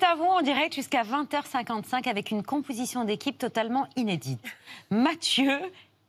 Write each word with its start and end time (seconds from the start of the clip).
est 0.00 0.04
à 0.04 0.14
vous 0.14 0.24
en 0.24 0.42
direct 0.42 0.74
jusqu'à 0.74 1.02
20h55 1.02 2.08
avec 2.08 2.30
une 2.30 2.42
composition 2.42 3.04
d'équipe 3.04 3.38
totalement 3.38 3.86
inédite. 3.96 4.40
Mathieu, 4.90 5.58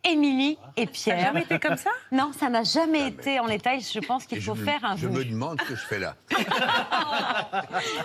Émilie 0.04 0.58
et 0.78 0.88
Pierre. 0.88 1.18
Ça 1.18 1.24
n'a 1.24 1.28
jamais 1.28 1.42
été 1.42 1.60
comme 1.60 1.78
ça? 1.78 1.90
Non, 2.12 2.32
ça 2.34 2.50
n'a 2.50 2.64
jamais, 2.64 3.08
été 3.08 3.40
en 3.40 3.46
l'état. 3.46 3.78
Je 3.78 4.00
pense 4.00 4.26
qu'il 4.26 4.42
faut 4.42 4.56
faire 4.56 4.83
un 4.83 4.96
Je 4.96 5.08
me 5.08 5.24
demande 5.24 5.62
ce 5.62 5.68
que 5.68 5.76
je 5.76 5.86
fais 5.86 6.00
là. 6.00 6.15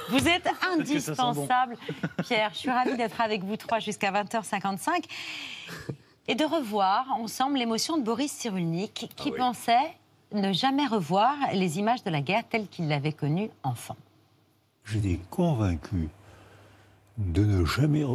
vous 0.09 0.29
êtes 0.29 0.49
indispensable. 0.73 1.77
Pierre, 2.25 2.51
je 2.53 2.59
suis 2.59 2.71
ravie 2.71 2.97
d'être 2.97 3.21
avec 3.21 3.45
vous 3.45 3.57
trois 3.57 3.79
jusqu'à 3.79 4.11
20h55 4.11 5.05
et 6.29 6.35
de 6.35 6.45
revoir 6.45 7.07
ensemble 7.13 7.59
l'émotion 7.59 7.97
de 7.97 8.03
Boris 8.03 8.33
Cyrulnik 8.33 9.09
qui 9.17 9.33
ah 9.35 9.37
pensait 9.37 9.97
ne 10.33 10.53
jamais 10.53 10.87
revoir 10.87 11.35
les 11.53 11.79
images 11.79 12.03
de 12.03 12.11
la 12.11 12.21
guerre 12.21 12.43
telles 12.49 12.69
qu'il 12.69 12.89
l'avait 12.89 13.13
connue 13.13 13.51
enfant. 13.63 13.97
J'étais 14.87 15.19
convaincu 15.31 16.09
de 17.19 17.45
ne 17.45 17.65
jamais... 17.65 18.05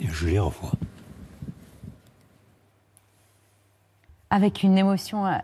Et 0.00 0.06
je 0.06 0.28
les 0.28 0.38
revois. 0.38 0.70
Avec 4.30 4.62
une 4.62 4.78
émotion 4.78 5.26
euh, 5.26 5.36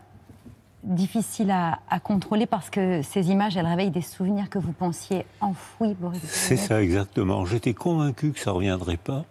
difficile 0.83 1.51
à, 1.51 1.99
contrôler 1.99 2.45
parce 2.45 2.69
que 2.69 3.01
ces 3.01 3.29
images, 3.29 3.57
elles 3.57 3.67
réveillent 3.67 3.91
des 3.91 4.01
souvenirs 4.01 4.49
que 4.49 4.57
vous 4.57 4.71
pensiez 4.71 5.25
enfouis, 5.41 5.93
Boris. 5.95 6.21
C'est 6.23 6.55
ça, 6.55 6.81
exactement. 6.81 7.45
J'étais 7.45 7.73
convaincu 7.73 8.31
que 8.31 8.39
ça 8.39 8.51
ne 8.51 8.55
reviendrait 8.55 8.95
pas. 8.95 9.25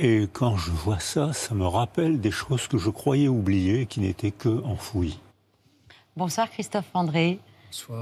Et 0.00 0.28
quand 0.32 0.56
je 0.56 0.70
vois 0.70 1.00
ça, 1.00 1.32
ça 1.32 1.56
me 1.56 1.66
rappelle 1.66 2.20
des 2.20 2.30
choses 2.30 2.68
que 2.68 2.78
je 2.78 2.88
croyais 2.88 3.26
oublier, 3.26 3.84
qui 3.86 3.98
n'étaient 3.98 4.30
que 4.30 4.62
enfouies. 4.64 5.18
Bonsoir 6.16 6.48
Christophe 6.48 6.88
André. 6.94 7.40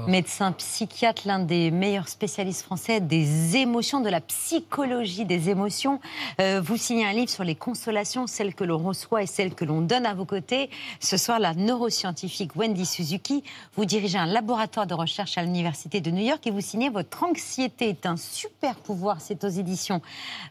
Médecin 0.07 0.53
psychiatre, 0.53 1.23
l'un 1.25 1.39
des 1.39 1.71
meilleurs 1.71 2.07
spécialistes 2.07 2.63
français 2.63 3.01
des 3.01 3.57
émotions, 3.57 3.99
de 3.99 4.09
la 4.09 4.21
psychologie 4.21 5.25
des 5.25 5.49
émotions. 5.49 5.99
Euh, 6.39 6.61
vous 6.63 6.77
signez 6.77 7.05
un 7.05 7.11
livre 7.11 7.29
sur 7.29 7.43
les 7.43 7.55
consolations, 7.55 8.27
celles 8.27 8.55
que 8.55 8.63
l'on 8.63 8.77
reçoit 8.77 9.23
et 9.23 9.25
celles 9.25 9.53
que 9.53 9.65
l'on 9.65 9.81
donne 9.81 10.05
à 10.05 10.13
vos 10.13 10.25
côtés. 10.25 10.69
Ce 10.99 11.17
soir, 11.17 11.39
la 11.39 11.53
neuroscientifique 11.53 12.55
Wendy 12.55 12.85
Suzuki. 12.85 13.43
Vous 13.75 13.85
dirigez 13.85 14.17
un 14.17 14.25
laboratoire 14.25 14.87
de 14.87 14.93
recherche 14.93 15.37
à 15.37 15.43
l'Université 15.43 15.99
de 15.99 16.11
New 16.11 16.23
York 16.23 16.45
et 16.47 16.51
vous 16.51 16.61
signez 16.61 16.89
Votre 16.89 17.23
anxiété 17.23 17.89
est 17.89 18.05
un 18.05 18.17
super 18.17 18.75
pouvoir. 18.75 19.19
C'est 19.19 19.43
aux 19.43 19.49
éditions 19.49 20.01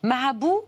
Marabout. 0.03 0.61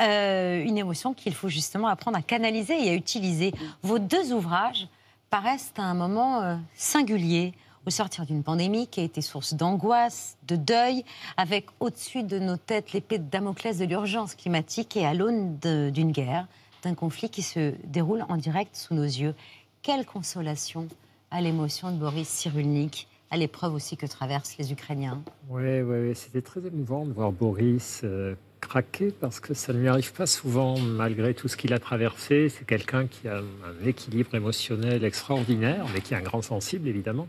Euh, 0.00 0.62
une 0.62 0.78
émotion 0.78 1.14
qu'il 1.14 1.34
faut 1.34 1.48
justement 1.48 1.88
apprendre 1.88 2.16
à 2.16 2.22
canaliser 2.22 2.86
et 2.86 2.90
à 2.90 2.94
utiliser. 2.94 3.52
Vos 3.82 3.98
deux 3.98 4.32
ouvrages 4.32 4.86
paraissent 5.30 5.72
à 5.76 5.82
un 5.82 5.94
moment 5.94 6.42
euh, 6.42 6.56
singulier 6.74 7.52
sortir 7.90 8.26
d'une 8.26 8.42
pandémie 8.42 8.86
qui 8.86 9.00
a 9.00 9.02
été 9.02 9.20
source 9.20 9.54
d'angoisse, 9.54 10.36
de 10.46 10.56
deuil, 10.56 11.04
avec 11.36 11.66
au-dessus 11.80 12.22
de 12.22 12.38
nos 12.38 12.56
têtes 12.56 12.92
l'épée 12.92 13.18
de 13.18 13.28
Damoclès 13.28 13.78
de 13.78 13.84
l'urgence 13.84 14.34
climatique 14.34 14.96
et 14.96 15.06
à 15.06 15.14
l'aune 15.14 15.58
d'une 15.58 16.12
guerre, 16.12 16.46
d'un 16.82 16.94
conflit 16.94 17.30
qui 17.30 17.42
se 17.42 17.74
déroule 17.84 18.24
en 18.28 18.36
direct 18.36 18.76
sous 18.76 18.94
nos 18.94 19.02
yeux. 19.02 19.34
Quelle 19.82 20.04
consolation 20.04 20.88
à 21.30 21.40
l'émotion 21.40 21.92
de 21.92 21.96
Boris 21.96 22.28
Cyrulnik, 22.28 23.08
à 23.30 23.36
l'épreuve 23.36 23.74
aussi 23.74 23.96
que 23.96 24.06
traversent 24.06 24.56
les 24.58 24.72
Ukrainiens. 24.72 25.22
Oui, 25.48 25.80
oui, 25.82 26.14
c'était 26.14 26.40
très 26.40 26.60
émouvant 26.66 27.04
de 27.04 27.12
voir 27.12 27.32
Boris 27.32 28.00
euh, 28.04 28.34
craquer 28.60 29.10
parce 29.10 29.40
que 29.40 29.54
ça 29.54 29.72
ne 29.72 29.80
lui 29.80 29.88
arrive 29.88 30.12
pas 30.12 30.26
souvent 30.26 30.78
malgré 30.78 31.34
tout 31.34 31.48
ce 31.48 31.56
qu'il 31.56 31.72
a 31.72 31.78
traversé. 31.78 32.48
C'est 32.48 32.66
quelqu'un 32.66 33.06
qui 33.06 33.28
a 33.28 33.38
un 33.38 33.86
équilibre 33.86 34.34
émotionnel 34.34 35.04
extraordinaire, 35.04 35.86
mais 35.92 36.00
qui 36.00 36.14
est 36.14 36.16
un 36.16 36.22
grand 36.22 36.42
sensible 36.42 36.88
évidemment. 36.88 37.28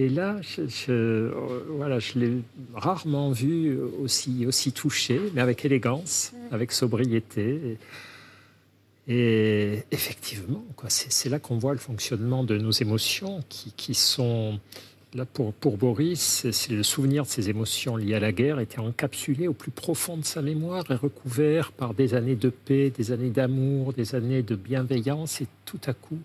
Et 0.00 0.08
là, 0.08 0.36
je, 0.42 1.32
voilà, 1.70 1.98
je 1.98 2.20
l'ai 2.20 2.32
rarement 2.72 3.32
vu 3.32 3.76
aussi, 4.00 4.46
aussi 4.46 4.70
touché, 4.70 5.20
mais 5.34 5.40
avec 5.40 5.64
élégance, 5.64 6.32
mm. 6.32 6.54
avec 6.54 6.70
sobriété. 6.70 7.78
Et, 9.08 9.82
effectivement, 9.90 10.64
c'est 10.86 11.28
là 11.28 11.40
qu'on 11.40 11.58
voit 11.58 11.72
le 11.72 11.80
fonctionnement 11.80 12.44
de 12.44 12.56
nos 12.56 12.70
émotions 12.70 13.42
qui, 13.48 13.72
qui 13.72 13.94
sont... 13.94 14.60
Là, 15.14 15.24
pour, 15.24 15.52
pour 15.52 15.78
Boris, 15.78 16.46
c'est 16.52 16.72
le 16.72 16.84
souvenir 16.84 17.24
de 17.24 17.28
ces 17.28 17.50
émotions 17.50 17.96
liées 17.96 18.14
à 18.14 18.20
la 18.20 18.30
guerre 18.30 18.60
était 18.60 18.78
encapsulé 18.78 19.48
au 19.48 19.54
plus 19.54 19.72
profond 19.72 20.16
de 20.16 20.24
sa 20.24 20.42
mémoire 20.42 20.84
et 20.90 20.94
recouvert 20.94 21.72
par 21.72 21.94
des 21.94 22.14
années 22.14 22.36
de 22.36 22.50
paix, 22.50 22.90
des 22.90 23.10
années 23.10 23.30
d'amour, 23.30 23.94
des 23.94 24.14
années 24.14 24.42
de 24.42 24.54
bienveillance. 24.54 25.40
Et 25.40 25.46
tout 25.64 25.80
à 25.86 25.92
coup, 25.94 26.20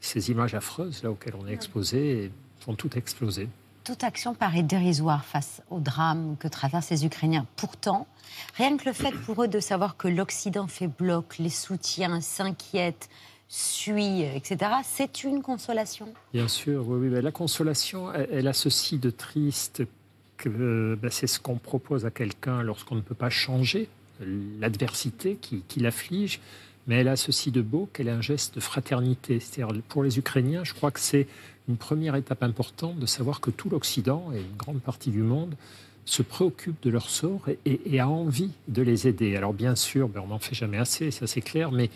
ces 0.00 0.30
images 0.30 0.54
affreuses 0.54 1.02
là 1.04 1.10
auxquelles 1.10 1.36
on 1.40 1.46
est 1.46 1.54
exposé 1.54 2.30
font 2.64 2.74
tout 2.74 2.96
exploser. 2.96 3.48
Toute 3.84 4.02
action 4.02 4.34
paraît 4.34 4.62
dérisoire 4.62 5.24
face 5.24 5.60
au 5.70 5.78
drame 5.78 6.36
que 6.38 6.48
traversent 6.48 6.90
les 6.90 7.04
Ukrainiens. 7.04 7.46
Pourtant, 7.56 8.06
rien 8.56 8.76
que 8.78 8.86
le 8.86 8.94
fait 8.94 9.12
pour 9.12 9.44
eux 9.44 9.48
de 9.48 9.60
savoir 9.60 9.98
que 9.98 10.08
l'Occident 10.08 10.66
fait 10.66 10.88
bloc, 10.88 11.36
les 11.38 11.50
soutiens, 11.50 12.22
s'inquiète, 12.22 13.10
suit, 13.48 14.22
etc., 14.22 14.70
c'est 14.84 15.24
une 15.24 15.42
consolation. 15.42 16.08
Bien 16.32 16.48
sûr, 16.48 16.88
oui. 16.88 17.08
oui. 17.08 17.22
La 17.22 17.30
consolation, 17.30 18.10
elle, 18.12 18.48
a 18.48 18.54
ceci 18.54 18.98
de 18.98 19.10
triste 19.10 19.82
que 20.38 20.98
ben, 21.00 21.10
c'est 21.10 21.26
ce 21.26 21.38
qu'on 21.38 21.56
propose 21.56 22.06
à 22.06 22.10
quelqu'un 22.10 22.62
lorsqu'on 22.62 22.94
ne 22.94 23.02
peut 23.02 23.14
pas 23.14 23.30
changer 23.30 23.88
l'adversité 24.60 25.36
qui, 25.36 25.62
qui 25.68 25.80
l'afflige. 25.80 26.40
Mais 26.86 26.96
elle 26.96 27.08
a 27.08 27.16
ceci 27.16 27.50
de 27.50 27.62
beau 27.62 27.88
qu'elle 27.92 28.08
est 28.08 28.12
un 28.12 28.20
geste 28.20 28.54
de 28.56 28.60
fraternité. 28.60 29.40
C'est-à-dire, 29.40 29.82
pour 29.88 30.02
les 30.02 30.18
Ukrainiens, 30.18 30.64
je 30.64 30.74
crois 30.74 30.90
que 30.90 31.00
c'est 31.00 31.26
une 31.68 31.76
première 31.76 32.14
étape 32.14 32.42
importante 32.42 32.98
de 32.98 33.06
savoir 33.06 33.40
que 33.40 33.50
tout 33.50 33.70
l'Occident 33.70 34.30
et 34.34 34.40
une 34.40 34.56
grande 34.56 34.80
partie 34.80 35.10
du 35.10 35.22
monde 35.22 35.54
se 36.04 36.22
préoccupe 36.22 36.82
de 36.82 36.90
leur 36.90 37.08
sort 37.08 37.48
et, 37.64 38.00
a 38.00 38.08
envie 38.08 38.50
de 38.68 38.82
les 38.82 39.08
aider. 39.08 39.36
Alors 39.36 39.54
bien 39.54 39.74
sûr, 39.74 40.08
ben, 40.08 40.20
on 40.22 40.28
n'en 40.28 40.38
fait 40.38 40.54
jamais 40.54 40.76
assez, 40.76 41.10
ça 41.10 41.26
c'est 41.26 41.40
clair, 41.40 41.72
mais 41.72 41.90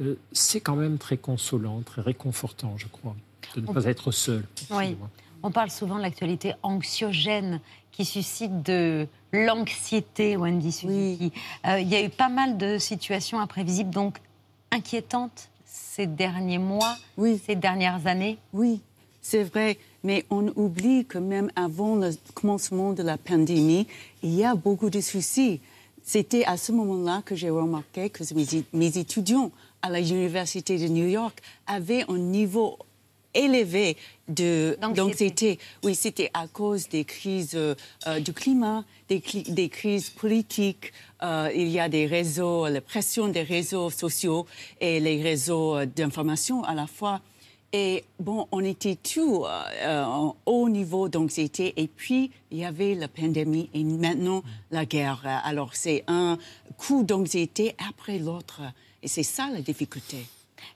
euh, 0.00 0.16
c'est 0.32 0.60
quand 0.60 0.76
même 0.76 0.98
très 0.98 1.16
consolant, 1.16 1.80
très 1.82 2.02
réconfortant, 2.02 2.74
je 2.76 2.88
crois, 2.88 3.14
de 3.54 3.60
ne 3.60 3.66
pas 3.66 3.84
être 3.84 4.10
seul. 4.10 4.44
Oui. 4.70 4.96
On 5.44 5.50
parle 5.50 5.70
souvent 5.70 5.96
de 5.96 6.02
l'actualité 6.02 6.54
anxiogène 6.62 7.60
qui 7.90 8.04
suscite 8.04 8.62
de 8.62 9.06
l'anxiété, 9.32 10.36
Wendy 10.36 10.72
Suzuki. 10.72 11.32
Euh, 11.66 11.80
il 11.80 11.88
y 11.88 11.96
a 11.96 12.02
eu 12.02 12.08
pas 12.08 12.28
mal 12.28 12.56
de 12.58 12.78
situations 12.78 13.40
imprévisibles, 13.40 13.90
donc 13.90 14.18
inquiétantes 14.72 15.48
ces 15.64 16.06
derniers 16.06 16.58
mois, 16.58 16.96
ces 17.46 17.54
dernières 17.54 18.06
années? 18.06 18.38
Oui, 18.52 18.80
c'est 19.20 19.44
vrai, 19.44 19.78
mais 20.02 20.24
on 20.30 20.48
oublie 20.56 21.04
que 21.04 21.18
même 21.18 21.50
avant 21.54 21.94
le 21.94 22.10
commencement 22.34 22.92
de 22.92 23.04
la 23.04 23.16
pandémie, 23.18 23.86
il 24.22 24.34
y 24.34 24.44
a 24.44 24.56
beaucoup 24.56 24.90
de 24.90 25.00
soucis. 25.00 25.60
C'était 26.02 26.44
à 26.44 26.56
ce 26.56 26.72
moment-là 26.72 27.22
que 27.24 27.36
j'ai 27.36 27.50
remarqué 27.50 28.10
que 28.10 28.24
mes, 28.72 28.98
étudiants 28.98 29.52
à 29.82 29.90
l'Université 29.90 30.78
de 30.78 30.88
New 30.88 31.06
York 31.06 31.40
avaient 31.66 32.04
un 32.08 32.18
niveau 32.18 32.78
élevé 33.34 33.96
d'anxiété. 34.28 35.58
Oui, 35.82 35.94
c'était 35.94 36.30
à 36.34 36.46
cause 36.48 36.88
des 36.88 37.04
crises 37.04 37.54
euh, 37.54 38.20
du 38.20 38.32
climat, 38.32 38.84
des, 39.08 39.22
des 39.48 39.68
crises 39.68 40.10
politiques. 40.10 40.92
Euh, 41.22 41.50
il 41.54 41.68
y 41.68 41.78
a 41.78 41.88
des 41.88 42.06
réseaux, 42.06 42.66
la 42.68 42.80
pression 42.80 43.28
des 43.28 43.42
réseaux 43.42 43.90
sociaux 43.90 44.46
et 44.80 45.00
les 45.00 45.22
réseaux 45.22 45.76
euh, 45.76 45.86
d'information 45.86 46.64
à 46.64 46.74
la 46.74 46.86
fois. 46.86 47.20
Et 47.74 48.04
bon, 48.20 48.48
on 48.52 48.62
était 48.62 48.96
tout 48.96 49.46
euh, 49.46 50.04
en 50.04 50.36
haut 50.44 50.68
niveau 50.68 51.08
d'anxiété. 51.08 51.72
Et 51.76 51.86
puis, 51.86 52.30
il 52.50 52.58
y 52.58 52.64
avait 52.64 52.94
la 52.94 53.08
pandémie 53.08 53.70
et 53.72 53.82
maintenant 53.82 54.42
la 54.70 54.84
guerre. 54.84 55.22
Alors, 55.44 55.74
c'est 55.74 56.04
un 56.06 56.38
coup 56.76 57.02
d'anxiété 57.02 57.74
après 57.88 58.18
l'autre. 58.18 58.60
Et 59.02 59.08
c'est 59.08 59.22
ça 59.22 59.48
la 59.50 59.62
difficulté. 59.62 60.18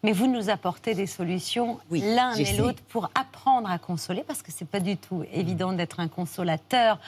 Mais 0.03 0.13
vous 0.13 0.27
nous 0.27 0.51
apportez 0.51 0.95
des 0.95 1.07
solutions 1.07 1.79
l'un 1.91 2.35
et 2.35 2.57
l'autre 2.57 2.83
pour 2.89 3.11
apprendre 3.15 3.71
à 3.71 3.79
consoler, 3.79 4.25
parce 4.27 4.43
que 4.43 4.53
c'est 4.53 4.69
pas 4.69 4.81
du 4.81 4.97
tout 4.97 5.25
évident 5.33 5.73
d'être 5.73 6.01
un 6.01 6.09
consolateur 6.09 6.99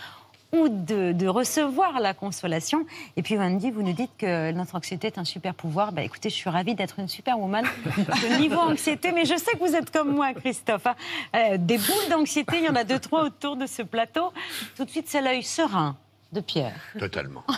ou 0.52 0.68
de, 0.68 1.26
recevoir 1.26 2.00
la 2.00 2.14
consolation. 2.14 2.86
Et 3.16 3.22
puis 3.22 3.36
Wendy, 3.36 3.70
vous 3.70 3.82
nous 3.82 3.92
dites 3.92 4.12
que 4.16 4.50
notre 4.52 4.76
anxiété 4.76 5.08
est 5.08 5.18
un 5.18 5.24
super 5.24 5.54
pouvoir. 5.54 5.92
Bah, 5.92 6.02
écoutez, 6.02 6.30
je 6.30 6.34
suis 6.34 6.48
ravie 6.48 6.74
d'être 6.74 6.98
une 6.98 7.08
superwoman 7.08 7.64
de 7.84 8.38
niveau 8.40 8.58
anxiété, 8.60 9.12
mais 9.12 9.24
je 9.24 9.36
sais 9.36 9.52
que 9.52 9.58
vous 9.58 9.74
êtes 9.74 9.90
comme 9.90 10.14
moi, 10.14 10.32
Christophe. 10.32 10.86
Hein. 10.86 10.94
Euh, 11.36 11.56
des 11.58 11.76
boules 11.76 12.08
d'anxiété, 12.10 12.58
il 12.58 12.64
y 12.64 12.68
en 12.68 12.76
a 12.76 12.84
deux, 12.84 12.98
trois 12.98 13.24
autour 13.24 13.56
de 13.56 13.66
ce 13.66 13.82
plateau. 13.82 14.32
Tout 14.76 14.84
de 14.84 14.90
suite, 14.90 15.08
c'est 15.08 15.20
l'œil 15.20 15.42
serein 15.42 15.96
de 16.32 16.40
Pierre. 16.40 16.80
Totalement. 16.98 17.44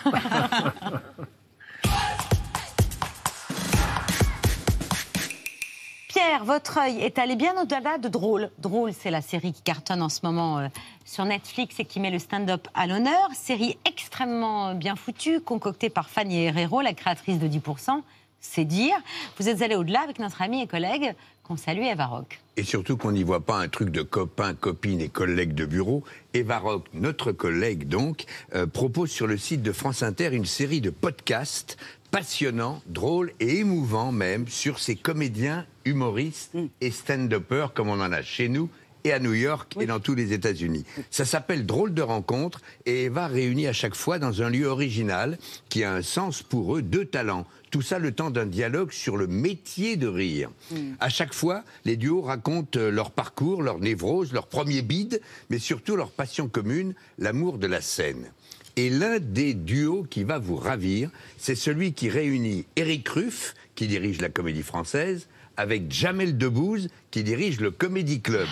Votre 6.45 6.79
œil 6.79 7.01
est 7.01 7.19
allé 7.19 7.37
bien 7.37 7.55
au-delà 7.61 7.99
de 7.99 8.09
Drôle. 8.09 8.51
Drôle, 8.59 8.93
c'est 8.93 9.11
la 9.11 9.23
série 9.23 9.53
qui 9.53 9.63
cartonne 9.63 10.03
en 10.03 10.09
ce 10.09 10.21
moment 10.23 10.59
euh, 10.59 10.69
sur 11.05 11.25
Netflix 11.25 11.79
et 11.79 11.85
qui 11.85 12.01
met 12.01 12.11
le 12.11 12.19
stand-up 12.19 12.67
à 12.75 12.87
l'honneur. 12.87 13.29
Série 13.35 13.79
extrêmement 13.85 14.75
bien 14.75 14.97
foutue, 14.97 15.41
concoctée 15.41 15.91
par 15.91 16.09
Fanny 16.09 16.45
Herrero, 16.45 16.81
la 16.81 16.93
créatrice 16.93 17.39
de 17.39 17.47
10%. 17.47 18.03
C'est 18.41 18.65
dire. 18.65 18.97
Vous 19.39 19.49
êtes 19.49 19.63
allé 19.63 19.77
au-delà 19.77 20.01
avec 20.01 20.19
notre 20.19 20.41
ami 20.43 20.63
et 20.63 20.67
collègue 20.67 21.15
qu'on 21.45 21.57
salue 21.57 21.83
Eva 21.83 22.07
Rock. 22.07 22.41
Et 22.57 22.65
surtout 22.65 22.97
qu'on 22.97 23.13
n'y 23.13 23.23
voit 23.23 23.45
pas 23.45 23.59
un 23.59 23.69
truc 23.69 23.91
de 23.91 24.03
copains, 24.03 24.55
copines 24.55 25.01
et 25.01 25.09
collègues 25.09 25.55
de 25.55 25.67
bureau. 25.67 26.05
Eva 26.33 26.59
Rock, 26.59 26.87
notre 26.95 27.33
collègue 27.33 27.87
donc, 27.87 28.25
euh, 28.55 28.67
propose 28.67 29.11
sur 29.11 29.27
le 29.27 29.37
site 29.37 29.63
de 29.63 29.73
France 29.73 30.03
Inter 30.03 30.31
une 30.33 30.47
série 30.47 30.81
de 30.81 30.91
podcasts 30.91 31.77
passionnants, 32.11 32.83
drôles 32.87 33.33
et 33.41 33.59
émouvants 33.59 34.13
même 34.13 34.49
sur 34.49 34.79
ces 34.79 34.97
comédiens, 34.97 35.67
humoristes 35.85 36.55
mm. 36.55 36.67
et 36.81 36.91
stand-uppers 36.91 37.73
comme 37.75 37.89
on 37.89 38.01
en 38.01 38.13
a 38.13 38.23
chez 38.23 38.49
nous 38.49 38.69
et 39.05 39.13
à 39.13 39.19
New 39.19 39.35
York 39.35 39.77
et 39.81 39.87
dans 39.87 40.01
tous 40.01 40.15
les 40.15 40.33
États-Unis. 40.33 40.85
Ça 41.11 41.25
s'appelle 41.25 41.67
Drôle 41.67 41.95
de 41.95 42.03
rencontre 42.03 42.61
et 42.87 43.05
Eva 43.05 43.29
réunit 43.29 43.67
à 43.67 43.73
chaque 43.73 43.95
fois 43.95 44.19
dans 44.19 44.43
un 44.43 44.51
lieu 44.51 44.67
original 44.67 45.39
qui 45.69 45.85
a 45.85 45.93
un 45.93 46.03
sens 46.03 46.43
pour 46.43 46.77
eux, 46.77 46.83
deux 46.83 47.05
talents. 47.05 47.47
Tout 47.71 47.83
ça 47.83 47.99
le 47.99 48.13
temps 48.13 48.31
d'un 48.31 48.47
dialogue 48.47 48.91
sur 48.91 49.17
le 49.17 49.27
métier 49.27 49.97
de 49.97 50.09
rire. 50.09 50.51
Mm. 50.71 50.95
À 50.99 51.09
chaque 51.09 51.35
fois, 51.35 51.63
les 51.85 51.97
duos 51.97 52.23
racontent 52.23 52.79
euh, 52.79 52.91
leur 52.91 53.11
parcours, 53.11 53.63
leur 53.63 53.79
névrose, 53.79 54.33
leur 54.33 54.49
premier 54.49 54.83
bide, 54.83 55.21
mais 55.51 55.59
surtout 55.59 55.97
leur 55.97 56.11
passion 56.11 56.49
commune, 56.49 56.95
l'amour 57.19 57.59
de 57.59 57.67
la 57.67 57.81
scène. 57.81 58.33
Et 58.77 58.91
l'un 58.91 59.19
des 59.19 59.55
duos 59.55 60.07
qui 60.09 60.25
va 60.25 60.39
vous 60.39 60.57
ravir, 60.57 61.11
c'est 61.39 61.55
celui 61.55 61.93
qui 61.93 62.09
réunit 62.09 62.67
Eric 62.77 63.09
Ruff, 63.09 63.55
qui 63.75 63.87
dirige 63.87 64.21
la 64.21 64.29
comédie 64.29 64.63
française, 64.63 65.29
avec 65.61 65.93
Jamel 65.93 66.39
Debbouze 66.39 66.89
qui 67.11 67.23
dirige 67.23 67.61
le 67.61 67.71
Comedy 67.71 68.23
Club. 68.23 68.49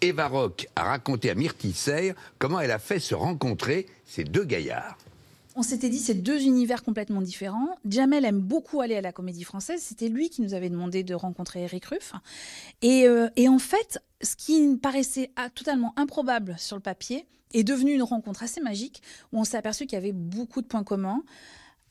Eva 0.00 0.26
Rock 0.26 0.66
a 0.74 0.82
raconté 0.82 1.30
à 1.30 1.36
Myrtille 1.36 1.72
Serre 1.72 2.14
comment 2.38 2.58
elle 2.58 2.72
a 2.72 2.80
fait 2.80 2.98
se 2.98 3.14
rencontrer 3.14 3.86
ces 4.04 4.24
deux 4.24 4.44
gaillards. 4.44 4.98
On 5.54 5.62
s'était 5.62 5.88
dit 5.88 5.98
c'est 5.98 6.14
deux 6.14 6.42
univers 6.42 6.82
complètement 6.82 7.20
différents. 7.20 7.78
Jamel 7.88 8.24
aime 8.24 8.40
beaucoup 8.40 8.80
aller 8.80 8.96
à 8.96 9.00
la 9.00 9.12
comédie 9.12 9.44
française. 9.44 9.80
C'était 9.82 10.08
lui 10.08 10.30
qui 10.30 10.42
nous 10.42 10.52
avait 10.52 10.68
demandé 10.68 11.04
de 11.04 11.14
rencontrer 11.14 11.62
Eric 11.62 11.84
Ruff. 11.86 12.12
Et, 12.82 13.06
euh, 13.06 13.28
et 13.36 13.48
en 13.48 13.60
fait, 13.60 14.00
ce 14.20 14.34
qui 14.34 14.76
paraissait 14.82 15.30
ah, 15.36 15.50
totalement 15.50 15.94
improbable 15.96 16.56
sur 16.58 16.74
le 16.74 16.82
papier 16.82 17.24
est 17.54 17.64
devenu 17.64 17.92
une 17.92 18.02
rencontre 18.02 18.42
assez 18.42 18.60
magique 18.60 19.00
où 19.32 19.38
on 19.38 19.44
s'est 19.44 19.56
aperçu 19.56 19.86
qu'il 19.86 19.94
y 19.94 20.02
avait 20.02 20.12
beaucoup 20.12 20.60
de 20.60 20.66
points 20.66 20.84
communs 20.84 21.22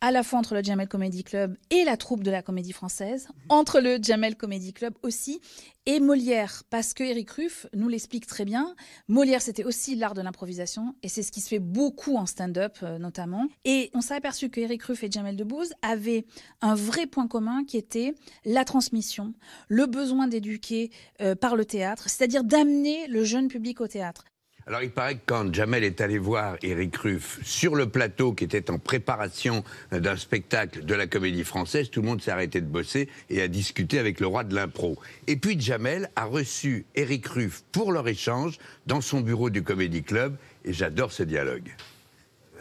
à 0.02 0.12
la 0.12 0.24
fois 0.24 0.40
entre 0.40 0.54
le 0.56 0.64
Jamel 0.64 0.88
Comedy 0.88 1.24
Club 1.24 1.58
et 1.70 1.84
la 1.84 1.98
troupe 1.98 2.24
de 2.24 2.32
la 2.32 2.42
comédie 2.42 2.74
française, 2.74 3.28
entre 3.50 3.80
le 3.80 3.98
Jamel 4.02 4.36
Comedy 4.36 4.74
Club 4.74 4.94
aussi, 5.04 5.42
et 5.86 6.00
Molière, 6.00 6.64
parce 6.70 6.94
que 6.94 7.04
Eric 7.04 7.32
Ruff 7.32 7.66
nous 7.74 7.88
l'explique 7.88 8.28
très 8.28 8.44
bien. 8.44 8.76
Molière, 9.08 9.42
c'était 9.42 9.64
aussi 9.64 9.96
l'art 9.96 10.14
de 10.14 10.22
l'improvisation, 10.22 10.96
et 11.02 11.08
c'est 11.08 11.24
ce 11.24 11.32
qui 11.32 11.42
se 11.42 11.48
fait 11.48 11.60
beaucoup 11.60 12.18
en 12.18 12.26
stand-up 12.26 12.78
euh, 12.84 12.98
notamment. 13.00 13.48
Et 13.64 13.90
on 13.94 14.02
s'est 14.02 14.16
aperçu 14.16 14.50
que 14.50 14.60
Eric 14.60 14.84
Ruff 14.84 15.04
et 15.04 15.12
Jamel 15.12 15.36
Debbouze 15.38 15.74
avaient 15.82 16.26
un 16.62 16.76
vrai 16.76 17.08
point 17.08 17.28
commun 17.28 17.64
qui 17.64 17.78
était 17.78 18.16
la 18.44 18.66
transmission, 18.66 19.34
le 19.70 19.86
besoin 19.86 20.28
d'éduquer 20.28 20.92
euh, 21.22 21.36
par 21.36 21.56
le 21.56 21.66
théâtre, 21.66 22.10
c'est-à-dire 22.10 22.44
d'amener 22.44 23.08
le 23.08 23.24
jeune 23.24 23.48
public 23.48 23.80
au 23.80 23.88
théâtre. 23.88 24.26
Alors 24.68 24.82
il 24.82 24.92
paraît 24.92 25.16
que 25.16 25.22
quand 25.26 25.54
Jamel 25.54 25.86
est 25.86 26.02
allé 26.02 26.18
voir 26.18 26.58
Eric 26.62 26.98
Ruff 26.98 27.40
sur 27.42 27.74
le 27.74 27.88
plateau 27.88 28.34
qui 28.34 28.44
était 28.44 28.70
en 28.70 28.80
préparation 28.80 29.64
d'un 29.92 30.18
spectacle 30.18 30.84
de 30.84 30.94
la 30.94 31.08
comédie 31.08 31.46
française, 31.46 31.90
tout 31.90 32.02
le 32.02 32.08
monde 32.08 32.22
s'est 32.22 32.32
arrêté 32.32 32.60
de 32.60 32.66
bosser 32.66 33.08
et 33.30 33.42
a 33.42 33.48
discuté 33.48 33.98
avec 33.98 34.20
le 34.20 34.28
roi 34.28 34.44
de 34.44 34.54
l'impro. 34.54 34.98
Et 35.28 35.38
puis 35.38 35.58
Jamel 35.58 36.10
a 36.18 36.26
reçu 36.26 36.86
Eric 36.96 37.28
Ruff 37.28 37.64
pour 37.72 37.94
leur 37.94 38.10
échange 38.10 38.58
dans 38.88 39.00
son 39.00 39.22
bureau 39.22 39.50
du 39.50 39.64
Comédie 39.64 40.04
Club 40.04 40.36
et 40.66 40.74
j'adore 40.74 41.14
ce 41.14 41.24
dialogue. 41.24 41.74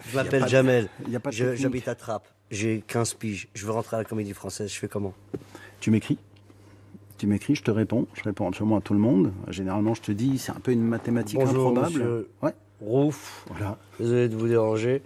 Je 0.08 0.14
m'appelle 0.14 0.46
Jamel, 0.46 0.88
j'habite 1.32 1.88
à 1.88 1.96
Trappes, 1.96 2.28
j'ai 2.52 2.84
15 2.86 3.14
piges, 3.14 3.48
je 3.52 3.66
veux 3.66 3.72
rentrer 3.72 3.96
à 3.96 3.98
la 3.98 4.04
comédie 4.04 4.32
française, 4.32 4.72
je 4.72 4.78
fais 4.78 4.86
comment? 4.86 5.14
Tu 5.80 5.90
m'écris? 5.90 6.18
Tu 7.18 7.26
m'écris, 7.26 7.54
je 7.54 7.62
te 7.62 7.70
réponds. 7.70 8.06
Je 8.14 8.22
réponds 8.22 8.48
absolument 8.48 8.76
à 8.76 8.80
tout 8.80 8.94
le 8.94 9.00
monde. 9.00 9.32
Généralement, 9.48 9.94
je 9.94 10.02
te 10.02 10.12
dis, 10.12 10.38
c'est 10.38 10.52
un 10.52 10.60
peu 10.60 10.72
une 10.72 10.82
mathématique 10.82 11.38
Bonjour, 11.38 11.70
improbable. 11.70 11.94
Monsieur 11.94 12.28
ouais. 12.42 12.54
Rouf. 12.80 13.44
Voilà. 13.48 13.78
Désolé 13.98 14.28
de 14.28 14.36
vous 14.36 14.48
déranger. 14.48 15.02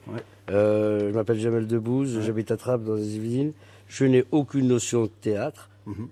Euh, 0.50 1.10
je 1.10 1.14
m'appelle 1.14 1.38
Jamel 1.38 1.66
Debbouze, 1.66 2.20
j'habite 2.20 2.50
à 2.50 2.56
Trappes 2.56 2.82
dans 2.82 2.94
les 2.94 3.16
Yvelines. 3.16 3.52
Je 3.86 4.04
n'ai 4.04 4.24
aucune 4.32 4.66
notion 4.66 5.02
de 5.02 5.08
théâtre. 5.08 5.70
Mhm. 5.86 6.08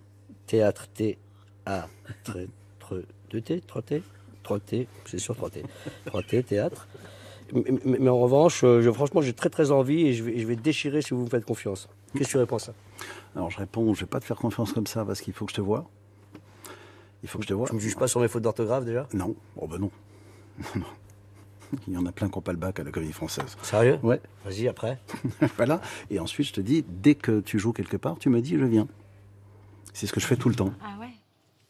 Théâtre, 0.47 0.89
T, 0.89 1.19
A, 1.67 1.89
2 3.31 3.41
T, 3.41 3.61
3 3.67 3.83
T, 3.83 4.03
3 4.43 4.61
T, 4.61 4.89
c'est 5.05 5.19
sûr 5.19 5.37
3 5.37 5.51
T. 5.51 5.63
3 6.07 6.23
T, 6.23 6.43
théâtre. 6.43 6.89
Mais, 7.85 8.09
en 8.09 8.19
revanche, 8.19 8.63
euh, 8.65 8.83
je, 8.83 8.91
franchement, 8.91 9.21
j'ai 9.23 9.33
très 9.33 9.49
très 9.51 9.71
envie 9.71 10.07
et 10.07 10.13
je 10.13 10.23
vais, 10.23 10.39
je 10.39 10.47
vais 10.47 10.57
déchirer 10.57 11.03
si 11.03 11.15
vous 11.15 11.25
me 11.25 11.29
faites 11.29 11.45
confiance. 11.45 11.89
Qu'est-ce 12.13 12.29
que 12.29 12.33
tu 12.33 12.39
réponds 12.39 12.57
à 12.57 12.61
ça? 12.61 12.73
Alors 13.35 13.51
je 13.51 13.59
réponds, 13.59 13.95
je 13.95 14.01
vais 14.01 14.07
pas 14.07 14.21
te 14.21 14.25
faire 14.25 14.37
confiance 14.37 14.73
comme 14.73 14.87
ça 14.87 15.05
parce 15.05 15.21
qu'il 15.21 15.33
faut 15.33 15.45
que 15.45 15.53
je 15.53 15.57
te 15.57 15.61
vois. 15.61 15.89
Il 17.23 17.29
faut 17.29 17.39
que 17.39 17.45
je 17.45 17.49
te 17.49 17.55
vois. 17.55 17.69
Tu 17.69 17.75
me 17.75 17.81
juges 17.81 17.97
pas 17.97 18.09
sur 18.09 18.21
mes 18.21 18.29
fautes 18.29 18.43
d'orthographe 18.43 18.85
déjà? 18.85 19.07
Non. 19.13 19.35
Oh 19.57 19.67
ben 19.67 19.79
non. 19.79 19.91
Il 21.87 21.93
y 21.93 21.97
en 21.97 22.07
a 22.07 22.13
plein 22.13 22.29
qui 22.29 22.37
n'ont 22.37 22.43
pas 22.43 22.53
le 22.53 22.59
bac 22.59 22.81
à 22.81 22.85
la 22.85 22.91
comédie 22.91 23.13
française. 23.13 23.57
Sérieux? 23.63 23.99
Ouais. 24.03 24.21
Vas-y, 24.45 24.69
après. 24.69 24.99
voilà. 25.57 25.81
Et 26.11 26.19
ensuite, 26.19 26.47
je 26.49 26.53
te 26.55 26.61
dis, 26.61 26.85
dès 26.89 27.15
que 27.15 27.41
tu 27.41 27.59
joues 27.59 27.73
quelque 27.73 27.97
part, 27.97 28.19
tu 28.19 28.31
me 28.31 28.41
dis, 28.41 28.59
je 28.59 28.65
viens. 28.65 28.89
C'est 29.93 30.07
ce 30.07 30.13
que 30.13 30.21
je 30.21 30.27
fais 30.27 30.37
tout 30.37 30.49
le 30.49 30.55
temps. 30.55 30.73
Ah 30.83 30.97
ouais? 31.01 31.08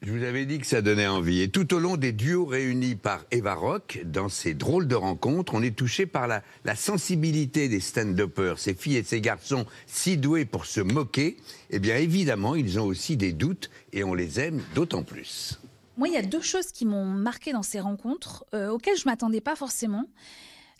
Je 0.01 0.13
vous 0.13 0.23
avais 0.23 0.47
dit 0.47 0.59
que 0.59 0.67
ça 0.67 0.81
donnait 0.81 1.09
envie. 1.09 1.41
Et 1.41 1.49
tout 1.49 1.75
au 1.75 1.81
long 1.81 1.97
des 1.97 2.13
duos 2.13 2.47
réunis 2.47 2.95
par 2.95 3.25
Eva 3.33 3.55
Rock, 3.55 4.01
dans 4.05 4.29
ces 4.29 4.55
drôles 4.55 4.87
de 4.87 4.95
rencontres, 4.95 5.55
on 5.55 5.63
est 5.63 5.77
touché 5.77 6.07
par 6.07 6.29
la, 6.29 6.43
sensibilité 6.77 7.69
des 7.69 7.81
stand-uppers, 7.81 8.61
ces 8.61 8.75
filles 8.75 8.99
et 8.99 9.03
ces 9.03 9.21
garçons 9.21 9.67
si 9.87 10.17
doués 10.17 10.45
pour 10.45 10.67
se 10.67 10.81
moquer. 10.81 11.37
Eh 11.71 11.81
bien, 11.81 11.97
évidemment, 11.97 12.55
ils 12.55 12.79
ont 12.79 12.85
aussi 12.85 13.17
des 13.17 13.33
doutes 13.33 13.71
et 13.93 14.05
on 14.05 14.15
les 14.15 14.39
aime 14.39 14.63
d'autant 14.77 15.03
plus. 15.03 15.59
Moi, 15.97 16.07
il 16.07 16.15
y 16.15 16.19
a 16.19 16.23
deux 16.23 16.43
choses 16.43 16.71
qui 16.71 16.87
m'ont 16.87 17.05
marqué 17.05 17.53
dans 17.53 17.65
ces 17.65 17.81
rencontres, 17.81 18.45
euh, 18.55 18.69
auxquelles 18.69 18.97
je 18.97 19.07
m'attendais 19.07 19.41
pas 19.41 19.57
forcément. 19.57 20.05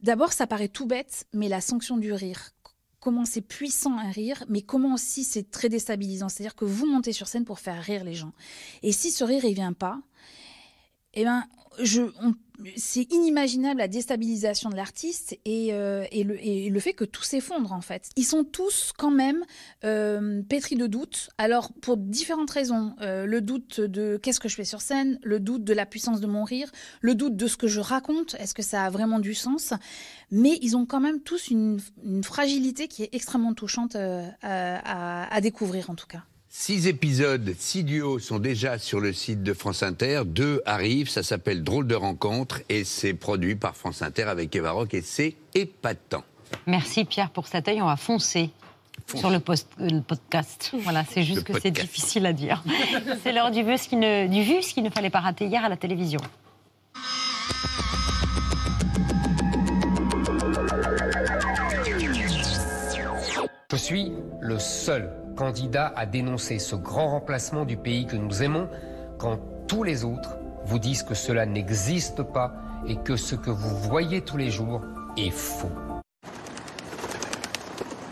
D'abord, 0.05 0.33
ça 0.33 0.47
paraît 0.47 0.69
tout 0.69 0.87
bête, 0.87 1.27
mais 1.35 1.49
la 1.49 1.61
sanction 1.61 1.97
du 1.97 2.13
rire 2.13 2.51
comment 3.01 3.25
c'est 3.25 3.41
puissant 3.43 3.99
un 3.99 4.11
rire, 4.11 4.45
mais 4.49 4.63
comment 4.63 4.95
aussi 4.95 5.25
c'est 5.25 5.51
très 5.51 5.69
déstabilisant. 5.69 6.29
C'est-à-dire 6.29 6.55
que 6.55 6.65
vous 6.65 6.87
montez 6.87 7.13
sur 7.13 7.27
scène 7.27 7.45
pour 7.45 7.61
faire 7.61 7.83
rire 7.83 8.05
les 8.05 8.15
gens. 8.15 8.33
Et 8.83 8.93
si 8.93 9.11
ce 9.11 9.25
rire, 9.25 9.45
il 9.45 9.55
vient 9.55 9.73
pas, 9.73 10.01
eh 11.15 11.25
ben, 11.25 11.45
c'est 12.77 13.13
inimaginable 13.13 13.79
la 13.79 13.89
déstabilisation 13.89 14.71
de 14.71 14.77
l'artiste 14.77 15.39
et, 15.45 15.73
euh, 15.73 16.05
et, 16.11 16.25
le, 16.25 16.81
fait 16.81 16.93
que 16.93 17.05
tout 17.05 17.23
s'effondre 17.23 17.73
en 17.73 17.81
fait. 17.81 18.11
Ils 18.17 18.25
sont 18.25 18.45
tous 18.45 18.93
quand 18.97 19.11
même 19.11 19.45
euh, 19.85 20.43
pétris 20.43 20.77
de 20.77 20.87
doutes. 20.87 21.31
Alors 21.39 21.73
pour 21.81 21.97
différentes 21.97 22.51
raisons, 22.51 22.95
euh, 23.01 23.27
le 23.27 23.41
doute 23.41 23.81
de 23.81 24.19
qu'est-ce 24.21 24.41
que 24.41 24.49
je 24.49 24.57
fais 24.57 24.65
sur 24.65 24.81
scène, 24.81 25.19
le 25.23 25.39
doute 25.39 25.65
de 25.65 25.73
la 25.73 25.87
puissance 25.87 26.21
de 26.21 26.27
mon 26.27 26.45
rire, 26.45 26.71
le 27.01 27.15
doute 27.15 27.37
de 27.37 27.47
ce 27.47 27.57
que 27.57 27.69
je 27.69 27.81
raconte, 27.81 28.35
est-ce 28.39 28.55
que 28.55 28.63
ça 28.63 28.85
a 28.85 28.91
vraiment 28.91 29.21
du 29.21 29.35
sens? 29.35 29.73
Mais 30.31 30.59
ils 30.61 30.77
ont 30.77 30.87
quand 30.87 31.01
même 31.01 31.21
tous 31.21 31.49
une, 31.49 31.81
fragilité 32.23 32.89
qui 32.89 33.05
est 33.05 33.11
extrêmement 33.13 33.55
touchante 33.55 33.97
à 33.97 35.41
découvrir 35.41 35.91
en 35.91 35.95
tout 35.95 36.07
cas. 36.07 36.25
Six 36.51 36.87
épisodes, 36.87 37.55
six 37.59 37.85
duos 37.85 38.19
sont 38.21 38.39
déjà 38.39 38.79
sur 38.79 39.01
le 39.01 39.13
site 39.13 39.43
de 39.43 39.53
France 39.53 39.83
Inter. 39.83 40.23
Deux 40.25 40.63
arrivent, 40.65 41.11
ça 41.11 41.23
s'appelle 41.23 41.63
Drôle 41.63 41.87
de 41.87 41.95
rencontre 41.95 42.63
et 42.71 42.85
c'est 42.85 43.13
produit 43.13 43.55
par 43.55 43.77
France 43.77 44.01
Inter 44.01 44.23
avec 44.23 44.57
Eva 44.57 44.71
Rock 44.71 44.95
et 44.95 45.03
c'est 45.03 45.37
épatant. 45.55 46.25
Merci 46.67 47.05
Pierre 47.05 47.29
pour 47.29 47.47
cet 47.47 47.69
œil, 47.69 47.83
on 47.83 47.87
va 47.87 47.97
foncer. 47.97 48.49
Sur 49.15 49.31
le, 49.31 49.39
podcast. 49.39 50.73
Voilà, 50.81 51.05
c'est 51.05 51.23
juste 51.23 51.45
que 51.45 51.59
c'est 51.61 51.71
difficile 51.71 52.27
à 52.27 52.33
dire. 52.33 52.63
c'est 53.23 53.33
l'heure 53.33 53.51
du, 53.51 53.63
vu 53.63 53.77
ce 53.79 53.89
qu'il 53.89 54.83
ne 54.83 54.91
fallait 54.91 55.11
pas 55.11 55.21
rater 55.21 55.47
hier 55.47 55.65
à 55.65 55.69
la 55.69 55.77
télévision. 55.77 56.21
Je 63.71 63.77
suis 63.77 64.13
le 64.41 64.59
seul 64.59 65.11
candidat 65.39 65.93
à 65.95 66.05
dénoncer 66.05 66.59
ce 66.59 66.75
grand 66.75 67.11
remplacement 67.11 67.65
du 67.65 67.77
pays 67.77 68.07
que 68.07 68.17
nous 68.17 68.43
aimons 68.43 68.69
quand 69.19 69.39
tous 69.69 69.85
les 69.85 70.05
autres 70.05 70.37
vous 70.65 70.81
disent 70.81 71.05
que 71.05 71.15
cela 71.15 71.47
n'existe 71.47 72.25
pas 72.25 72.55
et 72.89 72.97
que 72.97 73.15
ce 73.15 73.37
que 73.37 73.51
vous 73.51 73.77
voyez 73.89 74.21
tous 74.23 74.37
les 74.37 74.51
jours 74.51 74.81
est 75.17 75.31
faux. 75.31 75.71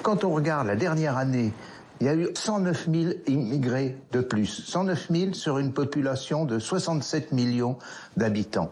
Quand 0.05 0.23
on 0.23 0.31
regarde 0.31 0.69
la 0.69 0.77
dernière 0.77 1.17
année, 1.17 1.53
il 2.01 2.07
y 2.07 2.11
a 2.11 2.15
eu 2.15 2.29
109 2.33 2.89
000 2.93 3.13
immigrés 3.27 3.97
de 4.13 4.21
plus. 4.21 4.47
109 4.47 5.09
000 5.11 5.33
sur 5.33 5.59
une 5.59 5.73
population 5.73 6.45
de 6.45 6.61
67 6.61 7.33
millions 7.33 7.77
d'habitants. 8.17 8.71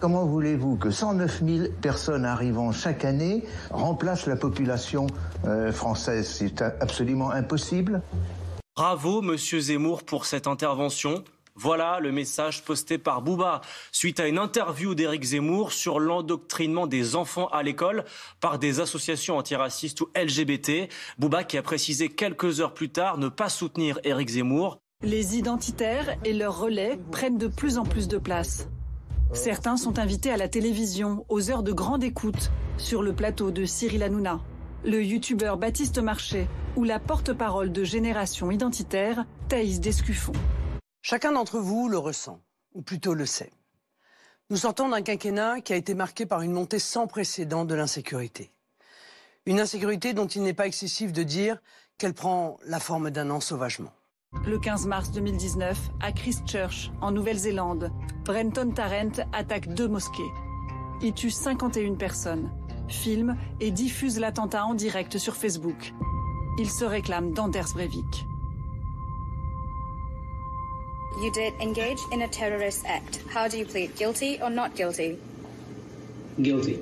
Comment 0.00 0.26
voulez-vous 0.26 0.76
que 0.76 0.92
109 0.92 1.42
000 1.44 1.72
personnes 1.82 2.24
arrivant 2.24 2.70
chaque 2.70 3.04
année 3.04 3.42
remplacent 3.70 4.26
la 4.26 4.36
population 4.36 5.08
euh, 5.44 5.72
française? 5.72 6.28
C'est 6.28 6.62
absolument 6.62 7.32
impossible. 7.32 8.00
Bravo, 8.76 9.22
monsieur 9.22 9.58
Zemmour, 9.58 10.04
pour 10.04 10.24
cette 10.24 10.46
intervention. 10.46 11.24
Voilà 11.56 11.98
le 11.98 12.12
message 12.12 12.62
posté 12.62 12.96
par 12.96 13.22
Bouba 13.22 13.60
suite 13.90 14.20
à 14.20 14.28
une 14.28 14.38
interview 14.38 14.94
d'Éric 14.94 15.24
Zemmour 15.24 15.72
sur 15.72 15.98
l'endoctrinement 15.98 16.86
des 16.86 17.16
enfants 17.16 17.48
à 17.48 17.64
l'école 17.64 18.04
par 18.38 18.60
des 18.60 18.78
associations 18.78 19.36
antiracistes 19.36 20.00
ou 20.00 20.08
LGBT. 20.14 20.88
Bouba 21.18 21.42
qui 21.42 21.58
a 21.58 21.62
précisé 21.62 22.08
quelques 22.08 22.60
heures 22.60 22.74
plus 22.74 22.90
tard 22.90 23.18
ne 23.18 23.28
pas 23.28 23.48
soutenir 23.48 23.98
Éric 24.04 24.28
Zemmour. 24.28 24.78
Les 25.02 25.36
identitaires 25.36 26.16
et 26.24 26.32
leurs 26.32 26.60
relais 26.60 27.00
prennent 27.10 27.38
de 27.38 27.48
plus 27.48 27.78
en 27.78 27.84
plus 27.84 28.06
de 28.06 28.18
place. 28.18 28.68
Certains 29.34 29.76
sont 29.76 29.98
invités 29.98 30.30
à 30.30 30.38
la 30.38 30.48
télévision 30.48 31.26
aux 31.28 31.50
heures 31.50 31.62
de 31.62 31.72
grande 31.72 32.02
écoute 32.02 32.50
sur 32.78 33.02
le 33.02 33.14
plateau 33.14 33.50
de 33.50 33.66
Cyril 33.66 34.02
Hanouna, 34.02 34.40
le 34.84 35.04
youtubeur 35.04 35.58
Baptiste 35.58 35.98
Marché 35.98 36.48
ou 36.76 36.84
la 36.84 36.98
porte-parole 36.98 37.70
de 37.70 37.84
Génération 37.84 38.50
Identitaire, 38.50 39.26
Thaïs 39.48 39.80
Descuffon. 39.80 40.32
Chacun 41.02 41.32
d'entre 41.32 41.58
vous 41.58 41.90
le 41.90 41.98
ressent, 41.98 42.40
ou 42.72 42.80
plutôt 42.80 43.12
le 43.12 43.26
sait. 43.26 43.52
Nous 44.48 44.56
sortons 44.56 44.88
d'un 44.88 45.02
quinquennat 45.02 45.60
qui 45.60 45.74
a 45.74 45.76
été 45.76 45.94
marqué 45.94 46.24
par 46.24 46.40
une 46.40 46.52
montée 46.52 46.78
sans 46.78 47.06
précédent 47.06 47.66
de 47.66 47.74
l'insécurité. 47.74 48.50
Une 49.44 49.60
insécurité 49.60 50.14
dont 50.14 50.26
il 50.26 50.42
n'est 50.42 50.54
pas 50.54 50.66
excessif 50.66 51.12
de 51.12 51.22
dire 51.22 51.58
qu'elle 51.98 52.14
prend 52.14 52.56
la 52.64 52.80
forme 52.80 53.10
d'un 53.10 53.28
ensauvagement. 53.28 53.92
Le 54.48 54.58
15 54.58 54.86
mars 54.86 55.10
2019, 55.12 55.90
à 56.00 56.10
Christchurch, 56.10 56.90
en 57.02 57.10
Nouvelle-Zélande, 57.10 57.90
Brenton 58.24 58.70
Tarrant 58.74 59.12
attaque 59.34 59.68
deux 59.74 59.88
mosquées. 59.88 60.30
Il 61.02 61.12
tue 61.12 61.30
51 61.30 61.94
personnes, 61.96 62.50
filme 62.88 63.36
et 63.60 63.70
diffuse 63.70 64.18
l'attentat 64.18 64.64
en 64.64 64.72
direct 64.72 65.18
sur 65.18 65.36
Facebook. 65.36 65.92
Il 66.58 66.70
se 66.70 66.86
réclame 66.86 67.32
d'Anders 67.32 67.74
Breivik. 67.74 68.26
You 71.22 71.30
did 71.32 71.52
engage 71.60 72.00
in 72.12 72.22
a 72.22 72.28
terrorist 72.28 72.86
act. 72.86 73.22
How 73.34 73.50
do 73.50 73.58
you 73.58 73.66
plead, 73.66 73.94
guilty 73.96 74.38
or 74.42 74.48
not 74.50 74.70
guilty? 74.74 75.18
Guilty. 76.40 76.78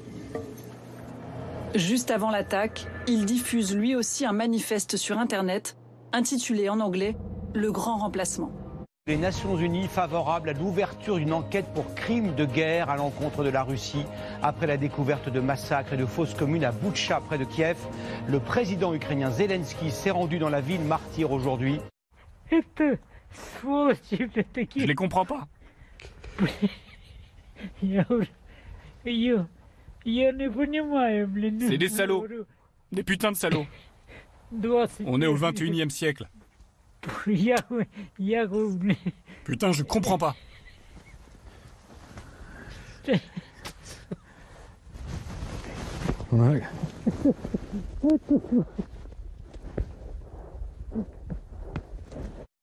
Juste 1.74 2.12
avant 2.12 2.30
l'attaque, 2.30 2.86
il 3.08 3.24
diffuse 3.24 3.74
lui 3.74 3.96
aussi 3.96 4.24
un 4.24 4.32
manifeste 4.32 4.96
sur 4.96 5.18
Internet 5.18 5.76
intitulé 6.12 6.68
en 6.68 6.78
anglais 6.78 7.16
Le 7.56 7.72
Grand 7.72 7.96
Remplacement. 7.96 8.52
Les 9.06 9.16
Nations 9.16 9.56
Unies 9.56 9.88
favorables 9.88 10.50
à 10.50 10.52
l'ouverture 10.52 11.16
d'une 11.16 11.32
enquête 11.32 11.64
pour 11.74 11.94
crimes 11.94 12.34
de 12.34 12.44
guerre 12.44 12.90
à 12.90 12.96
l'encontre 12.96 13.44
de 13.44 13.48
la 13.48 13.62
Russie 13.62 14.04
après 14.42 14.66
la 14.66 14.76
découverte 14.76 15.30
de 15.30 15.40
massacres 15.40 15.94
et 15.94 15.96
de 15.96 16.04
fausses 16.04 16.34
communes 16.34 16.64
à 16.64 16.72
Boutcha 16.72 17.22
près 17.22 17.38
de 17.38 17.44
Kiev. 17.44 17.78
Le 18.28 18.40
président 18.40 18.92
ukrainien 18.92 19.30
Zelensky 19.30 19.90
s'est 19.90 20.10
rendu 20.10 20.38
dans 20.38 20.50
la 20.50 20.60
ville 20.60 20.82
martyre 20.82 21.32
aujourd'hui. 21.32 21.80
Je 22.50 22.98
les 24.84 24.94
comprends 24.94 25.24
pas. 25.24 25.48
C'est 30.04 31.78
des 31.78 31.88
salauds. 31.88 32.26
Des 32.92 33.02
putains 33.02 33.32
de 33.32 33.36
salauds. 33.36 33.66
On 35.06 35.22
est 35.22 35.26
au 35.26 35.36
21 35.36 35.86
e 35.86 35.88
siècle. 35.88 36.28
Putain, 39.44 39.72
je 39.72 39.82
comprends 39.82 40.18
pas. 40.18 40.34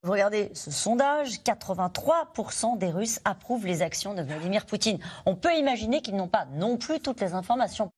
Vous 0.06 0.12
regardez 0.12 0.52
ce 0.54 0.70
sondage, 0.70 1.40
83% 1.46 2.78
des 2.78 2.90
Russes 2.90 3.22
approuvent 3.24 3.66
les 3.66 3.82
actions 3.82 4.14
de 4.14 4.22
Vladimir 4.22 4.66
Poutine. 4.66 5.00
On 5.26 5.36
peut 5.36 5.56
imaginer 5.56 6.02
qu'ils 6.02 6.18
n'ont 6.18 6.28
pas 6.28 6.46
non 6.56 6.78
plus 6.78 7.00
toutes 7.00 7.22
les 7.22 7.34
informations. 7.34 7.90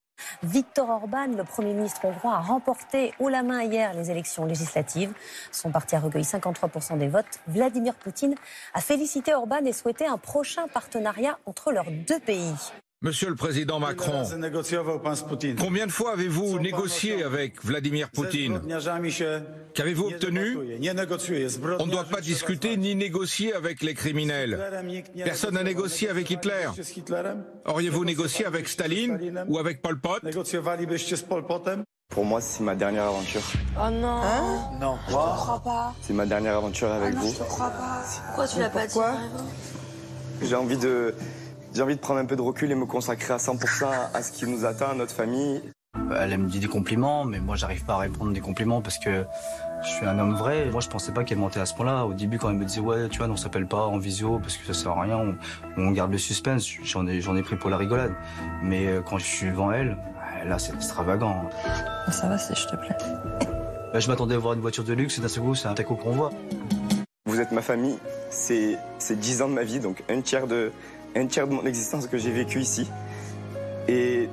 Viktor 0.43 0.89
Orban, 0.89 1.27
le 1.35 1.43
Premier 1.43 1.73
ministre 1.73 2.05
hongrois, 2.05 2.35
a 2.35 2.39
remporté 2.39 3.13
haut 3.19 3.29
la 3.29 3.43
main 3.43 3.63
hier 3.63 3.93
les 3.93 4.11
élections 4.11 4.45
législatives. 4.45 5.13
Son 5.51 5.71
parti 5.71 5.95
a 5.95 5.99
recueilli 5.99 6.25
53% 6.25 6.97
des 6.97 7.07
votes. 7.07 7.39
Vladimir 7.47 7.95
Poutine 7.95 8.35
a 8.73 8.81
félicité 8.81 9.33
Orban 9.33 9.65
et 9.65 9.73
souhaité 9.73 10.05
un 10.05 10.17
prochain 10.17 10.67
partenariat 10.67 11.37
entre 11.45 11.71
leurs 11.71 11.89
deux 11.91 12.19
pays. 12.19 12.53
Monsieur 13.01 13.29
le 13.29 13.35
Président 13.35 13.79
Macron, 13.79 14.23
combien 15.59 15.85
de 15.85 15.91
fois 15.91 16.13
avez-vous 16.13 16.59
négocié 16.59 17.23
avec 17.23 17.63
Vladimir 17.63 18.09
Poutine 18.09 18.61
Qu'avez-vous 19.73 20.05
obtenu 20.07 20.57
On 21.79 21.85
ne 21.85 21.91
doit 21.91 22.05
pas 22.05 22.21
discuter 22.21 22.77
ni 22.77 22.95
négocier 22.95 23.53
avec 23.53 23.83
les 23.83 23.93
criminels. 23.93 24.59
Personne 25.23 25.55
n'a 25.55 25.63
négocié 25.63 26.09
avec 26.09 26.31
Hitler. 26.31 26.69
Auriez-vous 27.65 28.05
négocié 28.05 28.45
avec 28.45 28.67
Staline 28.67 29.43
ou 29.49 29.59
avec 29.59 29.81
Pol 29.81 29.99
Pot? 29.99 30.21
Pour 32.09 32.23
moi, 32.23 32.39
c'est 32.39 32.63
ma 32.63 32.75
dernière 32.75 33.03
aventure. 33.03 33.41
Oh 33.77 33.89
non 33.91 34.21
Non. 34.79 34.97
Je 35.07 35.11
te 35.11 35.17
crois 35.17 35.61
pas. 35.63 35.93
C'est 36.01 36.13
ma 36.13 36.25
dernière 36.25 36.55
aventure 36.55 36.91
avec 36.91 37.13
Ah 37.13 37.15
non, 37.15 37.21
vous. 37.21 37.33
je 37.33 37.39
te 37.39 37.43
crois 37.43 37.69
pas. 37.71 38.03
Pourquoi 38.27 38.47
tu 38.47 38.59
l'as 38.59 38.69
pas 38.69 38.87
dit 38.87 38.93
J'ai 40.41 40.55
envie 40.55 40.77
de... 40.77 41.13
J'ai 41.75 41.81
envie 41.81 41.97
de 41.97 41.99
prendre 41.99 42.21
un 42.21 42.25
peu 42.25 42.37
de 42.37 42.41
recul 42.41 42.71
et 42.71 42.75
me 42.75 42.85
consacrer 42.85 43.33
à 43.33 43.37
100% 43.37 43.85
à 44.13 44.23
ce 44.23 44.31
qui 44.31 44.47
nous 44.47 44.63
atteint, 44.63 44.91
à 44.91 44.93
notre 44.93 45.11
famille. 45.11 45.61
Elle 46.17 46.37
me 46.37 46.47
dit 46.47 46.59
des 46.59 46.67
compliments, 46.67 47.25
mais 47.25 47.41
moi 47.41 47.57
j'arrive 47.57 47.83
pas 47.83 47.95
à 47.95 47.97
répondre 47.97 48.31
des 48.31 48.39
compliments 48.39 48.81
parce 48.81 48.97
que 48.97 49.25
je 49.83 49.89
suis 49.89 50.05
un 50.05 50.17
homme 50.17 50.35
vrai. 50.35 50.69
Moi 50.71 50.79
je 50.79 50.87
pensais 50.87 51.11
pas 51.11 51.25
qu'elle 51.25 51.37
mentait 51.37 51.59
à 51.59 51.65
ce 51.65 51.73
point-là. 51.73 52.05
Au 52.05 52.13
début 52.13 52.39
quand 52.39 52.49
elle 52.49 52.55
me 52.55 52.63
disait 52.63 52.79
ouais 52.79 53.09
tu 53.09 53.17
vois 53.17 53.27
on 53.27 53.35
s'appelle 53.35 53.67
pas 53.67 53.87
en 53.87 53.97
visio 53.97 54.39
parce 54.39 54.55
que 54.55 54.65
ça 54.65 54.73
sert 54.73 54.91
à 54.93 55.01
rien, 55.01 55.17
on, 55.17 55.35
on 55.75 55.91
garde 55.91 56.13
le 56.13 56.17
suspense, 56.17 56.65
j'en 56.65 57.07
ai, 57.07 57.19
j'en 57.19 57.35
ai 57.35 57.41
pris 57.41 57.57
pour 57.57 57.69
la 57.69 57.75
rigolade. 57.75 58.13
Mais 58.63 58.87
euh, 58.87 59.01
quand 59.01 59.17
je 59.17 59.25
suis 59.25 59.49
devant 59.49 59.73
elle, 59.73 59.97
là 60.45 60.57
c'est 60.59 60.73
extravagant. 60.73 61.49
Ça 62.09 62.29
va 62.29 62.37
si 62.37 62.55
je 62.55 62.67
te 62.67 62.77
plaît. 62.77 62.95
Là, 63.93 63.99
je 63.99 64.07
m'attendais 64.07 64.35
à 64.35 64.37
voir 64.37 64.53
une 64.53 64.61
voiture 64.61 64.85
de 64.85 64.93
luxe 64.93 65.17
et 65.17 65.21
d'un 65.21 65.27
seul 65.27 65.43
coup 65.43 65.55
c'est 65.55 65.67
un 65.67 65.73
taco 65.73 65.95
qu'on 65.95 66.11
voit. 66.11 66.31
Vous 67.25 67.41
êtes 67.41 67.51
ma 67.51 67.61
famille, 67.61 67.97
c'est 68.29 68.77
c'est 68.97 69.19
10 69.19 69.41
ans 69.41 69.49
de 69.49 69.53
ma 69.53 69.63
vie, 69.63 69.79
donc 69.79 70.03
un 70.09 70.21
tiers 70.21 70.47
de, 70.47 70.71
un 71.15 71.27
tiers 71.27 71.47
de 71.47 71.53
mon 71.53 71.65
existence 71.65 72.07
que 72.07 72.17
j'ai 72.17 72.31
vécu 72.31 72.59
ici. 72.59 72.87
Et, 73.87 74.29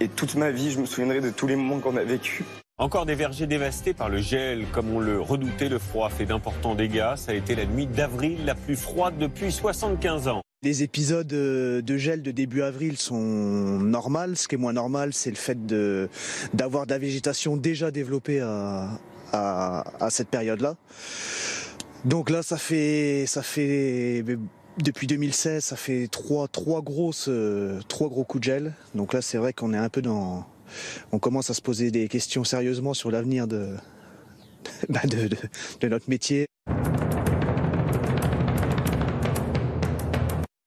et 0.00 0.08
toute 0.08 0.34
ma 0.34 0.50
vie, 0.50 0.70
je 0.70 0.80
me 0.80 0.86
souviendrai 0.86 1.20
de 1.20 1.30
tous 1.30 1.46
les 1.46 1.56
moments 1.56 1.80
qu'on 1.80 1.96
a 1.96 2.04
vécu. 2.04 2.44
Encore 2.80 3.06
des 3.06 3.16
vergers 3.16 3.48
dévastés 3.48 3.92
par 3.92 4.08
le 4.08 4.18
gel, 4.18 4.64
comme 4.72 4.94
on 4.94 5.00
le 5.00 5.20
redoutait. 5.20 5.68
Le 5.68 5.78
froid 5.80 6.08
fait 6.10 6.26
d'importants 6.26 6.76
dégâts. 6.76 7.16
Ça 7.16 7.32
a 7.32 7.34
été 7.34 7.56
la 7.56 7.66
nuit 7.66 7.86
d'avril 7.86 8.44
la 8.44 8.54
plus 8.54 8.76
froide 8.76 9.18
depuis 9.18 9.50
75 9.50 10.28
ans. 10.28 10.42
Les 10.62 10.82
épisodes 10.82 11.32
euh, 11.32 11.82
de 11.82 11.96
gel 11.96 12.22
de 12.22 12.30
début 12.30 12.62
avril 12.62 12.96
sont 12.96 13.16
normales. 13.16 14.36
Ce 14.36 14.46
qui 14.46 14.56
est 14.56 14.58
moins 14.58 14.72
normal, 14.72 15.12
c'est 15.12 15.30
le 15.30 15.36
fait 15.36 15.66
de 15.66 16.08
d'avoir 16.52 16.86
de 16.86 16.90
la 16.92 16.98
végétation 16.98 17.56
déjà 17.56 17.90
développée 17.90 18.40
à, 18.40 18.88
à, 19.32 19.84
à 20.00 20.10
cette 20.10 20.28
période-là. 20.28 20.76
Donc 22.04 22.30
là, 22.30 22.42
ça 22.42 22.58
fait 22.58 23.24
ça 23.26 23.42
fait 23.42 24.24
depuis 24.82 25.06
2016, 25.06 25.64
ça 25.64 25.76
fait 25.76 26.08
trois 26.08 26.48
trois 26.48 26.82
grosses 26.82 27.28
euh, 27.28 27.80
trois 27.88 28.08
gros 28.08 28.24
coups 28.24 28.40
de 28.40 28.44
gel. 28.44 28.74
Donc 28.94 29.12
là, 29.12 29.22
c'est 29.22 29.38
vrai 29.38 29.52
qu'on 29.52 29.74
est 29.74 29.78
un 29.78 29.88
peu 29.88 30.02
dans 30.02 30.46
on 31.12 31.18
commence 31.18 31.50
à 31.50 31.54
se 31.54 31.62
poser 31.62 31.90
des 31.90 32.08
questions 32.08 32.44
sérieusement 32.44 32.94
sur 32.94 33.10
l'avenir 33.10 33.46
de, 33.46 33.74
bah, 34.88 35.00
de, 35.04 35.28
de, 35.28 35.36
de 35.80 35.88
notre 35.88 36.08
métier. 36.08 36.46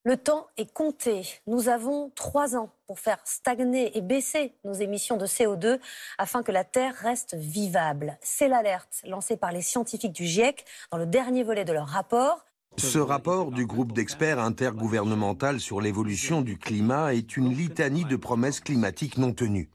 Le 0.04 0.18
temps 0.18 0.48
est 0.58 0.74
compté. 0.74 1.22
Nous 1.46 1.70
avons 1.70 2.12
trois 2.16 2.56
ans 2.56 2.72
pour 2.88 3.00
faire 3.00 3.20
stagner 3.24 3.96
et 3.96 4.02
baisser 4.02 4.56
nos 4.64 4.74
émissions 4.74 5.16
de 5.16 5.28
CO2 5.28 5.80
afin 6.18 6.42
que 6.42 6.52
la 6.52 6.64
Terre 6.64 6.96
reste 6.96 7.36
vivable. 7.36 8.18
C'est 8.22 8.48
l'alerte 8.48 9.02
lancée 9.06 9.38
par 9.38 9.52
les 9.52 9.62
scientifiques 9.62 10.12
du 10.12 10.26
GIEC 10.26 10.66
dans 10.92 10.98
le 10.98 11.06
dernier 11.06 11.44
volet 11.44 11.66
de 11.66 11.72
leur 11.72 11.88
rapport. 11.88 12.44
Ce 12.78 13.00
rapport 13.00 13.52
du 13.52 13.66
groupe 13.66 13.92
d'experts 13.92 14.40
intergouvernemental 14.40 15.60
sur 15.60 15.82
l'évolution 15.82 16.42
du 16.42 16.58
climat 16.58 17.14
est 17.14 17.36
une 17.38 17.54
litanie 17.54 18.06
de 18.06 18.16
promesses 18.16 18.60
climatiques 18.60 19.18
non 19.18 19.34
tenues. 19.34 19.70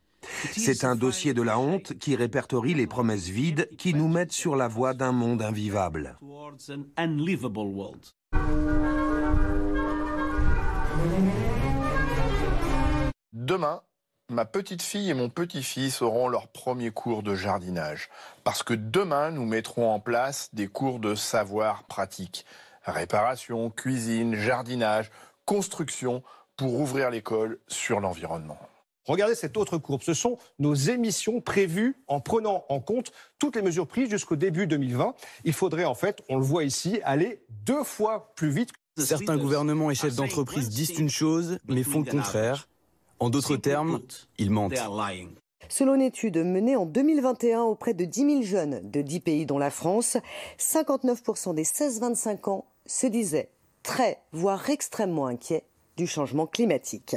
C'est 0.53 0.85
un 0.85 0.97
dossier 0.97 1.35
de 1.35 1.43
la 1.43 1.59
honte 1.59 1.99
qui 1.99 2.17
répertorie 2.17 2.75
les 2.75 2.87
promesses 2.87 3.29
vides 3.29 3.69
qui 3.77 3.95
nous 3.95 4.09
mettent 4.09 4.33
sur 4.33 4.57
la 4.57 4.67
voie 4.67 4.95
d'un 4.95 5.13
monde 5.13 5.43
invivable. 5.43 6.19
Demain, 13.33 13.83
ma 14.31 14.45
petite 14.45 14.83
fille 14.83 15.11
et 15.11 15.15
mon 15.15 15.29
petit-fils 15.29 16.03
auront 16.03 16.29
leur 16.29 16.49
premier 16.49 16.91
cours 16.91 17.23
de 17.23 17.35
jardinage. 17.35 18.09
Parce 18.43 18.63
que 18.63 18.75
demain, 18.75 19.31
nous 19.31 19.45
mettrons 19.45 19.91
en 19.93 20.01
place 20.01 20.49
des 20.53 20.67
cours 20.67 20.99
de 20.99 21.15
savoir 21.15 21.85
pratique. 21.85 22.45
Réparation, 22.87 23.71
cuisine, 23.71 24.35
jardinage, 24.35 25.11
construction, 25.45 26.23
pour 26.57 26.81
ouvrir 26.81 27.11
l'école 27.11 27.59
sur 27.69 28.01
l'environnement. 28.01 28.59
Regardez 29.05 29.35
cette 29.35 29.57
autre 29.57 29.79
courbe. 29.79 30.03
Ce 30.03 30.15
sont 30.15 30.39
nos 30.59 30.75
émissions 30.75 31.41
prévues 31.41 31.97
en 32.09 32.21
prenant 32.21 32.65
en 32.69 32.81
compte 32.81 33.13
toutes 33.39 33.55
les 33.57 33.63
mesures 33.63 33.87
prises 33.87 34.11
jusqu'au 34.11 34.37
début 34.37 34.67
2020. 34.67 35.15
Il 35.45 35.53
faudrait 35.53 35.85
en 35.85 35.95
fait, 35.95 36.23
on 36.29 36.37
le 36.37 36.45
voit 36.45 36.65
ici, 36.65 37.01
aller 37.05 37.43
deux 37.65 37.85
fois 37.85 38.33
plus 38.35 38.51
vite. 38.51 38.71
Certains 38.97 39.37
gouvernements 39.37 39.91
et 39.91 39.95
chefs 39.95 40.17
d'entreprise 40.17 40.71
disent 40.71 40.99
une 40.99 41.11
chose, 41.11 41.59
mais 41.69 41.83
font 41.83 42.01
le 42.01 42.11
contraire. 42.11 42.69
En 43.21 43.31
d'autres 43.31 43.57
termes, 43.57 44.01
ils 44.39 44.51
mentent. 44.51 44.75
Selon 45.69 45.95
une 45.95 46.03
étude 46.03 46.39
menée 46.39 46.77
en 46.77 46.87
2021 46.87 47.63
auprès 47.63 47.93
de 47.93 48.05
10 48.05 48.21
000 48.21 48.43
jeunes 48.43 48.91
de 48.91 49.03
10 49.03 49.21
pays 49.21 49.47
dont 49.47 49.59
la 49.59 49.71
France, 49.71 50.17
59% 50.59 51.55
des 51.55 51.65
16-25 51.65 52.51
ans 52.51 52.65
se 52.87 53.07
disaient 53.07 53.51
très, 53.83 54.21
voire 54.33 54.69
extrêmement 54.71 55.27
inquiets 55.27 55.65
du 55.97 56.07
changement 56.07 56.47
climatique. 56.47 57.17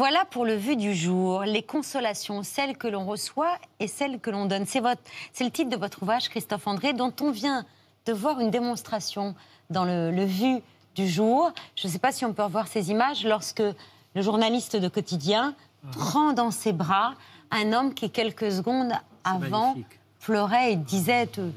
Voilà 0.00 0.24
pour 0.24 0.46
le 0.46 0.54
vu 0.54 0.76
du 0.76 0.94
jour, 0.94 1.42
les 1.42 1.62
consolations, 1.62 2.42
celles 2.42 2.78
que 2.78 2.88
l'on 2.88 3.04
reçoit 3.04 3.58
et 3.80 3.86
celles 3.86 4.18
que 4.18 4.30
l'on 4.30 4.46
donne. 4.46 4.64
C'est, 4.64 4.80
c'est 5.32 5.44
le 5.44 5.50
titre 5.50 5.68
de 5.68 5.76
votre 5.76 6.02
ouvrage, 6.02 6.30
Christophe 6.30 6.66
André, 6.66 6.94
dont 6.94 7.12
on 7.20 7.30
vient 7.30 7.66
de 8.06 8.12
voir 8.14 8.40
une 8.40 8.50
démonstration 8.50 9.34
dans 9.68 9.84
le, 9.84 10.10
le 10.10 10.24
vu 10.24 10.60
du 10.94 11.08
jour. 11.08 11.52
Je 11.76 11.86
ne 11.86 11.92
sais 11.92 11.98
pas 11.98 12.12
si 12.12 12.24
on 12.24 12.32
peut 12.32 12.42
revoir 12.42 12.66
ces 12.68 12.90
images 12.90 13.24
lorsque 13.24 13.62
le 14.14 14.22
journaliste 14.22 14.76
de 14.76 14.88
quotidien 14.88 15.54
prend 15.92 16.32
dans 16.32 16.50
ses 16.50 16.72
bras 16.72 17.14
un 17.50 17.72
homme 17.72 17.94
qui, 17.94 18.10
quelques 18.10 18.50
secondes 18.52 18.92
avant, 19.24 19.76
pleurait 20.20 20.72
et 20.72 20.76
disait 20.76 21.26
tout, 21.26 21.52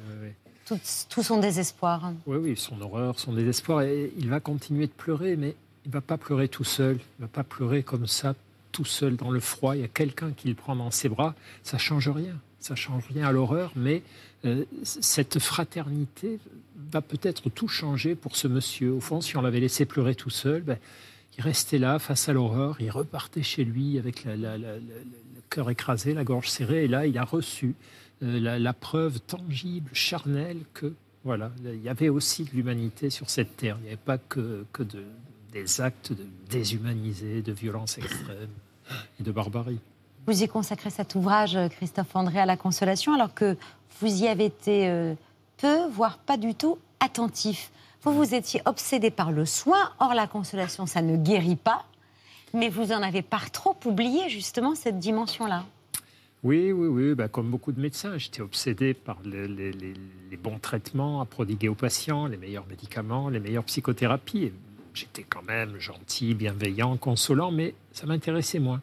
tout- 0.65 0.79
tout 1.09 1.23
son 1.23 1.37
désespoir. 1.39 2.11
Oui, 2.25 2.37
oui, 2.37 2.57
son 2.57 2.79
horreur, 2.81 3.19
son 3.19 3.33
désespoir. 3.33 3.81
Et 3.81 4.11
il 4.17 4.29
va 4.29 4.39
continuer 4.39 4.87
de 4.87 4.91
pleurer, 4.91 5.35
mais 5.35 5.55
il 5.85 5.89
ne 5.89 5.93
va 5.93 6.01
pas 6.01 6.17
pleurer 6.17 6.47
tout 6.47 6.63
seul. 6.63 6.95
Il 7.19 7.21
ne 7.23 7.25
va 7.25 7.31
pas 7.31 7.43
pleurer 7.43 7.83
comme 7.83 8.07
ça, 8.07 8.33
tout 8.71 8.85
seul 8.85 9.15
dans 9.17 9.29
le 9.31 9.39
froid. 9.39 9.75
Il 9.75 9.81
y 9.81 9.85
a 9.85 9.87
quelqu'un 9.89 10.31
qui 10.31 10.47
le 10.47 10.55
prend 10.55 10.75
dans 10.75 10.91
ses 10.91 11.09
bras. 11.09 11.35
Ça 11.63 11.77
change 11.77 12.07
rien. 12.09 12.35
Ça 12.59 12.75
change 12.75 13.03
rien 13.13 13.27
à 13.27 13.31
l'horreur, 13.33 13.71
mais 13.75 14.03
euh, 14.45 14.65
cette 14.83 15.39
fraternité 15.39 16.39
va 16.91 17.01
peut-être 17.01 17.49
tout 17.49 17.67
changer 17.67 18.15
pour 18.15 18.35
ce 18.35 18.47
monsieur. 18.47 18.91
Au 18.93 18.99
fond, 18.99 19.21
si 19.21 19.37
on 19.37 19.41
l'avait 19.41 19.59
laissé 19.59 19.85
pleurer 19.85 20.15
tout 20.15 20.29
seul, 20.29 20.61
ben, 20.61 20.77
il 21.37 21.43
restait 21.43 21.79
là 21.79 21.97
face 21.99 22.29
à 22.29 22.33
l'horreur. 22.33 22.77
Il 22.79 22.91
repartait 22.91 23.41
chez 23.43 23.63
lui 23.63 23.97
avec 23.97 24.25
la- 24.25 24.57
le 24.57 24.79
cœur 25.49 25.69
écrasé, 25.69 26.13
la 26.13 26.23
gorge 26.23 26.49
serrée. 26.49 26.85
Et 26.85 26.87
là, 26.87 27.07
il 27.07 27.17
a 27.17 27.23
reçu 27.23 27.75
euh, 28.21 28.39
la, 28.39 28.73
preuve 28.73 29.19
tangible, 29.21 29.89
charnelle 29.93 30.59
que 30.73 30.93
voilà, 31.23 31.51
il 31.63 31.81
y 31.81 31.89
avait 31.89 32.09
aussi 32.09 32.43
de 32.43 32.51
l'humanité 32.51 33.09
sur 33.09 33.29
cette 33.29 33.55
terre. 33.57 33.77
Il 33.79 33.83
n'y 33.83 33.87
avait 33.89 33.97
pas 33.97 34.17
que, 34.17 34.65
que 34.73 34.83
de- 34.83 35.03
des 35.53 35.81
actes 35.81 36.11
de 36.13 36.25
déshumanisés, 36.49 37.41
de 37.41 37.51
violence 37.53 37.97
extrême 37.97 38.49
et 39.19 39.23
de 39.23 39.31
barbarie. 39.31 39.79
Vous 40.25 40.41
y 40.43 40.47
consacrez 40.47 40.89
cet 40.89 41.15
ouvrage, 41.15 41.57
Christophe 41.71 42.15
André, 42.15 42.39
à 42.39 42.45
la 42.45 42.55
consolation, 42.57 43.13
alors 43.13 43.33
que 43.33 43.57
vous 43.99 44.23
y 44.23 44.27
avez 44.27 44.45
été 44.45 44.87
euh, 44.87 45.13
peu, 45.57 45.85
voire 45.89 46.17
pas 46.17 46.37
du 46.37 46.55
tout, 46.55 46.77
attentif. 46.99 47.71
Vous, 48.03 48.13
vous 48.13 48.33
étiez 48.33 48.61
obsédé 48.65 49.11
par 49.11 49.31
le 49.31 49.45
soin. 49.45 49.91
Or, 49.99 50.13
la 50.13 50.27
consolation, 50.27 50.85
ça 50.85 51.01
ne 51.01 51.17
guérit 51.17 51.57
pas. 51.57 51.85
Mais 52.53 52.69
vous 52.69 52.91
en 52.91 53.01
avez 53.01 53.21
par 53.21 53.51
trop 53.51 53.75
oublié, 53.85 54.29
justement, 54.29 54.75
cette 54.75 54.99
dimension-là. 54.99 55.65
Oui, 56.43 56.71
oui, 56.71 56.87
oui, 56.87 57.15
bah, 57.15 57.27
comme 57.27 57.49
beaucoup 57.49 57.71
de 57.71 57.79
médecins, 57.81 58.17
j'étais 58.17 58.41
obsédé 58.41 58.93
par 58.93 59.17
le- 59.25 59.47
les, 59.47 59.71
les- 59.71 59.93
bons 60.37 60.59
traitements 60.59 61.21
à 61.21 61.25
prodiguer 61.25 61.69
aux 61.69 61.75
patients, 61.75 62.25
les 62.27 62.35
meilleurs 62.37 62.65
médicaments, 62.67 63.29
les 63.29 63.39
meilleures 63.39 63.63
psychothérapies. 63.63 64.51
J'étais 64.93 65.23
quand 65.23 65.43
même 65.43 65.77
gentil, 65.79 66.33
bienveillant, 66.33 66.97
consolant, 66.97 67.49
mais 67.51 67.75
ça 67.93 68.05
m'intéressait 68.07 68.59
moins. 68.59 68.81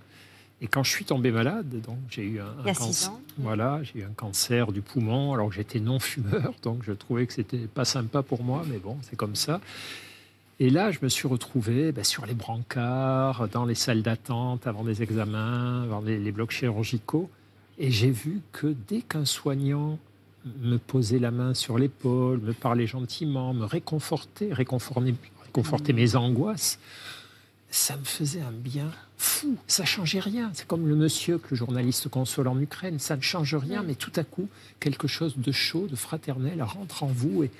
Et 0.63 0.67
quand 0.67 0.83
je 0.83 0.91
suis 0.91 1.05
tombé 1.05 1.31
malade, 1.31 1.81
donc 1.81 1.99
j'ai 2.11 2.25
eu 2.25 2.41
un, 2.41 2.73
cancer. 2.75 3.11
ans. 3.11 3.21
Voilà, 3.39 3.81
j'ai 3.83 4.01
eu 4.01 4.05
un 4.05 4.13
cancer 4.15 4.73
du 4.73 4.83
poumon, 4.83 5.33
alors 5.33 5.49
que 5.49 5.55
j'étais 5.55 5.81
non 5.81 5.99
fumeur, 5.99 6.53
donc 6.63 6.83
je 6.83 6.93
trouvais 6.93 7.27
que 7.27 7.33
c'était 7.33 7.67
pas 7.67 7.87
sympa 7.87 8.23
pour 8.23 8.43
moi, 8.43 8.63
mais 8.69 8.79
bon, 8.79 8.99
c'est 9.03 9.17
comme 9.17 9.37
ça. 9.37 9.61
Et 10.59 10.69
là, 10.69 10.91
je 10.91 10.99
me 11.03 11.09
suis 11.09 11.27
retrouvé 11.27 11.93
ben, 11.93 12.05
sur 12.05 12.27
les 12.27 12.35
brancards, 12.35 13.49
dans 13.49 13.65
les 13.65 13.75
salles 13.75 14.03
d'attente, 14.03 14.67
avant 14.67 14.85
des 14.85 15.03
examens, 15.03 15.85
avant 15.85 16.03
les, 16.03 16.19
les 16.19 16.33
blocs 16.33 16.51
chirurgicaux. 16.51 17.31
Et 17.79 17.91
j'ai 17.91 18.11
vu 18.11 18.43
que 18.53 18.75
dès 18.87 19.01
qu'un 19.01 19.25
soignant 19.25 19.99
me 20.45 20.77
posait 20.77 21.19
la 21.19 21.31
main 21.31 21.55
sur 21.55 21.79
l'épaule, 21.79 22.41
me 22.41 22.53
parlait 22.53 22.87
gentiment, 22.87 23.55
me 23.55 23.65
réconfortait, 23.65 24.53
réconforter, 24.53 25.15
réconforter 25.45 25.93
mes 25.93 26.17
angoisses, 26.17 26.79
ça 27.71 27.97
me 27.97 28.05
faisait 28.05 28.41
un 28.41 28.51
bien 28.51 28.91
fou. 29.17 29.57
Ça 29.67 29.85
changeait 29.85 30.21
rien. 30.21 30.51
C'est 30.55 30.67
comme 30.67 30.89
le 30.89 30.97
monsieur 30.97 31.39
que 31.39 31.49
le 31.51 31.57
journaliste 31.57 32.09
console 32.09 32.49
en 32.49 32.59
Ukraine. 32.61 32.99
Ça 32.99 33.17
ne 33.17 33.21
change 33.21 33.55
rien, 33.55 33.83
mais 33.83 33.95
tout 33.95 34.13
à 34.17 34.25
coup, 34.25 34.49
quelque 34.81 35.09
chose 35.09 35.35
de 35.37 35.53
chaud, 35.53 35.87
de 35.89 35.97
fraternel 35.97 36.63
rentre 36.63 37.03
en 37.05 37.07
vous 37.07 37.45
et, 37.45 37.51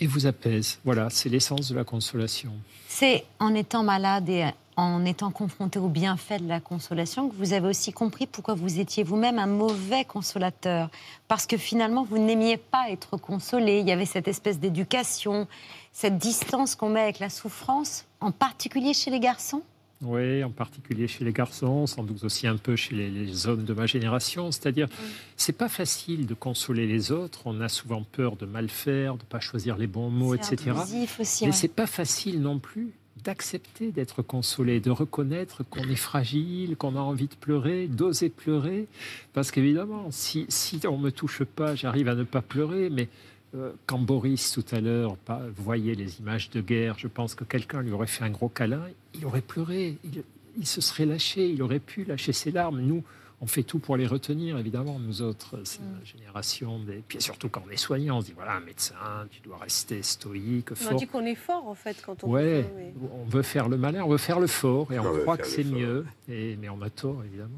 et 0.00 0.06
vous 0.06 0.26
apaise. 0.26 0.78
Voilà, 0.84 1.08
c'est 1.10 1.28
l'essence 1.28 1.68
de 1.68 1.74
la 1.74 1.84
consolation. 1.84 2.52
C'est 2.88 3.24
en 3.38 3.54
étant 3.54 3.82
malade 3.82 4.28
et 4.28 4.46
en 4.76 5.04
étant 5.04 5.30
confronté 5.30 5.78
aux 5.78 5.88
bienfaits 5.88 6.40
de 6.40 6.48
la 6.48 6.60
consolation 6.60 7.28
que 7.28 7.34
vous 7.36 7.52
avez 7.52 7.68
aussi 7.68 7.92
compris 7.92 8.26
pourquoi 8.26 8.54
vous 8.54 8.80
étiez 8.80 9.04
vous-même 9.04 9.38
un 9.38 9.46
mauvais 9.46 10.04
consolateur. 10.04 10.90
Parce 11.28 11.46
que 11.46 11.56
finalement, 11.56 12.04
vous 12.04 12.18
n'aimiez 12.18 12.56
pas 12.56 12.90
être 12.90 13.16
consolé. 13.16 13.80
Il 13.80 13.88
y 13.88 13.92
avait 13.92 14.06
cette 14.06 14.28
espèce 14.28 14.58
d'éducation, 14.58 15.46
cette 15.92 16.18
distance 16.18 16.74
qu'on 16.74 16.88
met 16.88 17.00
avec 17.00 17.18
la 17.18 17.30
souffrance, 17.30 18.06
en 18.20 18.32
particulier 18.32 18.94
chez 18.94 19.10
les 19.10 19.20
garçons? 19.20 19.62
Oui, 20.02 20.42
en 20.44 20.50
particulier 20.50 21.08
chez 21.08 21.24
les 21.24 21.32
garçons, 21.32 21.86
sans 21.86 22.02
doute 22.02 22.24
aussi 22.24 22.46
un 22.46 22.56
peu 22.56 22.76
chez 22.76 22.94
les, 22.94 23.10
les 23.10 23.46
hommes 23.46 23.64
de 23.64 23.72
ma 23.72 23.86
génération. 23.86 24.50
C'est-à-dire, 24.50 24.88
c'est 25.36 25.56
pas 25.56 25.68
facile 25.68 26.26
de 26.26 26.34
consoler 26.34 26.86
les 26.86 27.12
autres. 27.12 27.42
On 27.46 27.60
a 27.60 27.68
souvent 27.68 28.02
peur 28.02 28.36
de 28.36 28.44
mal 28.44 28.68
faire, 28.68 29.14
de 29.14 29.22
pas 29.22 29.40
choisir 29.40 29.76
les 29.78 29.86
bons 29.86 30.10
mots, 30.10 30.34
etc. 30.34 30.72
aussi, 30.72 31.42
Mais 31.42 31.46
ouais. 31.46 31.52
c'est 31.52 31.68
pas 31.68 31.86
facile 31.86 32.42
non 32.42 32.58
plus 32.58 32.92
d'accepter 33.24 33.90
d'être 33.90 34.22
consolé, 34.22 34.80
de 34.80 34.90
reconnaître 34.90 35.64
qu'on 35.64 35.88
est 35.88 35.96
fragile, 35.96 36.76
qu'on 36.76 36.96
a 36.96 37.00
envie 37.00 37.26
de 37.26 37.34
pleurer, 37.34 37.88
d'oser 37.88 38.28
pleurer. 38.28 38.86
Parce 39.32 39.50
qu'évidemment, 39.50 40.08
si, 40.10 40.46
si 40.48 40.80
on 40.86 40.98
me 40.98 41.10
touche 41.10 41.42
pas, 41.44 41.74
j'arrive 41.74 42.08
à 42.08 42.14
ne 42.14 42.24
pas 42.24 42.42
pleurer, 42.42 42.90
mais 42.90 43.08
euh, 43.54 43.72
quand 43.86 43.98
Boris, 43.98 44.52
tout 44.52 44.64
à 44.74 44.80
l'heure, 44.80 45.16
voyait 45.56 45.94
les 45.94 46.20
images 46.20 46.50
de 46.50 46.60
guerre, 46.60 46.96
je 46.98 47.08
pense 47.08 47.34
que 47.34 47.44
quelqu'un 47.44 47.82
lui 47.82 47.92
aurait 47.92 48.06
fait 48.06 48.24
un 48.24 48.30
gros 48.30 48.48
câlin, 48.48 48.82
il 49.14 49.24
aurait 49.24 49.40
pleuré, 49.40 49.96
il, 50.04 50.22
il 50.58 50.66
se 50.66 50.80
serait 50.80 51.06
lâché, 51.06 51.48
il 51.48 51.62
aurait 51.62 51.80
pu 51.80 52.04
lâcher 52.04 52.32
ses 52.32 52.50
larmes. 52.50 52.80
Nous, 52.80 53.02
on 53.44 53.46
fait 53.46 53.62
tout 53.62 53.78
pour 53.78 53.98
les 53.98 54.06
retenir, 54.06 54.56
évidemment, 54.56 54.98
nous 54.98 55.20
autres, 55.20 55.56
c'est 55.64 55.80
la 55.82 56.02
génération 56.04 56.78
des... 56.78 57.02
Puis 57.06 57.20
surtout 57.20 57.50
quand 57.50 57.62
on 57.66 57.70
est 57.70 57.76
soignant, 57.76 58.16
on 58.16 58.20
se 58.22 58.26
dit, 58.26 58.32
voilà, 58.34 58.52
un 58.54 58.60
médecin, 58.60 58.94
tu 59.30 59.40
dois 59.42 59.58
rester 59.58 60.02
stoïque, 60.02 60.70
On 60.72 60.74
fort. 60.76 60.94
dit 60.94 61.06
qu'on 61.06 61.26
est 61.26 61.34
fort 61.34 61.68
en 61.68 61.74
fait 61.74 62.00
quand 62.04 62.24
on 62.24 62.28
Ouais, 62.30 62.64
mais- 62.74 62.94
on 63.12 63.24
veut 63.28 63.42
faire 63.42 63.68
le 63.68 63.76
malin, 63.76 64.02
on 64.02 64.08
veut 64.08 64.16
faire 64.16 64.40
le 64.40 64.46
fort, 64.46 64.90
et 64.94 64.98
on, 64.98 65.04
On 65.06 65.18
croit 65.20 65.36
que 65.36 65.46
c'est 65.46 65.62
mieux, 65.64 66.06
et, 66.26 66.56
mais 66.58 66.70
on 66.70 66.80
a 66.80 66.88
tort, 66.88 67.22
évidemment. 67.22 67.50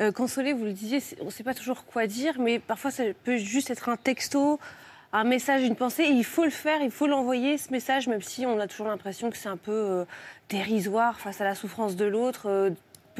Euh, 0.00 0.10
consoler, 0.10 0.52
vous 0.52 0.64
le 0.64 0.72
disiez, 0.72 1.00
on 1.20 1.26
ne 1.26 1.30
sait 1.30 1.44
pas 1.44 1.54
toujours 1.54 1.84
quoi 1.84 2.08
dire, 2.08 2.40
mais 2.40 2.58
parfois 2.58 2.90
ça 2.90 3.04
peut 3.24 3.36
juste 3.36 3.70
être 3.70 3.88
un 3.88 3.96
texto, 3.96 4.58
un 5.12 5.24
message, 5.24 5.62
une 5.62 5.76
pensée, 5.76 6.02
et 6.02 6.10
il 6.10 6.24
faut 6.24 6.44
le 6.44 6.50
faire, 6.50 6.80
il 6.82 6.90
faut 6.90 7.06
l'envoyer, 7.06 7.58
ce 7.58 7.70
message, 7.70 8.08
même 8.08 8.22
si 8.22 8.44
on 8.44 8.58
a 8.58 8.66
toujours 8.66 8.88
l'impression 8.88 9.30
que 9.30 9.36
c'est 9.36 9.48
un 9.48 9.56
peu 9.56 9.70
euh, 9.72 10.04
dérisoire 10.48 11.20
face 11.20 11.40
à 11.40 11.44
la 11.44 11.54
souffrance 11.54 11.94
de 11.94 12.04
l'autre, 12.06 12.46
euh, 12.48 12.70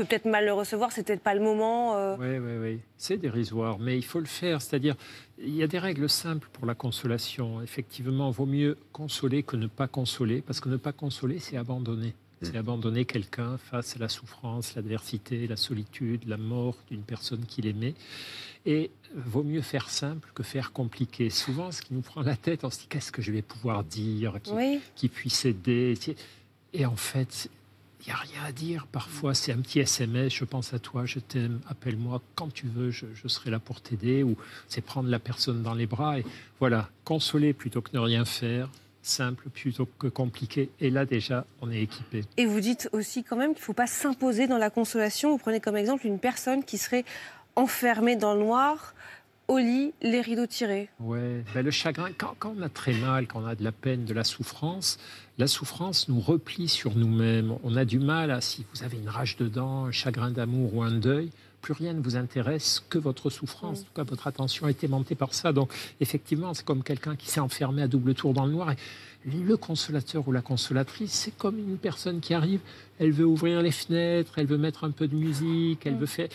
peut 0.02 0.04
peut-être 0.08 0.24
mal 0.26 0.44
le 0.44 0.52
recevoir, 0.52 0.92
c'est 0.92 1.02
peut-être 1.06 1.22
pas 1.22 1.34
le 1.34 1.40
moment. 1.40 1.96
euh. 1.96 2.16
Oui, 2.18 2.38
oui, 2.38 2.56
oui. 2.74 2.80
C'est 2.96 3.16
dérisoire, 3.18 3.78
mais 3.78 3.96
il 3.98 4.04
faut 4.04 4.20
le 4.20 4.26
faire. 4.26 4.62
C'est-à-dire, 4.62 4.94
il 5.38 5.54
y 5.54 5.62
a 5.62 5.66
des 5.66 5.78
règles 5.78 6.08
simples 6.08 6.48
pour 6.52 6.66
la 6.66 6.74
consolation. 6.74 7.60
Effectivement, 7.62 8.30
vaut 8.30 8.46
mieux 8.46 8.78
consoler 8.92 9.42
que 9.42 9.56
ne 9.56 9.66
pas 9.66 9.88
consoler, 9.88 10.40
parce 10.40 10.60
que 10.60 10.68
ne 10.68 10.76
pas 10.76 10.92
consoler, 10.92 11.38
c'est 11.38 11.56
abandonner. 11.56 12.14
C'est 12.40 12.56
abandonner 12.56 13.04
quelqu'un 13.04 13.58
face 13.58 13.96
à 13.96 13.98
la 13.98 14.08
souffrance, 14.08 14.76
l'adversité, 14.76 15.48
la 15.48 15.56
solitude, 15.56 16.22
la 16.28 16.36
mort 16.36 16.76
d'une 16.88 17.02
personne 17.02 17.44
qu'il 17.44 17.66
aimait. 17.66 17.94
Et 18.64 18.90
vaut 19.14 19.42
mieux 19.42 19.60
faire 19.62 19.90
simple 19.90 20.30
que 20.34 20.44
faire 20.44 20.70
compliqué. 20.72 21.30
Souvent, 21.30 21.72
ce 21.72 21.82
qui 21.82 21.94
nous 21.94 22.00
prend 22.00 22.22
la 22.22 22.36
tête, 22.36 22.62
on 22.62 22.70
se 22.70 22.78
dit 22.80 22.86
qu'est-ce 22.88 23.10
que 23.10 23.22
je 23.22 23.32
vais 23.32 23.42
pouvoir 23.42 23.82
dire 23.82 24.34
qui, 24.40 24.52
Oui. 24.52 24.80
qui 24.94 25.08
puisse 25.08 25.44
aider. 25.46 25.94
Et 26.74 26.86
en 26.86 26.94
fait, 26.94 27.50
il 28.00 28.06
n'y 28.06 28.12
a 28.12 28.16
rien 28.16 28.44
à 28.46 28.52
dire. 28.52 28.86
Parfois, 28.86 29.34
c'est 29.34 29.52
un 29.52 29.58
petit 29.58 29.80
SMS, 29.80 30.32
je 30.32 30.44
pense 30.44 30.72
à 30.72 30.78
toi, 30.78 31.04
je 31.04 31.18
t'aime, 31.18 31.60
appelle-moi 31.68 32.22
quand 32.34 32.52
tu 32.52 32.66
veux, 32.66 32.90
je, 32.90 33.06
je 33.14 33.28
serai 33.28 33.50
là 33.50 33.58
pour 33.58 33.80
t'aider. 33.80 34.22
Ou 34.22 34.36
c'est 34.68 34.80
prendre 34.80 35.08
la 35.08 35.18
personne 35.18 35.62
dans 35.62 35.74
les 35.74 35.86
bras. 35.86 36.18
Et 36.18 36.24
voilà, 36.60 36.88
consoler 37.04 37.52
plutôt 37.52 37.82
que 37.82 37.90
ne 37.92 37.98
rien 37.98 38.24
faire, 38.24 38.68
simple 39.02 39.48
plutôt 39.50 39.88
que 39.98 40.06
compliqué. 40.06 40.70
Et 40.80 40.90
là, 40.90 41.04
déjà, 41.04 41.44
on 41.60 41.70
est 41.70 41.82
équipé. 41.82 42.24
Et 42.36 42.46
vous 42.46 42.60
dites 42.60 42.88
aussi 42.92 43.24
quand 43.24 43.36
même 43.36 43.52
qu'il 43.52 43.62
ne 43.62 43.64
faut 43.64 43.72
pas 43.72 43.86
s'imposer 43.86 44.46
dans 44.46 44.58
la 44.58 44.70
consolation. 44.70 45.30
Vous 45.30 45.38
prenez 45.38 45.60
comme 45.60 45.76
exemple 45.76 46.06
une 46.06 46.20
personne 46.20 46.64
qui 46.64 46.78
serait 46.78 47.04
enfermée 47.56 48.14
dans 48.14 48.34
le 48.34 48.40
noir, 48.40 48.94
au 49.48 49.58
lit, 49.58 49.92
les 50.02 50.20
rideaux 50.20 50.46
tirés. 50.46 50.90
Ouais, 51.00 51.42
ben 51.54 51.64
le 51.64 51.70
chagrin, 51.70 52.10
quand, 52.16 52.36
quand 52.38 52.54
on 52.56 52.62
a 52.62 52.68
très 52.68 52.92
mal, 52.92 53.26
quand 53.26 53.42
on 53.42 53.46
a 53.46 53.54
de 53.54 53.64
la 53.64 53.72
peine, 53.72 54.04
de 54.04 54.14
la 54.14 54.22
souffrance, 54.22 54.98
la 55.38 55.46
souffrance 55.46 56.08
nous 56.08 56.20
replie 56.20 56.68
sur 56.68 56.96
nous-mêmes. 56.96 57.54
On 57.62 57.76
a 57.76 57.84
du 57.84 58.00
mal 58.00 58.32
à, 58.32 58.40
si 58.40 58.66
vous 58.74 58.82
avez 58.82 58.98
une 58.98 59.08
rage 59.08 59.36
dedans, 59.36 59.84
un 59.84 59.92
chagrin 59.92 60.32
d'amour 60.32 60.74
ou 60.74 60.82
un 60.82 60.90
deuil, 60.90 61.30
plus 61.60 61.72
rien 61.72 61.92
ne 61.92 62.00
vous 62.00 62.16
intéresse 62.16 62.82
que 62.88 62.98
votre 62.98 63.30
souffrance. 63.30 63.80
En 63.80 63.84
tout 63.84 63.92
cas, 63.94 64.02
votre 64.02 64.26
attention 64.26 64.66
a 64.66 64.70
été 64.70 64.88
montée 64.88 65.14
par 65.14 65.34
ça. 65.34 65.52
Donc, 65.52 65.72
effectivement, 66.00 66.54
c'est 66.54 66.64
comme 66.64 66.82
quelqu'un 66.82 67.14
qui 67.14 67.28
s'est 67.28 67.40
enfermé 67.40 67.82
à 67.82 67.88
double 67.88 68.14
tour 68.14 68.32
dans 68.32 68.46
le 68.46 68.52
noir. 68.52 68.72
Et 68.72 69.30
le 69.30 69.56
consolateur 69.56 70.26
ou 70.26 70.32
la 70.32 70.42
consolatrice, 70.42 71.12
c'est 71.12 71.36
comme 71.36 71.58
une 71.58 71.78
personne 71.78 72.20
qui 72.20 72.34
arrive, 72.34 72.60
elle 72.98 73.12
veut 73.12 73.26
ouvrir 73.26 73.62
les 73.62 73.72
fenêtres, 73.72 74.38
elle 74.38 74.46
veut 74.46 74.58
mettre 74.58 74.84
un 74.84 74.90
peu 74.90 75.06
de 75.06 75.14
musique, 75.14 75.86
elle 75.86 75.96
veut 75.96 76.06
faire... 76.06 76.28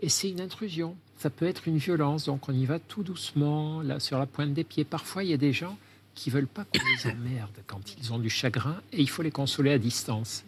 Et 0.00 0.08
c'est 0.08 0.30
une 0.30 0.40
intrusion. 0.40 0.96
Ça 1.16 1.28
peut 1.28 1.46
être 1.46 1.66
une 1.66 1.78
violence. 1.78 2.26
Donc, 2.26 2.48
on 2.48 2.52
y 2.52 2.64
va 2.64 2.78
tout 2.78 3.02
doucement, 3.02 3.82
là, 3.82 4.00
sur 4.00 4.18
la 4.18 4.26
pointe 4.26 4.54
des 4.54 4.64
pieds. 4.64 4.84
Parfois, 4.84 5.24
il 5.24 5.30
y 5.30 5.34
a 5.34 5.38
des 5.38 5.52
gens 5.52 5.76
qui 6.18 6.30
veulent 6.30 6.48
pas 6.48 6.64
qu'on 6.64 6.84
les 6.84 7.10
emmerde 7.10 7.54
quand 7.66 7.96
ils 7.96 8.12
ont 8.12 8.18
du 8.18 8.28
chagrin 8.28 8.80
et 8.92 9.00
il 9.00 9.08
faut 9.08 9.22
les 9.22 9.30
consoler 9.30 9.72
à 9.72 9.78
distance. 9.78 10.44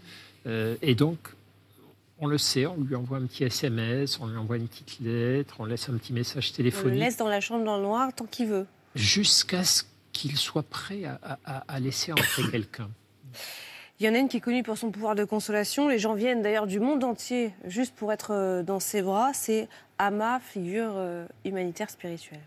Euh, 0.47 0.75
et 0.83 0.95
donc, 0.95 1.19
on 2.19 2.27
le 2.27 2.39
sait, 2.39 2.67
on 2.67 2.77
lui 2.77 2.97
envoie 2.97 3.19
un 3.19 3.27
petit 3.27 3.45
SMS, 3.45 4.19
on 4.21 4.27
lui 4.27 4.37
envoie 4.37 4.57
une 4.57 4.67
petite 4.67 4.99
lettre, 5.01 5.57
on 5.61 5.65
laisse 5.65 5.89
un 5.89 5.97
petit 5.97 6.13
message 6.13 6.53
téléphonique. 6.53 6.93
On 6.93 6.99
le 6.99 7.05
laisse 7.05 7.17
dans 7.17 7.29
la 7.29 7.41
chambre 7.41 7.65
dans 7.65 7.77
le 7.77 7.85
noir 7.85 8.13
tant 8.15 8.27
qu'il 8.27 8.49
veut. 8.49 8.67
Jusqu'à 8.97 9.63
ce 9.63 9.85
qu'il 10.13 10.37
soit 10.37 10.65
prêt 10.65 11.03
à, 11.05 11.81
laisser 11.81 12.13
entrer 12.13 12.43
quelqu'un. 12.51 12.91
Il 14.01 14.07
y 14.07 14.09
en 14.09 14.15
a 14.15 14.19
une 14.19 14.29
qui 14.29 14.39
est 14.39 14.41
connue 14.41 14.65
pour 14.65 14.77
son 14.77 14.91
pouvoir 14.91 15.15
de 15.15 15.25
consolation. 15.25 15.89
Les 15.89 15.99
gens 15.99 16.15
viennent 16.15 16.43
d'ailleurs 16.43 16.67
du 16.67 16.81
monde 16.81 17.05
entier 17.05 17.53
juste 17.67 17.95
pour 17.95 18.13
être 18.13 18.33
euh, 18.33 18.63
dans 18.63 18.81
ses 18.81 19.03
bras. 19.03 19.33
C'est 19.35 19.69
Ama, 19.99 20.41
figure 20.41 20.95
euh, 20.97 21.27
humanitaire 21.45 21.91
spirituelle. 21.91 22.41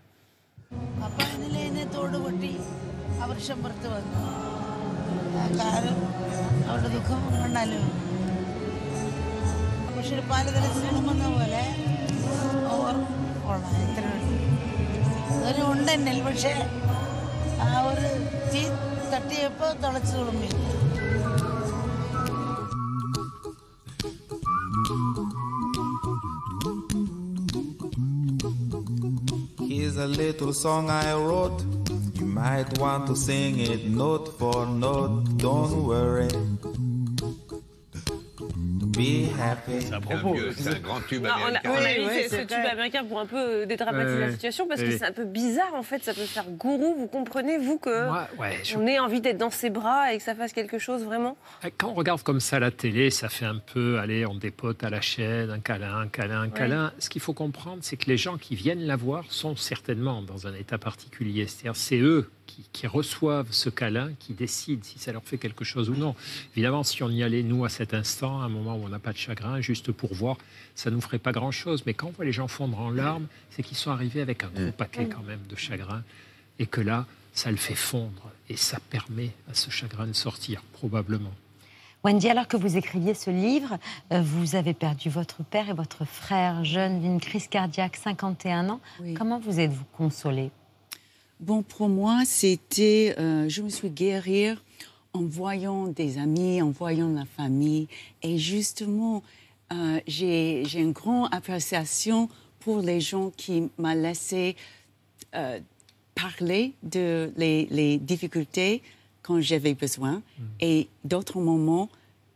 വൃക്ഷം 3.30 3.58
പുറത്ത് 3.62 3.88
വന്നു. 3.94 4.20
കാലം 5.60 5.98
അവരുടെ 6.68 6.88
ദുഃഖം 6.94 7.20
കണ്ടാലും 7.42 7.84
പക്ഷെ 9.94 10.12
ഒരു 10.16 10.24
പാലതല 10.30 10.66
സിനിമെന്ന 10.78 11.26
പോലെ 11.36 11.62
ഓർ 12.76 12.94
കൊള്ളാം 13.44 13.76
എത്ര 13.84 14.04
അതൊരു 15.36 15.62
ഉണ്ടെന്നൽ 15.72 16.18
പക്ഷേ 16.28 16.52
ആ 17.66 17.70
ഒരു 17.90 18.08
തീ 18.52 18.62
തട്ടിയപ്പോൾ 19.12 19.72
തുളച്ചു 19.84 20.14
തുളുമ്പി. 20.18 20.50
Here's 29.70 29.96
a 29.96 30.06
little 30.20 30.52
song 30.54 30.90
I 30.90 31.12
wrote. 31.14 31.62
Might 32.34 32.78
want 32.80 33.06
to 33.06 33.14
sing 33.14 33.60
it 33.60 33.84
note 33.84 34.36
for 34.36 34.66
note. 34.66 35.38
Don't 35.38 35.86
worry. 35.86 36.28
C'est 38.94 40.68
un 40.68 40.80
grand 40.80 41.00
tube 41.08 41.26
américain. 41.26 41.60
On 41.64 41.74
a, 41.74 42.12
mis 42.14 42.28
ce, 42.28 42.36
tube 42.42 42.66
américain 42.70 43.04
pour 43.04 43.20
un 43.20 43.26
peu 43.26 43.36
euh, 43.36 43.66
dédramatiser 43.66 44.20
la 44.20 44.32
situation 44.32 44.66
parce 44.66 44.80
que 44.80 44.90
c'est 44.90 45.04
un 45.04 45.12
peu 45.12 45.24
bizarre 45.24 45.74
en 45.74 45.82
fait. 45.82 46.02
Ça 46.02 46.14
peut 46.14 46.22
faire 46.22 46.44
gourou. 46.50 46.94
Vous 46.98 47.06
comprenez 47.06 47.58
vous 47.58 47.78
que 47.78 48.08
on 48.76 48.86
ait 48.86 48.98
envie 48.98 49.20
d'être 49.20 49.38
dans 49.38 49.50
ses 49.50 49.70
bras 49.70 50.12
et 50.12 50.18
que 50.18 50.22
ça 50.22 50.34
fasse 50.34 50.52
quelque 50.52 50.78
chose 50.78 51.04
vraiment? 51.04 51.36
Quand 51.78 51.88
on 51.88 51.94
regarde 51.94 52.22
comme 52.22 52.40
ça 52.40 52.58
la 52.58 52.70
télé, 52.70 53.10
ça 53.10 53.28
fait 53.28 53.46
un 53.46 53.58
peu 53.58 53.98
allez 53.98 54.26
on 54.26 54.34
dépote 54.34 54.84
à 54.84 54.90
la 54.90 55.00
chaîne, 55.00 55.50
un 55.50 55.60
câlin, 55.60 55.98
un 55.98 56.08
câlin, 56.08 56.42
un 56.42 56.50
câlin. 56.50 56.92
Ce 56.98 57.08
qu'il 57.08 57.22
faut 57.22 57.34
comprendre, 57.34 57.78
c'est 57.82 57.96
que 57.96 58.06
les 58.06 58.16
gens 58.16 58.38
qui 58.38 58.54
viennent 58.54 58.86
la 58.86 58.96
voir 58.96 59.24
sont 59.28 59.56
certainement 59.56 60.22
dans 60.22 60.46
un 60.46 60.54
état 60.54 60.78
particulier. 60.78 61.46
C'est-à-dire 61.46 61.76
c'est 61.76 61.98
eux 61.98 62.30
qui, 62.46 62.86
reçoivent 62.86 63.50
ce 63.50 63.70
câlin, 63.70 64.12
qui 64.18 64.34
décident 64.34 64.82
si 64.82 64.98
ça 64.98 65.12
leur 65.12 65.24
fait 65.24 65.38
quelque 65.38 65.64
chose 65.64 65.88
ou 65.90 65.94
non. 65.94 66.14
Évidemment, 66.54 66.82
si 66.82 67.02
on 67.02 67.10
y 67.10 67.22
allait, 67.22 67.42
nous, 67.42 67.64
à 67.64 67.68
cet 67.68 67.94
instant, 67.94 68.40
à 68.40 68.44
un 68.44 68.48
moment 68.48 68.76
où 68.76 68.84
on 68.84 68.88
n'a 68.88 68.98
pas 68.98 69.12
de 69.12 69.18
chagrin, 69.18 69.60
juste 69.60 69.90
pour 69.90 70.14
voir, 70.14 70.36
ça 70.74 70.90
ne 70.90 70.96
nous 70.96 71.00
ferait 71.00 71.18
pas 71.18 71.32
grand-chose. 71.32 71.84
Mais 71.86 71.94
quand 71.94 72.08
on 72.08 72.10
voit 72.10 72.24
les 72.24 72.32
gens 72.32 72.48
fondre 72.48 72.78
en 72.78 72.90
larmes, 72.90 73.26
c'est 73.50 73.62
qu'ils 73.62 73.76
sont 73.76 73.90
arrivés 73.90 74.20
avec 74.20 74.44
un 74.44 74.48
gros 74.48 74.72
paquet 74.72 75.08
quand 75.08 75.22
même 75.22 75.40
de 75.48 75.56
chagrin, 75.56 76.02
et 76.58 76.66
que 76.66 76.80
là, 76.80 77.06
ça 77.32 77.50
le 77.50 77.56
fait 77.56 77.74
fondre, 77.74 78.30
et 78.48 78.56
ça 78.56 78.78
permet 78.90 79.30
à 79.50 79.54
ce 79.54 79.70
chagrin 79.70 80.06
de 80.06 80.12
sortir, 80.12 80.62
probablement. 80.72 81.32
Wendy, 82.04 82.28
alors 82.28 82.48
que 82.48 82.58
vous 82.58 82.76
écriviez 82.76 83.14
ce 83.14 83.30
livre, 83.30 83.78
euh, 84.12 84.20
vous 84.20 84.56
avez 84.56 84.74
perdu 84.74 85.08
votre 85.08 85.42
père 85.42 85.70
et 85.70 85.72
votre 85.72 86.04
frère 86.04 86.62
jeune 86.62 87.00
d'une 87.00 87.18
crise 87.18 87.48
cardiaque, 87.48 87.96
51 87.96 88.68
ans. 88.68 88.80
Comment 89.16 89.40
vous 89.40 89.58
êtes-vous 89.58 89.86
consolée? 89.96 90.50
Bon, 91.40 91.62
pour 91.62 91.88
moi, 91.88 92.22
c'était, 92.24 93.14
euh, 93.18 93.48
je 93.48 93.62
me 93.62 93.68
suis 93.68 93.90
guérie 93.90 94.54
en 95.12 95.22
voyant 95.22 95.86
des 95.88 96.18
amis, 96.18 96.62
en 96.62 96.70
voyant 96.70 97.08
la 97.08 97.24
famille. 97.24 97.88
Et 98.22 98.38
justement, 98.38 99.22
euh, 99.72 100.00
j'ai 100.06 100.62
une 100.74 100.92
grande 100.92 101.28
appréciation 101.32 102.28
pour 102.60 102.80
les 102.80 103.00
gens 103.00 103.30
qui 103.36 103.68
m'ont 103.78 103.94
laissé 103.94 104.56
euh, 105.34 105.58
parler 106.14 106.72
de 106.82 107.32
les, 107.36 107.98
difficultés 107.98 108.82
quand 109.22 109.40
j'avais 109.40 109.74
besoin. 109.74 110.22
Mm. 110.38 110.42
Et 110.60 110.88
d'autres 111.04 111.40
moments, 111.40 111.88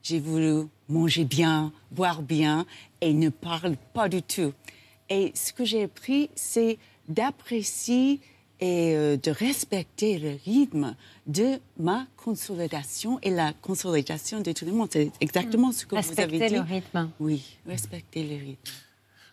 j'ai 0.03 0.21
voulu 0.21 0.67
manger 0.89 1.25
bien, 1.25 1.73
boire 1.91 2.23
bien 2.23 2.67
et 3.01 3.13
ne 3.13 3.29
parler 3.29 3.77
pas 3.95 4.09
du 4.09 4.23
tout. 4.23 4.53
Et 5.09 5.33
ce 5.35 5.53
que 5.53 5.65
j'ai 5.65 5.85
appris, 5.85 6.31
c'est 6.35 6.79
d'apprécier 7.09 8.21
et 8.61 8.95
euh, 8.97 9.17
de 9.17 9.31
respecter 9.31 10.19
le 10.19 10.37
rythme 10.45 10.95
de 11.27 11.59
ma 11.79 12.07
consolidation 12.17 13.19
et 13.23 13.31
la 13.31 13.53
consolidation 13.53 14.41
de 14.41 14.53
tout 14.53 14.65
le 14.65 14.73
monde. 14.73 14.89
C'est 14.93 15.11
exactement 15.21 15.73
ce 15.73 15.87
que 15.87 15.95
vous 15.95 16.21
avez 16.21 16.27
dit. 16.27 16.39
Respecter 16.39 16.57
le 16.57 16.63
rythme. 16.63 17.11
Oui, 17.21 17.59
respecter 17.67 18.23
le 18.25 18.35
rythme. 18.35 18.73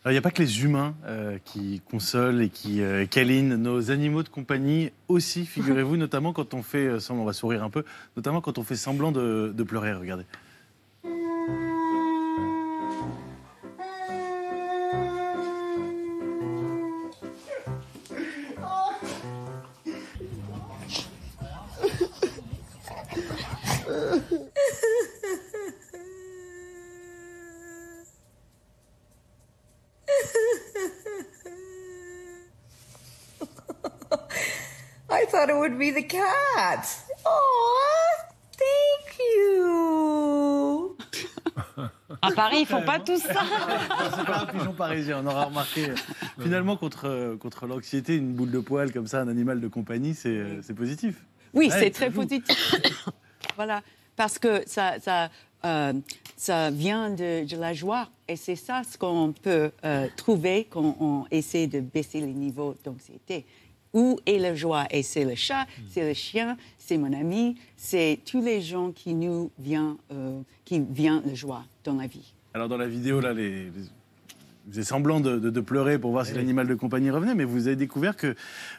il 0.05 0.11
n'y 0.11 0.17
a 0.17 0.21
pas 0.21 0.31
que 0.31 0.41
les 0.41 0.63
humains 0.63 0.95
euh, 1.05 1.37
qui 1.43 1.81
consolent 1.89 2.41
et 2.41 2.49
qui 2.49 2.81
euh, 2.81 3.05
câlinent 3.05 3.55
nos 3.55 3.91
animaux 3.91 4.23
de 4.23 4.29
compagnie 4.29 4.91
aussi, 5.07 5.45
figurez-vous, 5.45 5.97
notamment 5.97 6.33
quand 6.33 6.53
on 6.53 6.61
fait, 6.61 6.89
on 7.09 7.25
va 7.25 7.33
sourire 7.33 7.63
un 7.63 7.69
peu, 7.69 7.83
notamment 8.15 8.41
quand 8.41 8.57
on 8.57 8.63
fait 8.63 8.75
semblant 8.75 9.11
de, 9.11 9.53
de 9.55 9.63
pleurer, 9.63 9.93
regardez. 9.93 10.25
Would 35.65 35.79
be 35.79 35.89
the 35.89 36.03
cat. 36.03 36.85
Oh, 37.25 38.17
thank 38.51 39.17
you. 39.17 40.95
À 42.21 42.31
Paris, 42.31 42.57
ils 42.61 42.65
font 42.67 42.83
pas 42.83 42.99
tout 42.99 43.17
ça. 43.17 43.41
C'est 44.15 44.25
pas 44.25 44.41
un 44.41 44.45
pigeon 44.45 44.73
parisien, 44.73 45.23
on 45.23 45.27
aura 45.27 45.45
remarqué. 45.45 45.87
Finalement, 46.39 46.77
contre, 46.77 47.35
contre 47.39 47.65
l'anxiété, 47.65 48.15
une 48.15 48.33
boule 48.33 48.51
de 48.51 48.59
poil 48.59 48.91
comme 48.91 49.07
ça, 49.07 49.21
un 49.21 49.27
animal 49.27 49.59
de 49.59 49.67
compagnie, 49.67 50.13
c'est 50.13 50.75
positif. 50.75 51.15
Oui, 51.55 51.71
c'est 51.71 51.89
très 51.89 52.11
positif. 52.11 52.75
voilà, 53.55 53.81
parce 54.15 54.37
que 54.37 54.61
ça, 54.67 54.99
ça, 54.99 55.29
euh, 55.65 55.93
ça 56.37 56.69
vient 56.69 57.09
de, 57.09 57.47
de, 57.47 57.57
la 57.57 57.73
joie. 57.73 58.09
Et 58.27 58.35
c'est 58.35 58.55
ça 58.55 58.83
ce 58.83 58.99
qu'on 58.99 59.33
peut 59.33 59.71
euh, 59.83 60.07
trouver 60.15 60.67
quand 60.69 60.95
on 60.99 61.25
essaie 61.31 61.65
de 61.65 61.79
baisser 61.79 62.19
les 62.19 62.33
niveaux 62.33 62.75
d'anxiété 62.83 63.45
où 63.95 64.19
est 64.27 64.37
la 64.37 64.53
joie? 64.53 64.85
Et 64.91 65.01
c'est 65.01 65.25
le 65.25 65.33
chat, 65.33 65.65
c'est 65.89 66.07
le 66.07 66.13
chien, 66.13 66.57
c'est 66.77 66.97
mon 66.97 67.13
ami, 67.13 67.55
c'est 67.75 68.19
tous 68.25 68.41
les 68.41 68.61
gens 68.61 68.91
qui 68.91 69.15
nous 69.15 69.49
viennent, 69.57 69.95
euh, 70.11 70.41
qui 70.65 70.79
viennent 70.79 71.23
la 71.25 71.33
joie 71.33 71.63
dans 71.83 71.95
la 71.95 72.05
vie. 72.05 72.33
Alors 72.53 72.69
dans 72.69 72.77
la 72.77 72.87
vidéo, 72.87 73.21
là, 73.21 73.33
les, 73.33 73.71
vous 74.67 74.77
avez 74.77 74.83
semblant 74.83 75.19
de, 75.19 75.59
pleurer 75.61 75.99
pour 75.99 76.11
voir 76.11 76.25
si 76.25 76.33
l'animal 76.33 76.67
de 76.67 76.75
compagnie 76.75 77.09
revenait, 77.09 77.35
mais 77.35 77.43
vous 77.43 77.67
avez 77.67 77.75
découvert 77.75 78.17
qu'il 78.17 78.35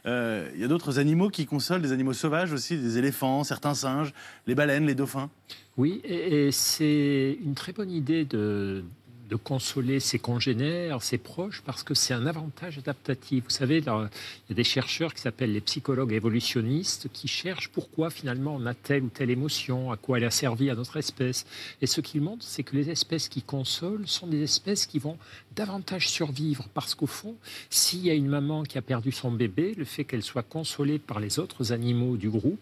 euh, 0.07 0.51
y 0.57 0.65
a 0.65 0.69
d'autres 0.69 0.99
animaux 0.99 1.29
qui 1.29 1.47
consolent, 1.47 1.81
des 1.81 1.93
animaux 1.93 2.13
sauvages 2.13 2.53
aussi, 2.53 2.77
des 2.77 2.99
éléphants, 2.99 3.45
certains 3.45 3.75
singes, 3.75 4.13
les 4.47 4.55
baleines, 4.55 4.87
les 4.87 4.95
dauphins. 4.95 5.31
Oui, 5.77 6.01
et 6.05 6.51
c'est 6.53 7.39
une 7.45 7.55
très 7.55 7.73
bonne 7.73 7.91
idée 7.91 8.25
de, 8.25 8.85
de 9.29 9.37
consoler 9.37 10.01
ses 10.01 10.19
congénères, 10.19 11.03
ses 11.03 11.19
proches, 11.19 11.63
parce 11.65 11.83
que 11.83 11.95
c'est 11.95 12.15
un 12.15 12.27
avantage 12.27 12.79
adaptatif. 12.79 13.45
Vous 13.45 13.51
savez, 13.51 13.79
il 13.79 13.85
y 13.85 13.89
a 13.89 14.09
des 14.55 14.65
chercheurs 14.65 15.15
qui 15.15 15.21
s'appellent 15.21 15.53
les 15.53 15.61
psychologues 15.61 16.13
évolutionnistes 16.13 17.09
qui 17.13 17.29
cherchent 17.29 17.69
pourquoi 17.69 18.11
finalement 18.11 18.57
on 18.57 18.67
a 18.67 18.75
telle 18.75 19.03
ou 19.05 19.09
telle 19.09 19.31
émotion, 19.31 19.91
à 19.91 19.97
quoi 19.97 20.19
elle 20.19 20.25
a 20.25 20.31
servi 20.31 20.71
à 20.71 20.75
notre 20.75 20.97
espèce. 20.97 21.45
Et 21.83 21.87
ce 21.87 22.01
qu'ils 22.01 22.21
montrent, 22.21 22.45
c'est 22.45 22.63
que 22.63 22.77
les 22.77 22.91
espèces 22.91 23.29
qui 23.29 23.43
consolent 23.43 24.07
sont 24.07 24.27
des 24.27 24.43
espèces 24.43 24.87
qui 24.87 24.99
vont 24.99 25.19
davantage 25.57 26.09
survivre, 26.09 26.69
parce 26.75 26.95
qu'au 26.95 27.07
fond, 27.07 27.35
s'il 27.71 28.01
y 28.01 28.11
a 28.11 28.15
une 28.15 28.29
maman 28.29 28.63
qui 28.63 28.77
a 28.79 28.83
perdu 28.83 29.11
son 29.11 29.33
bébé, 29.33 29.75
le 29.77 29.85
fait 29.85 30.05
qu'elle 30.05 30.23
soit 30.23 30.43
consolée 30.43 30.99
par 30.99 31.19
les 31.19 31.39
autres 31.39 31.73
animaux 31.73 32.17
du 32.17 32.29
groupe 32.29 32.61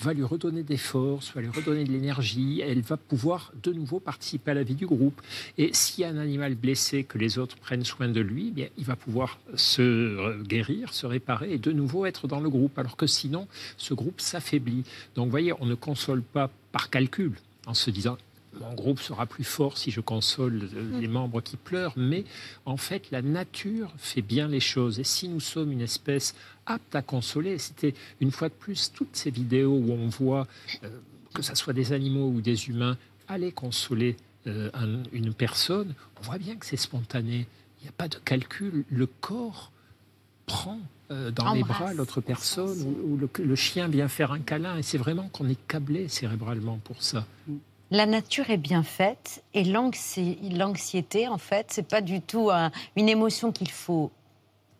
va 0.00 0.12
lui 0.12 0.22
redonner 0.22 0.62
des 0.62 0.76
forces, 0.76 1.32
va 1.34 1.40
lui 1.40 1.50
redonner 1.50 1.84
de 1.84 1.92
l'énergie, 1.92 2.60
elle 2.60 2.82
va 2.82 2.96
pouvoir 2.96 3.52
de 3.62 3.72
nouveau 3.72 3.98
participer 3.98 4.52
à 4.52 4.54
la 4.54 4.62
vie 4.62 4.76
du 4.76 4.86
groupe. 4.86 5.20
Et 5.58 5.70
s'il 5.72 6.02
y 6.02 6.04
a 6.04 6.08
un 6.08 6.18
animal 6.18 6.54
blessé, 6.54 7.04
que 7.04 7.18
les 7.18 7.38
autres 7.38 7.56
prennent 7.56 7.84
soin 7.84 8.08
de 8.08 8.20
lui, 8.20 8.48
eh 8.48 8.52
bien, 8.52 8.68
il 8.78 8.84
va 8.84 8.96
pouvoir 8.96 9.38
se 9.56 10.42
guérir, 10.42 10.94
se 10.94 11.06
réparer 11.06 11.52
et 11.52 11.58
de 11.58 11.72
nouveau 11.72 12.06
être 12.06 12.28
dans 12.28 12.40
le 12.40 12.48
groupe. 12.48 12.78
Alors 12.78 12.96
que 12.96 13.06
sinon, 13.06 13.48
ce 13.76 13.92
groupe 13.92 14.20
s'affaiblit. 14.20 14.84
Donc, 15.16 15.26
vous 15.26 15.30
voyez, 15.30 15.52
on 15.60 15.66
ne 15.66 15.74
console 15.74 16.22
pas 16.22 16.50
par 16.70 16.90
calcul 16.90 17.32
en 17.66 17.74
se 17.74 17.90
disant 17.90 18.16
mon 18.60 18.74
groupe 18.74 19.00
sera 19.00 19.26
plus 19.26 19.44
fort 19.44 19.78
si 19.78 19.90
je 19.90 20.00
console 20.00 20.68
les 20.98 21.08
membres 21.08 21.40
qui 21.40 21.56
pleurent, 21.56 21.94
mais 21.96 22.24
en 22.64 22.76
fait, 22.76 23.10
la 23.10 23.22
nature 23.22 23.92
fait 23.98 24.22
bien 24.22 24.48
les 24.48 24.60
choses. 24.60 24.98
Et 24.98 25.04
si 25.04 25.28
nous 25.28 25.40
sommes 25.40 25.72
une 25.72 25.80
espèce 25.80 26.34
apte 26.66 26.94
à 26.94 27.02
consoler, 27.02 27.58
c'était 27.58 27.94
une 28.20 28.30
fois 28.30 28.48
de 28.48 28.54
plus 28.54 28.92
toutes 28.92 29.14
ces 29.14 29.30
vidéos 29.30 29.76
où 29.76 29.92
on 29.92 30.08
voit, 30.08 30.46
euh, 30.84 30.88
que 31.34 31.42
ce 31.42 31.54
soit 31.54 31.72
des 31.72 31.92
animaux 31.92 32.28
ou 32.28 32.40
des 32.40 32.68
humains, 32.68 32.96
aller 33.28 33.52
consoler 33.52 34.16
euh, 34.46 34.70
une 35.12 35.34
personne, 35.34 35.94
on 36.20 36.22
voit 36.22 36.38
bien 36.38 36.56
que 36.56 36.66
c'est 36.66 36.76
spontané. 36.76 37.46
Il 37.80 37.84
n'y 37.84 37.88
a 37.88 37.92
pas 37.92 38.08
de 38.08 38.16
calcul. 38.16 38.84
Le 38.90 39.06
corps 39.06 39.72
prend 40.46 40.80
euh, 41.10 41.30
dans 41.30 41.52
les 41.52 41.62
bras 41.62 41.92
l'autre 41.94 42.20
personne, 42.20 42.82
ou, 43.04 43.16
le, 43.16 43.28
le, 43.44 43.56
chien 43.56 43.88
vient 43.88 44.08
faire 44.08 44.32
un 44.32 44.40
câlin. 44.40 44.76
Et 44.76 44.82
c'est 44.82 44.98
vraiment 44.98 45.28
qu'on 45.28 45.48
est 45.48 45.58
câblé 45.68 46.08
cérébralement 46.08 46.78
pour 46.82 47.02
ça. 47.02 47.26
La 47.92 48.04
nature 48.06 48.50
est 48.50 48.56
bien 48.56 48.82
faite 48.82 49.44
et 49.54 49.62
l'anxiété, 49.62 51.28
en 51.28 51.38
fait, 51.38 51.66
c'est 51.70 51.86
pas 51.86 52.00
du 52.00 52.20
tout 52.20 52.50
une 52.96 53.08
émotion 53.08 53.52
qu'il 53.52 53.70
faut 53.70 54.10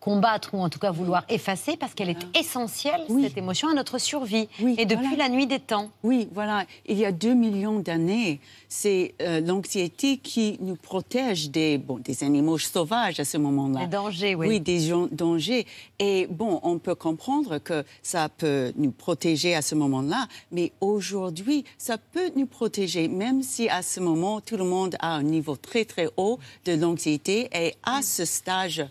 combattre 0.07 0.53
ou 0.53 0.59
en 0.59 0.69
tout 0.69 0.79
cas 0.79 0.91
vouloir 0.91 1.25
effacer 1.27 1.75
parce 1.75 1.93
qu'elle 1.93 2.09
est 2.09 2.37
essentielle, 2.37 3.01
cette 3.21 3.37
émotion, 3.37 3.67
à 3.67 3.73
notre 3.73 3.97
survie. 3.97 4.47
et 4.77 4.85
depuis 4.85 5.17
la 5.17 5.27
nuit 5.27 5.47
des 5.47 5.59
temps. 5.59 5.89
Oui, 6.01 6.29
voilà. 6.33 6.63
Il 6.85 6.97
y 6.97 7.03
a 7.03 7.11
deux 7.11 7.33
millions 7.33 7.79
d'années, 7.79 8.39
c'est 8.69 9.15
euh, 9.21 9.41
l'anxiété 9.41 10.15
qui 10.15 10.59
nous 10.61 10.77
protège 10.77 11.49
des, 11.49 11.77
bon, 11.77 11.97
des 11.97 12.23
animaux 12.23 12.57
sauvages 12.57 13.19
à 13.19 13.25
ce 13.25 13.37
moment-là. 13.37 13.81
Des 13.81 13.87
dangers, 13.87 14.35
oui. 14.35 14.47
Oui, 14.47 14.59
des 14.61 14.93
dangers. 15.11 15.67
Et 15.99 16.27
bon, 16.27 16.61
on 16.63 16.77
peut 16.79 16.95
comprendre 16.95 17.57
que 17.57 17.83
ça 18.01 18.29
peut 18.29 18.71
nous 18.77 18.91
protéger 18.91 19.55
à 19.55 19.61
ce 19.61 19.75
moment-là, 19.75 20.27
mais 20.53 20.71
aujourd'hui, 20.79 21.65
ça 21.77 21.97
peut 21.97 22.31
nous 22.37 22.47
protéger, 22.47 23.09
même 23.09 23.43
si 23.43 23.67
à 23.67 23.81
ce 23.81 23.99
moment, 23.99 24.39
tout 24.39 24.55
le 24.55 24.63
monde 24.63 24.95
a 25.01 25.15
un 25.15 25.23
niveau 25.23 25.57
très, 25.57 25.83
très 25.83 26.07
haut 26.15 26.39
de 26.63 26.73
l'anxiété. 26.75 27.49
Et 27.53 27.75
à 27.83 28.01
ce 28.01 28.23
stage, 28.23 28.85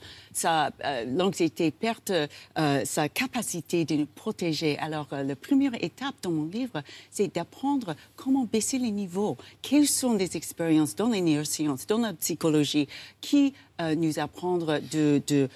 euh, 0.44 1.04
l'anxiété 1.06 1.70
perd 1.70 2.28
euh, 2.58 2.84
sa 2.84 3.08
capacité 3.08 3.84
de 3.84 3.96
nous 3.96 4.06
protéger. 4.06 4.78
Alors, 4.78 5.08
euh, 5.12 5.22
la 5.22 5.36
première 5.36 5.74
étape 5.82 6.14
dans 6.22 6.30
mon 6.30 6.46
livre, 6.46 6.82
c'est 7.10 7.34
d'apprendre 7.34 7.96
comment 8.16 8.44
baisser 8.44 8.78
les 8.78 8.90
niveaux. 8.90 9.36
Quelles 9.62 9.88
sont 9.88 10.14
les 10.14 10.36
expériences 10.36 10.96
dans 10.96 11.08
les 11.08 11.20
neurosciences, 11.20 11.86
dans 11.86 11.98
la 11.98 12.12
psychologie, 12.12 12.88
qui 13.20 13.54
nous 13.96 14.18
apprendre 14.18 14.80
de 14.90 15.48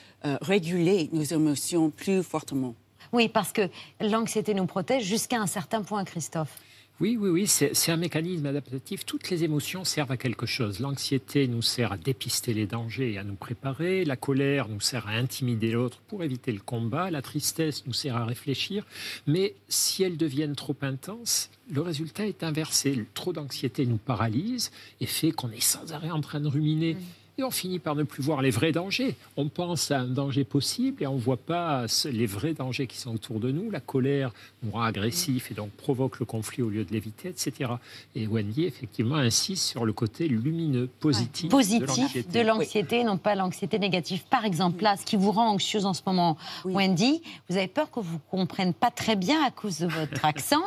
réguler 0.42 1.08
nos 1.12 1.22
émotions 1.22 1.88
plus 1.88 2.22
fortement? 2.22 2.74
Oui, 3.12 3.28
parce 3.28 3.52
que 3.52 3.68
l'anxiété 4.00 4.52
nous 4.52 4.66
protège 4.66 5.04
jusqu'à 5.04 5.40
un 5.40 5.46
certain 5.46 5.82
point, 5.82 6.04
Christophe. 6.04 6.58
Oui, 7.00 7.16
oui, 7.18 7.30
oui, 7.30 7.46
c'est 7.46 7.90
un 7.90 7.96
mécanisme 7.96 8.44
adaptatif. 8.44 9.06
Toutes 9.06 9.30
les 9.30 9.42
émotions 9.42 9.84
servent 9.84 10.10
à 10.10 10.18
quelque 10.18 10.44
chose. 10.44 10.80
L'anxiété 10.80 11.48
nous 11.48 11.62
sert 11.62 11.92
à 11.92 11.96
dépister 11.96 12.52
les 12.52 12.66
dangers 12.66 13.14
et 13.14 13.18
à 13.18 13.24
nous 13.24 13.36
préparer. 13.36 14.04
La 14.04 14.16
colère 14.16 14.68
nous 14.68 14.80
sert 14.80 15.06
à 15.06 15.12
intimider 15.12 15.70
l'autre 15.70 16.02
pour 16.08 16.22
éviter 16.24 16.52
le 16.52 16.60
combat. 16.60 17.10
La 17.10 17.22
tristesse 17.22 17.86
nous 17.86 17.94
sert 17.94 18.18
à 18.18 18.26
réfléchir. 18.26 18.84
Mais 19.26 19.54
si 19.70 20.02
elles 20.02 20.18
deviennent 20.18 20.56
trop 20.56 20.76
intenses, 20.82 21.48
le 21.70 21.80
résultat 21.80 22.26
est 22.26 22.42
inversé. 22.42 23.06
Trop 23.14 23.32
d'anxiété 23.32 23.86
nous 23.86 23.96
paralyse 23.96 24.70
et 25.00 25.06
fait 25.06 25.32
qu'on 25.32 25.50
est 25.52 25.62
sans 25.62 25.94
arrêt 25.94 26.10
en 26.10 26.20
train 26.20 26.40
de 26.40 26.48
ruminer. 26.48 26.98
On 27.42 27.50
finit 27.50 27.78
par 27.78 27.94
ne 27.94 28.02
plus 28.02 28.22
voir 28.22 28.42
les 28.42 28.50
vrais 28.50 28.72
dangers. 28.72 29.16
On 29.36 29.48
pense 29.48 29.90
à 29.90 30.00
un 30.00 30.06
danger 30.06 30.44
possible 30.44 31.02
et 31.02 31.06
on 31.06 31.14
ne 31.14 31.20
voit 31.20 31.36
pas 31.36 31.86
les 32.04 32.26
vrais 32.26 32.54
dangers 32.54 32.86
qui 32.86 32.96
sont 32.96 33.14
autour 33.14 33.40
de 33.40 33.50
nous. 33.50 33.70
La 33.70 33.80
colère 33.80 34.32
nous 34.62 34.72
rend 34.72 34.82
agressif 34.82 35.50
et 35.50 35.54
donc 35.54 35.70
provoque 35.72 36.18
le 36.18 36.26
conflit 36.26 36.62
au 36.62 36.68
lieu 36.68 36.84
de 36.84 36.92
l'éviter, 36.92 37.28
etc. 37.28 37.72
Et 38.14 38.26
Wendy, 38.26 38.64
effectivement, 38.64 39.16
insiste 39.16 39.64
sur 39.64 39.84
le 39.84 39.92
côté 39.92 40.28
lumineux, 40.28 40.88
positif, 41.00 41.50
positif 41.50 42.28
de 42.28 42.40
l'anxiété, 42.40 43.04
non 43.04 43.18
pas 43.18 43.34
l'anxiété 43.34 43.78
négative. 43.78 44.24
Par 44.30 44.44
exemple, 44.44 44.82
là, 44.82 44.96
ce 44.96 45.04
qui 45.04 45.16
vous 45.16 45.32
rend 45.32 45.48
anxieuse 45.48 45.86
en 45.86 45.94
ce 45.94 46.02
moment, 46.06 46.36
Wendy, 46.64 47.22
vous 47.48 47.56
avez 47.56 47.68
peur 47.68 47.90
que 47.90 48.00
vous 48.00 48.14
ne 48.14 48.30
compreniez 48.30 48.72
pas 48.72 48.90
très 48.90 49.16
bien 49.16 49.42
à 49.44 49.50
cause 49.50 49.78
de 49.78 49.86
votre 49.86 50.24
accent, 50.24 50.62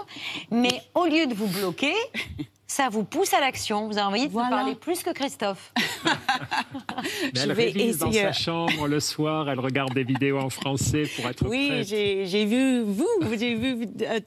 mais 0.52 0.82
au 0.94 1.06
lieu 1.06 1.28
de 1.28 1.34
vous 1.34 1.48
bloquer, 1.48 1.94
ça 2.74 2.90
vous 2.90 3.04
pousse 3.04 3.34
à 3.36 3.40
l'action. 3.40 3.88
Vous 3.88 4.00
avez 4.00 4.08
envie 4.08 4.28
de 4.28 4.34
parler 4.34 4.74
plus 4.74 5.04
que 5.04 5.12
Christophe. 5.12 5.72
elle 7.36 7.54
vais 7.54 7.70
essayer. 7.70 7.94
dans 7.94 8.12
sa 8.12 8.32
chambre 8.32 8.88
le 8.88 9.00
soir, 9.00 9.48
elle 9.48 9.60
regarde 9.60 9.94
des 9.94 10.04
vidéos 10.04 10.40
en 10.40 10.50
français 10.50 11.04
pour 11.16 11.28
être 11.28 11.48
oui, 11.48 11.84
j'ai 11.86 12.46
vu 12.46 12.82
vous, 12.82 13.08
j'ai 13.38 13.54
vu 13.54 13.88
euh, 14.02 14.20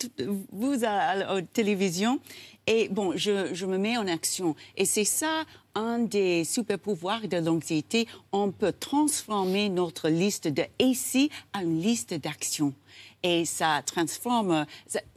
vous 0.52 0.84
à, 0.84 1.16
la 1.16 1.42
télévision. 1.42 2.20
Et 2.68 2.88
bon, 2.88 3.12
je, 3.16 3.52
je, 3.52 3.66
me 3.66 3.78
mets 3.78 3.96
en 3.96 4.06
action. 4.06 4.54
Et 4.76 4.84
c'est 4.84 5.04
ça 5.04 5.44
un 5.74 5.98
des 5.98 6.44
super 6.44 6.78
pouvoirs 6.78 7.26
de 7.26 7.36
l'anxiété. 7.38 8.06
On 8.32 8.52
peut 8.52 8.72
transformer 8.72 9.68
notre 9.68 10.08
liste 10.08 10.46
de 10.48 10.62
ici 10.78 11.30
en 11.52 11.60
une 11.62 11.80
liste 11.80 12.14
d'actions 12.14 12.74
et 13.22 13.44
ça 13.44 13.82
transforme, 13.84 14.66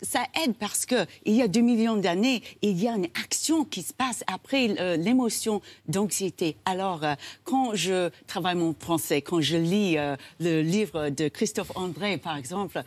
ça, 0.02 0.24
aide 0.44 0.56
parce 0.58 0.86
que 0.86 1.06
il 1.26 1.36
y 1.36 1.42
a 1.42 1.48
deux 1.48 1.62
millions 1.62 1.98
d'années, 1.98 2.42
il 2.62 2.82
y 2.82 2.88
a 2.88 2.96
une 2.96 3.08
action 3.24 3.64
qui 3.66 3.84
se 3.84 3.94
passe 3.94 4.24
après 4.28 4.76
euh, 4.80 4.98
l'émotion 4.98 5.62
d'anxiété. 5.88 6.58
Alors, 6.66 7.04
euh, 7.04 7.14
quand 7.44 7.76
je 7.76 8.10
travaille 8.26 8.56
mon 8.56 8.74
français, 8.78 9.22
quand 9.22 9.42
je 9.42 9.58
lis 9.58 9.98
euh, 9.98 10.16
le 10.40 10.62
livre 10.62 11.10
de 11.10 11.28
Christophe 11.28 11.72
André, 11.76 12.18
par 12.18 12.36
exemple, 12.38 12.82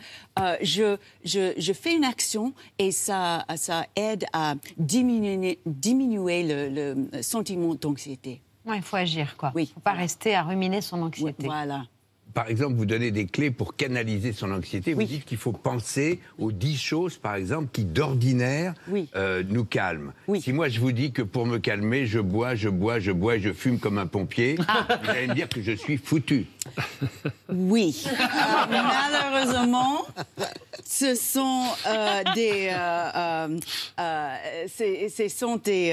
je, 0.61 0.97
je, 1.23 1.53
je, 1.57 1.73
fais 1.73 1.95
une 1.95 2.03
action 2.03 2.53
et 2.79 2.91
ça, 2.91 3.45
ça 3.55 3.85
aide 3.95 4.25
à 4.33 4.55
diminuer, 4.77 5.59
diminuer 5.65 6.43
le, 6.43 6.69
le 6.69 7.21
sentiment 7.21 7.75
d'anxiété. 7.75 8.41
il 8.67 8.81
faut 8.81 8.97
agir, 8.97 9.37
quoi. 9.37 9.51
Oui. 9.55 9.63
Il 9.63 9.69
ne 9.69 9.73
faut 9.73 9.79
pas 9.79 9.93
rester 9.93 10.35
à 10.35 10.43
ruminer 10.43 10.81
son 10.81 11.01
anxiété. 11.01 11.45
voilà 11.45 11.85
par 12.33 12.49
exemple, 12.49 12.75
vous 12.75 12.85
donnez 12.85 13.11
des 13.11 13.25
clés 13.25 13.51
pour 13.51 13.75
canaliser 13.75 14.33
son 14.33 14.51
anxiété. 14.51 14.93
Vous 14.93 15.03
dites 15.03 15.25
qu'il 15.25 15.37
faut 15.37 15.51
penser 15.51 16.19
aux 16.39 16.51
dix 16.51 16.77
choses, 16.77 17.17
par 17.17 17.35
exemple, 17.35 17.69
qui 17.71 17.85
d'ordinaire 17.85 18.73
euh, 19.15 19.43
nous 19.47 19.65
calment. 19.65 20.13
Si 20.39 20.53
moi 20.53 20.69
je 20.69 20.79
vous 20.79 20.91
dis 20.91 21.11
que 21.11 21.21
pour 21.21 21.45
me 21.45 21.57
calmer, 21.59 22.05
je 22.05 22.19
bois, 22.19 22.55
je 22.55 22.69
bois, 22.69 22.99
je 22.99 23.11
bois, 23.11 23.37
je 23.37 23.53
fume 23.53 23.79
comme 23.79 23.97
un 23.97 24.07
pompier, 24.07 24.57
ah. 24.67 24.87
vous 25.03 25.09
allez 25.09 25.27
me 25.27 25.35
dire 25.35 25.49
que 25.49 25.61
je 25.61 25.73
suis 25.73 25.97
foutu. 25.97 26.47
Oui. 27.49 28.05
malheureusement, 28.69 30.05
ce 30.85 31.15
sont 31.15 31.65
euh, 31.87 32.23
des, 32.33 32.69
euh, 32.71 33.59
ce 34.67 35.27
sont 35.29 35.57
des, 35.57 35.89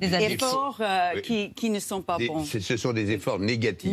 efforts 0.00 0.80
qui, 1.22 1.52
qui, 1.52 1.70
ne 1.70 1.80
sont 1.80 2.02
pas 2.02 2.18
bons. 2.18 2.44
Ce 2.44 2.76
sont 2.76 2.92
des 2.92 3.10
efforts 3.10 3.38
négatifs. 3.38 3.92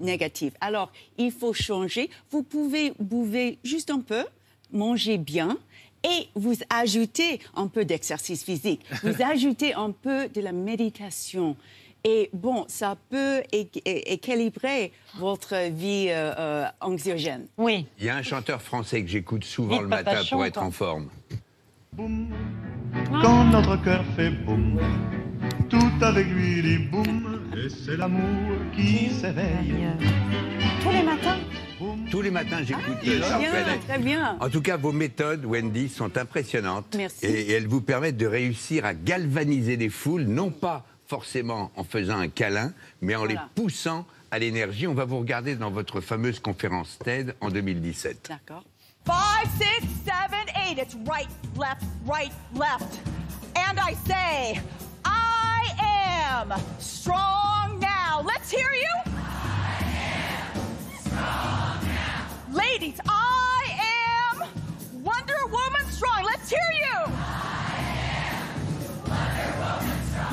négatifs. 0.00 0.52
Alors, 0.66 0.90
il 1.16 1.30
faut 1.30 1.52
changer. 1.52 2.10
Vous 2.32 2.42
pouvez 2.42 2.92
bouver 2.98 3.58
juste 3.62 3.88
un 3.88 4.00
peu, 4.00 4.24
manger 4.72 5.16
bien, 5.16 5.58
et 6.02 6.26
vous 6.34 6.54
ajoutez 6.70 7.38
un 7.54 7.68
peu 7.68 7.84
d'exercice 7.84 8.42
physique. 8.42 8.84
Vous 9.04 9.22
ajoutez 9.22 9.74
un 9.74 9.92
peu 9.92 10.28
de 10.28 10.40
la 10.40 10.52
méditation. 10.52 11.56
Et 12.04 12.30
bon, 12.32 12.64
ça 12.68 12.96
peut 13.10 13.42
équilibrer 13.52 14.92
votre 15.18 15.68
vie 15.70 16.08
euh, 16.10 16.34
euh, 16.36 16.66
anxiogène. 16.80 17.46
Oui. 17.56 17.86
Il 17.98 18.06
y 18.06 18.08
a 18.08 18.16
un 18.16 18.22
chanteur 18.22 18.60
français 18.60 19.02
que 19.02 19.08
j'écoute 19.08 19.44
souvent 19.44 19.80
le 19.80 19.88
matin 19.88 20.20
pour 20.30 20.44
être 20.44 20.62
en 20.62 20.70
forme. 20.72 21.08
Boum, 21.92 22.28
quand 23.22 23.44
notre 23.44 23.82
cœur 23.82 24.04
fait 24.16 24.30
boum, 24.30 24.78
tout 25.68 25.92
avec 26.00 26.26
lui 26.28 26.62
dit 26.62 26.78
boum, 26.78 27.40
et 27.56 27.68
c'est 27.68 27.96
l'amour 27.96 28.56
qui 28.74 29.10
s'éveille. 29.10 29.88
Tous 30.82 30.90
les 30.90 31.02
matins 31.02 31.38
tous 32.10 32.22
les 32.22 32.30
matins, 32.30 32.62
j'écoute 32.62 32.96
ah, 33.02 33.38
bien, 33.38 33.78
Très 33.86 33.98
bien. 33.98 34.36
En 34.40 34.48
tout 34.48 34.62
cas, 34.62 34.76
vos 34.76 34.92
méthodes, 34.92 35.44
Wendy, 35.44 35.88
sont 35.88 36.16
impressionnantes. 36.16 36.94
Merci. 36.96 37.26
Et, 37.26 37.52
elles 37.52 37.66
vous 37.66 37.80
permettent 37.80 38.16
de 38.16 38.26
réussir 38.26 38.84
à 38.84 38.94
galvaniser 38.94 39.76
des 39.76 39.88
foules, 39.88 40.22
non 40.22 40.50
pas 40.50 40.86
forcément 41.06 41.70
en 41.76 41.84
faisant 41.84 42.18
un 42.18 42.28
câlin, 42.28 42.72
mais 43.02 43.14
en 43.14 43.24
les 43.24 43.36
poussant 43.54 44.06
à 44.30 44.38
l'énergie. 44.38 44.86
On 44.86 44.94
va 44.94 45.04
vous 45.04 45.18
regarder 45.18 45.56
dans 45.56 45.70
votre 45.70 46.00
fameuse 46.00 46.40
conférence 46.40 46.98
TED 47.04 47.34
en 47.40 47.50
2017. 47.50 48.30
D'accord. 48.30 48.64
5, 49.06 49.14
6, 49.58 49.88
7, 50.04 50.14
8. 50.70 50.78
It's 50.78 50.96
right, 51.06 51.28
left, 51.58 51.84
right, 52.06 52.32
left. 52.54 53.00
And 53.54 53.78
I 53.78 53.94
say, 54.06 54.60
am 56.26 56.52
strong 56.80 57.78
now. 57.78 58.20
Let's 58.24 58.50
hear 58.50 58.72
you. 58.72 58.92
Ladies, 62.52 62.98
I 63.08 63.60
am 64.32 65.04
Wonder 65.04 65.46
Woman 65.46 65.84
strong. 65.90 66.24
Let's 66.24 66.50
hear 66.50 66.70
you. 66.84 66.96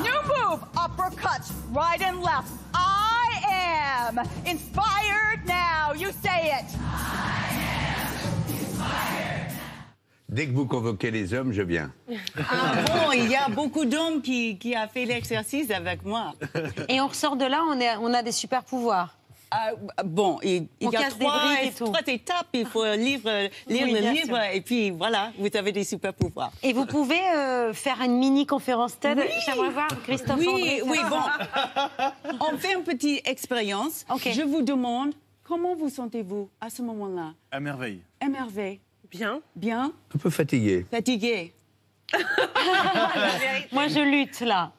New 0.02 0.20
move, 0.34 0.60
uppercuts, 0.74 1.52
right 1.70 2.00
and 2.02 2.20
left. 2.20 2.52
I 2.74 3.42
am 3.48 4.18
inspired 4.44 5.46
now. 5.46 5.92
You 5.92 6.10
say 6.10 6.58
it. 6.58 6.74
Dès 10.34 10.48
que 10.48 10.52
vous 10.52 10.66
convoquez 10.66 11.12
les 11.12 11.32
hommes, 11.32 11.52
je 11.52 11.62
viens. 11.62 11.92
Ah 12.36 12.72
bon, 12.86 13.12
il 13.12 13.30
y 13.30 13.36
a 13.36 13.48
beaucoup 13.48 13.84
d'hommes 13.84 14.20
qui, 14.20 14.58
qui 14.58 14.74
a 14.74 14.88
fait 14.88 15.04
l'exercice 15.04 15.70
avec 15.70 16.04
moi. 16.04 16.32
Et 16.88 17.00
on 17.00 17.06
ressort 17.06 17.36
de 17.36 17.44
là, 17.44 17.62
on, 17.70 17.78
est, 17.78 17.94
on 18.00 18.12
a 18.12 18.20
des 18.20 18.32
super 18.32 18.64
pouvoirs. 18.64 19.16
Ah, 19.52 19.70
bon, 20.04 20.40
il, 20.42 20.66
il 20.80 20.90
y 20.90 20.96
a 20.96 21.08
trois, 21.10 21.40
et 21.62 21.70
trois 21.70 22.00
étapes. 22.08 22.48
Il 22.52 22.66
faut 22.66 22.84
lire, 22.96 23.20
lire 23.24 23.50
Oui, 23.86 23.92
le 23.92 24.10
livre 24.10 24.26
sûr. 24.36 24.42
et 24.52 24.60
puis 24.60 24.90
voilà, 24.90 25.30
vous 25.38 25.48
avez 25.54 25.70
des 25.70 25.84
super 25.84 26.12
pouvoirs. 26.12 26.50
Et 26.64 26.72
vous 26.72 26.86
pouvez 26.86 27.20
euh, 27.36 27.72
faire 27.72 28.00
une 28.02 28.18
mini 28.18 28.44
conférence 28.44 28.98
TED. 28.98 29.18
Oui. 29.18 29.30
J'aimerais 29.46 29.70
voir 29.70 29.86
Christophe 30.02 30.38
Oui, 30.40 30.48
André. 30.48 30.82
oui, 30.84 30.98
bon. 31.08 32.40
On 32.52 32.58
fait 32.58 32.74
une 32.74 32.82
petite 32.82 33.28
expérience. 33.28 34.04
Ok. 34.12 34.28
Je 34.34 34.42
vous 34.42 34.62
demande, 34.62 35.14
comment 35.44 35.76
vous 35.76 35.90
sentez-vous 35.90 36.48
à 36.60 36.68
ce 36.70 36.82
moment-là? 36.82 37.34
À 37.52 37.60
merveille. 37.60 38.00
Émerveillé 38.20 38.80
Bien. 39.14 39.40
Bien 39.54 39.92
Un 40.14 40.18
peu 40.18 40.28
fatigué. 40.30 40.84
Fatigué 40.90 41.52
Moi, 43.72 43.88
je 43.88 44.00
lutte 44.00 44.40
là. 44.40 44.72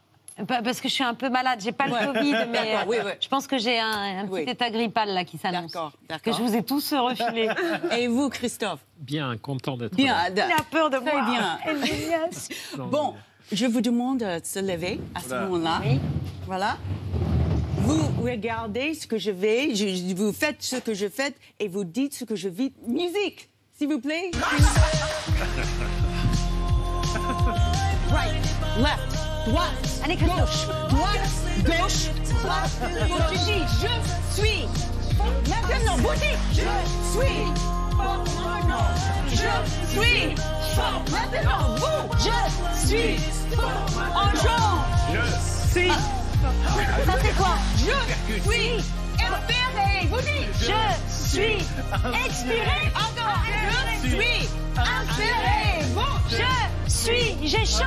Pa- 0.48 0.62
Parce 0.62 0.82
que 0.82 0.90
je 0.90 0.94
suis 0.94 1.04
un 1.04 1.14
peu 1.14 1.30
malade, 1.30 1.60
j'ai 1.64 1.72
pas 1.72 1.88
le. 1.88 1.94
Covid, 2.14 2.32
mais 2.52 2.74
D'accord, 2.76 2.82
euh, 2.82 2.84
oui, 2.90 2.98
oui. 3.06 3.12
je 3.22 3.28
pense 3.30 3.48
que 3.48 3.58
j'ai 3.58 3.80
un, 3.80 4.20
un 4.20 4.26
petit 4.26 4.34
Oui. 4.34 4.44
état 4.46 4.70
grippal 4.70 5.10
là 5.14 5.24
qui 5.24 5.38
s'annonce. 5.38 5.72
D'accord, 5.72 5.94
Que 6.22 6.34
je 6.34 6.42
vous 6.42 6.54
ai 6.56 6.62
tous 6.64 6.94
refilé. 6.94 7.48
Et 7.98 8.08
vous, 8.08 8.28
Christophe? 8.30 8.82
Bien, 8.98 9.38
content 9.38 9.78
d'être 9.78 9.96
Bien. 9.96 10.14
là. 10.14 10.30
Il 10.30 10.40
a 10.42 10.64
peur 10.70 10.90
de 10.90 10.98
Très 10.98 11.12
moi. 11.14 11.26
bien. 11.26 11.60
Bon, 12.92 13.14
je 13.54 13.66
vous 13.66 13.80
demande 13.80 14.20
de 14.20 14.42
se 14.44 14.60
lever 14.60 15.00
à 15.16 15.22
ce 15.22 15.28
Voilà. 15.30 15.46
moment-là. 15.48 15.82
Voilà. 16.46 16.78
Vous 17.78 18.22
regardez 18.22 18.94
ce 18.94 19.08
que 19.08 19.18
je 19.18 19.32
vais, 19.32 19.74
je- 19.74 20.14
vous 20.16 20.34
faites 20.34 20.62
ce 20.64 20.76
que 20.78 20.94
je 20.94 21.08
fais 21.08 21.34
et 21.60 21.70
vous 21.70 21.86
dites 21.86 22.14
ce 22.14 22.26
que 22.26 22.36
je 22.36 22.50
vis. 22.50 22.74
Musique, 22.86 23.48
s'il 23.78 23.90
vous 23.90 24.00
plaît. 24.00 24.32
right, 28.10 28.42
left, 28.78 29.48
droite, 29.48 30.02
Allez, 30.04 30.16
gauche, 30.16 30.68
droite, 30.90 31.20
gauche, 31.66 32.10
droite, 32.42 32.72
gauche. 33.10 33.34
Je 33.34 33.38
dis, 33.46 33.64
je 33.82 33.94
suis. 34.34 34.62
Maintenant, 35.50 35.98
bougie, 35.98 36.38
je 36.52 36.62
suis. 37.12 37.44
Je 39.30 39.54
suis. 39.90 40.36
Maintenant, 41.12 41.62
vous, 41.76 42.02
je 42.18 42.40
suis. 42.88 43.20
En. 43.58 44.32
Je 45.12 45.26
suis. 45.72 45.90
Ça 45.90 47.14
c'est 47.22 47.36
quoi? 47.36 47.54
Je 47.78 47.98
suis. 48.42 48.96
Vous 50.10 50.22
dites, 50.22 50.54
Je 50.60 51.28
suis 51.28 51.58
expiré. 52.26 52.92
encore. 52.96 53.42
Je 54.04 54.10
suis 54.10 54.50
inspiré. 54.78 55.86
Vous, 55.94 56.20
Je 56.30 56.85
suis, 57.06 57.48
j'ai 57.48 57.66
chaud. 57.66 57.84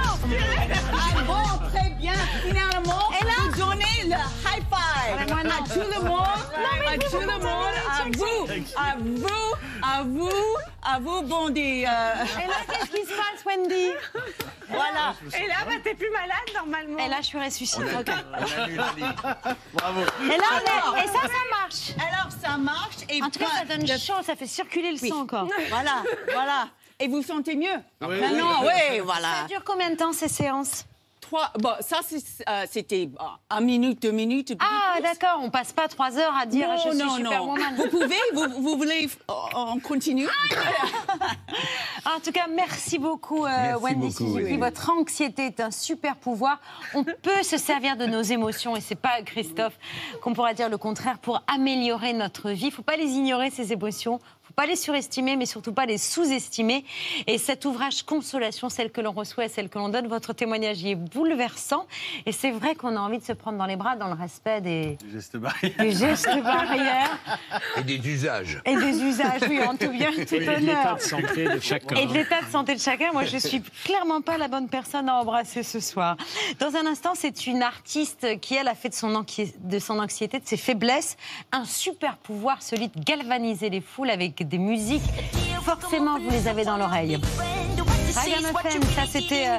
Ah 0.92 1.22
bon, 1.26 1.68
très 1.68 1.90
bien. 1.90 2.12
Finalement, 2.42 3.10
Et 3.20 3.24
là? 3.24 3.32
vous 3.50 3.58
donnez 3.60 4.04
le 4.04 4.10
high 4.10 4.64
five 4.70 5.16
Ah, 5.18 5.22
à 5.22 5.24
tout 5.68 5.80
le 5.80 6.00
monde, 6.08 6.26
mais 6.58 6.94
à 6.94 6.98
tout 6.98 7.20
le 7.20 7.26
monde, 7.26 7.76
à 7.90 8.04
vous, 8.16 8.46
à 8.76 8.96
vous, 8.98 9.54
à 9.82 10.02
vous, 10.02 10.56
à 10.82 10.98
vous, 11.00 11.22
Bondi. 11.22 11.84
euh, 11.84 11.88
Et 11.88 12.46
là, 12.46 12.54
qu'est-ce 12.70 12.90
qui 12.90 13.02
se 13.06 13.12
passe, 13.16 13.44
Wendy? 13.46 13.88
Voilà. 14.68 15.14
Et 15.38 15.46
là, 15.46 15.54
bah, 15.66 15.72
t'es 15.82 15.94
plus 15.94 16.10
malade 16.10 16.50
normalement. 16.54 16.98
Et 17.04 17.08
là, 17.08 17.16
je 17.20 17.26
suis 17.26 17.38
ressuscitée. 17.38 17.84
Bravo. 19.72 20.00
Et 20.24 20.36
là, 20.36 20.44
on 20.92 20.96
est- 20.96 21.04
et 21.04 21.06
ça, 21.06 21.22
ça 21.22 21.44
marche. 21.50 21.92
Alors, 21.96 22.28
ça 22.42 22.56
marche. 22.58 22.96
Et 23.08 23.22
En 23.22 23.30
tout 23.30 23.38
cas, 23.40 23.46
ça 23.58 23.64
donne 23.76 23.86
chaud, 23.86 24.14
ça 24.24 24.36
fait 24.36 24.46
circuler 24.46 24.92
le 24.92 24.98
Oui. 25.00 25.08
sang 25.08 25.20
encore. 25.22 25.48
Voilà, 25.70 26.02
voilà. 26.32 26.68
Et 27.00 27.08
vous 27.08 27.22
sentez 27.22 27.54
mieux 27.56 27.68
Oui, 28.02 28.20
Maintenant, 28.20 28.62
oui. 28.62 28.68
oui, 28.90 28.96
Ça 28.98 29.02
voilà. 29.04 29.28
dure 29.48 29.62
combien 29.64 29.90
de 29.90 29.96
temps 29.96 30.12
ces 30.12 30.28
séances 30.28 30.84
Trois, 31.20 31.50
bon, 31.58 31.70
ça, 31.80 31.98
euh, 32.48 32.64
c'était 32.70 33.10
euh, 33.20 33.24
un 33.50 33.60
minute, 33.60 34.00
deux 34.00 34.12
minutes. 34.12 34.56
Ah, 34.60 34.98
d'accord, 35.02 35.40
on 35.42 35.50
passe 35.50 35.72
pas 35.72 35.86
trois 35.86 36.16
heures 36.16 36.34
à 36.40 36.46
dire 36.46 36.68
non, 36.68 36.76
je 36.76 36.88
suis 36.90 36.98
non, 36.98 37.04
non. 37.06 37.16
superwoman. 37.16 37.74
Vous 37.76 37.88
pouvez, 37.90 38.16
vous, 38.32 38.62
vous 38.62 38.76
voulez, 38.78 39.10
euh, 39.28 39.34
on 39.54 39.78
continue 39.78 40.26
En 42.16 42.20
tout 42.20 42.32
cas, 42.32 42.46
merci 42.48 42.98
beaucoup, 42.98 43.44
euh, 43.44 43.48
Merci 43.50 43.82
Wendy 43.84 44.00
beaucoup, 44.06 44.12
Suzuki. 44.12 44.52
oui. 44.52 44.56
Votre 44.56 44.90
anxiété 44.90 45.46
est 45.46 45.60
un 45.60 45.70
super 45.70 46.16
pouvoir. 46.16 46.60
On 46.94 47.04
peut 47.04 47.42
se 47.42 47.58
servir 47.58 47.96
de 47.96 48.06
nos 48.06 48.22
émotions, 48.22 48.74
et 48.76 48.80
c'est 48.80 48.94
pas 48.94 49.20
Christophe 49.22 49.78
qu'on 50.22 50.32
pourra 50.32 50.54
dire 50.54 50.70
le 50.70 50.78
contraire, 50.78 51.18
pour 51.18 51.42
améliorer 51.46 52.14
notre 52.14 52.50
vie. 52.50 52.66
Il 52.66 52.72
faut 52.72 52.82
pas 52.82 52.96
les 52.96 53.10
ignorer, 53.10 53.50
ces 53.50 53.72
émotions. 53.72 54.20
Pas 54.58 54.66
les 54.66 54.74
surestimer, 54.74 55.36
mais 55.36 55.46
surtout 55.46 55.72
pas 55.72 55.86
les 55.86 55.98
sous-estimer. 55.98 56.84
Et 57.28 57.38
cet 57.38 57.64
ouvrage 57.64 58.02
Consolation, 58.02 58.68
celle 58.68 58.90
que 58.90 59.00
l'on 59.00 59.12
reçoit 59.12 59.44
et 59.44 59.48
celle 59.48 59.68
que 59.68 59.78
l'on 59.78 59.88
donne, 59.88 60.08
votre 60.08 60.32
témoignage 60.32 60.82
y 60.82 60.90
est 60.90 60.94
bouleversant. 60.96 61.86
Et 62.26 62.32
c'est 62.32 62.50
vrai 62.50 62.74
qu'on 62.74 62.96
a 62.96 62.98
envie 62.98 63.18
de 63.18 63.22
se 63.22 63.32
prendre 63.32 63.56
dans 63.56 63.66
les 63.66 63.76
bras 63.76 63.94
dans 63.94 64.08
le 64.08 64.14
respect 64.14 64.60
des, 64.60 64.98
Geste 65.12 65.36
barrière. 65.36 65.76
des 65.78 65.92
gestes 65.92 66.42
barrières 66.42 67.20
Et 67.76 67.84
des 67.84 67.98
usages. 68.08 68.60
et 68.64 68.74
des 68.74 69.00
usages. 69.00 69.42
Oui, 69.48 69.60
en 69.62 69.76
tout 69.76 69.90
bien, 69.90 70.10
tout 70.10 70.34
Et 70.34 70.40
de 70.40 70.50
l'état 70.50 70.56
honneur. 70.56 70.96
de 70.96 71.02
santé 71.02 71.44
de 71.44 71.60
chacun. 71.60 71.94
Et 71.94 72.06
de 72.06 72.14
l'état 72.14 72.42
de 72.42 72.50
santé 72.50 72.74
de 72.74 72.80
chacun, 72.80 73.12
moi 73.12 73.24
je 73.26 73.36
suis 73.36 73.62
clairement 73.84 74.22
pas 74.22 74.38
la 74.38 74.48
bonne 74.48 74.68
personne 74.68 75.08
à 75.08 75.14
embrasser 75.14 75.62
ce 75.62 75.78
soir. 75.78 76.16
Dans 76.58 76.74
un 76.74 76.84
instant, 76.86 77.12
c'est 77.14 77.46
une 77.46 77.62
artiste 77.62 78.40
qui, 78.40 78.56
elle, 78.56 78.66
a 78.66 78.74
fait 78.74 78.88
de 78.88 78.94
son, 78.94 79.24
de 79.60 79.78
son 79.78 80.00
anxiété, 80.00 80.40
de 80.40 80.46
ses 80.48 80.56
faiblesses, 80.56 81.16
un 81.52 81.64
super 81.64 82.16
pouvoir, 82.16 82.60
celui 82.60 82.88
de 82.88 82.98
galvaniser 83.04 83.70
les 83.70 83.80
foules 83.80 84.10
avec 84.10 84.47
des 84.48 84.58
musiques. 84.58 85.02
Forcément, 85.62 86.18
vous 86.18 86.30
les 86.30 86.48
avez 86.48 86.64
dans 86.64 86.76
l'oreille. 86.76 87.18
FM, 88.08 88.82
ça 88.94 89.02
c'était 89.10 89.48
euh, 89.48 89.58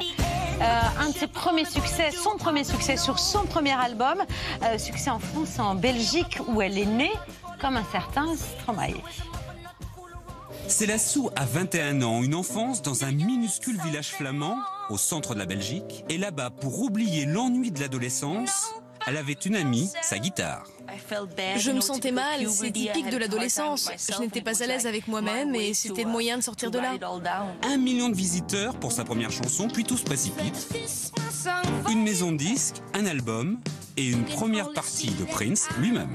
euh, 0.60 0.80
un 1.00 1.10
de 1.10 1.14
ses 1.14 1.28
premiers 1.28 1.64
succès, 1.64 2.10
son 2.10 2.36
premier 2.36 2.64
succès 2.64 2.96
sur 2.96 3.18
son 3.18 3.44
premier 3.44 3.72
album, 3.72 4.18
Euh, 4.62 4.76
succès 4.78 5.10
en 5.10 5.18
France 5.18 5.58
en 5.58 5.74
Belgique 5.74 6.38
où 6.48 6.60
elle 6.60 6.76
est 6.76 6.86
née, 6.86 7.12
comme 7.60 7.76
un 7.76 7.84
certain 7.90 8.26
Stromae. 8.36 9.00
C'est 10.66 10.86
la 10.86 10.98
Sou 10.98 11.30
à 11.34 11.46
21 11.46 12.02
ans, 12.02 12.22
une 12.22 12.34
enfance 12.34 12.82
dans 12.82 13.04
un 13.04 13.12
minuscule 13.12 13.80
village 13.80 14.08
flamand 14.08 14.56
au 14.90 14.98
centre 14.98 15.34
de 15.34 15.38
la 15.38 15.46
Belgique. 15.46 16.04
Et 16.08 16.18
là-bas, 16.18 16.50
pour 16.50 16.80
oublier 16.82 17.24
l'ennui 17.24 17.70
de 17.70 17.80
l'adolescence, 17.80 18.74
elle 19.06 19.16
avait 19.16 19.32
une 19.32 19.56
amie, 19.56 19.90
sa 20.02 20.18
guitare. 20.18 20.64
Je 21.56 21.70
me 21.70 21.80
sentais 21.80 22.12
mal, 22.12 22.48
c'est 22.48 22.72
typique 22.72 23.10
de 23.10 23.16
l'adolescence. 23.16 23.90
Je 23.98 24.20
n'étais 24.20 24.40
pas 24.40 24.62
à 24.62 24.66
l'aise 24.66 24.86
avec 24.86 25.08
moi-même 25.08 25.54
et 25.54 25.74
c'était 25.74 26.04
le 26.04 26.10
moyen 26.10 26.38
de 26.38 26.42
sortir 26.42 26.70
de 26.70 26.78
là. 26.78 26.92
Un 27.62 27.76
million 27.76 28.08
de 28.08 28.16
visiteurs 28.16 28.74
pour 28.76 28.92
sa 28.92 29.04
première 29.04 29.30
chanson, 29.30 29.68
puis 29.68 29.84
tout 29.84 29.96
se 29.96 30.04
précipite. 30.04 30.68
Une 31.90 32.02
maison 32.02 32.32
de 32.32 32.36
disques, 32.36 32.76
un 32.94 33.06
album 33.06 33.58
et 33.96 34.08
une 34.08 34.24
première 34.24 34.72
partie 34.72 35.10
de 35.10 35.24
Prince 35.24 35.68
lui-même. 35.78 36.14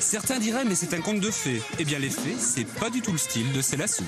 Certains 0.00 0.38
diraient 0.38 0.64
mais 0.64 0.74
c'est 0.74 0.94
un 0.94 1.00
conte 1.00 1.20
de 1.20 1.30
fées. 1.30 1.62
Eh 1.78 1.84
bien 1.84 1.98
les 1.98 2.10
fées, 2.10 2.36
c'est 2.38 2.64
pas 2.64 2.88
du 2.88 3.02
tout 3.02 3.12
le 3.12 3.18
style 3.18 3.52
de 3.52 3.60
Célassou. 3.60 4.04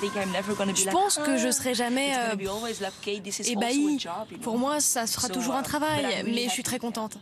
Je 0.00 0.90
pense 0.90 1.18
que 1.18 1.36
je 1.36 1.50
serai 1.50 1.74
jamais 1.74 2.12
euh, 2.16 2.34
ébahie. 3.44 4.06
Pour 4.42 4.58
moi, 4.58 4.80
ça 4.80 5.06
sera 5.06 5.28
toujours 5.28 5.54
un 5.54 5.62
travail, 5.62 6.22
mais 6.24 6.44
je 6.44 6.50
suis 6.50 6.62
très 6.62 6.78
contente. 6.78 7.18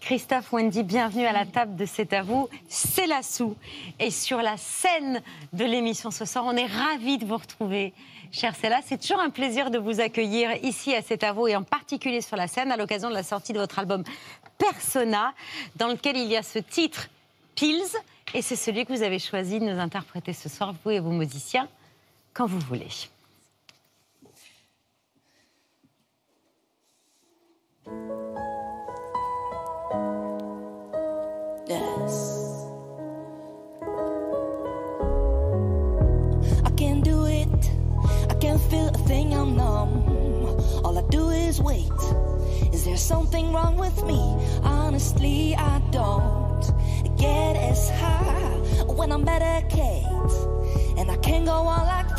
Christophe 0.00 0.52
Wendy, 0.52 0.82
bienvenue 0.82 1.24
à 1.24 1.32
la 1.32 1.46
table 1.46 1.76
de 1.76 1.86
C'est 1.86 2.12
à 2.12 2.22
vous. 2.22 2.48
C'est 2.68 3.06
la 3.06 3.22
sou. 3.22 3.56
Et 3.98 4.10
sur 4.10 4.42
la 4.42 4.56
scène 4.58 5.22
de 5.54 5.64
l'émission 5.64 6.10
ce 6.10 6.26
soir, 6.26 6.44
on 6.46 6.56
est 6.56 6.66
ravis 6.66 7.16
de 7.16 7.24
vous 7.24 7.38
retrouver. 7.38 7.94
Cher 8.30 8.54
Cella, 8.54 8.80
c'est 8.84 9.00
toujours 9.00 9.20
un 9.20 9.30
plaisir 9.30 9.70
de 9.70 9.78
vous 9.78 10.00
accueillir 10.00 10.50
ici 10.62 10.94
à 10.94 11.00
C'est 11.00 11.22
à 11.22 11.32
vous 11.32 11.46
et 11.46 11.56
en 11.56 11.62
particulier 11.62 12.20
sur 12.20 12.36
la 12.36 12.48
scène 12.48 12.70
à 12.72 12.76
l'occasion 12.76 13.08
de 13.08 13.14
la 13.14 13.22
sortie 13.22 13.52
de 13.52 13.58
votre 13.58 13.78
album 13.78 14.02
Persona, 14.58 15.32
dans 15.76 15.88
lequel 15.88 16.16
il 16.16 16.26
y 16.26 16.36
a 16.36 16.42
ce 16.42 16.58
titre 16.58 17.08
Pills. 17.54 17.96
Et 18.34 18.42
c'est 18.42 18.56
celui 18.56 18.84
que 18.84 18.92
vous 18.92 19.02
avez 19.02 19.20
choisi 19.20 19.60
de 19.60 19.64
nous 19.64 19.78
interpréter 19.78 20.32
ce 20.32 20.48
soir, 20.48 20.74
vous 20.84 20.90
et 20.90 20.98
vos 20.98 21.12
musiciens, 21.12 21.68
quand 22.34 22.46
vous 22.46 22.58
voulez. 22.60 23.08
Yes. 31.66 32.40
I 36.64 36.70
can't 36.76 37.02
do 37.02 37.24
it. 37.26 37.70
I 38.28 38.34
can't 38.34 38.60
feel 38.60 38.88
a 38.88 38.98
thing. 39.08 39.32
I'm 39.32 39.56
numb. 39.56 40.04
All 40.84 40.98
I 40.98 41.02
do 41.08 41.30
is 41.30 41.62
wait. 41.62 41.90
Is 42.72 42.84
there 42.84 42.96
something 42.96 43.52
wrong 43.52 43.76
with 43.76 44.04
me? 44.04 44.20
Honestly, 44.62 45.54
I 45.54 45.78
don't 45.90 46.62
get 47.16 47.56
as 47.56 47.88
high 47.90 48.58
when 48.88 49.12
I 49.12 49.16
medicate. 49.16 50.98
And 50.98 51.10
I 51.10 51.16
can't 51.18 51.46
go 51.46 51.52
on 51.52 51.86
like 51.86 52.03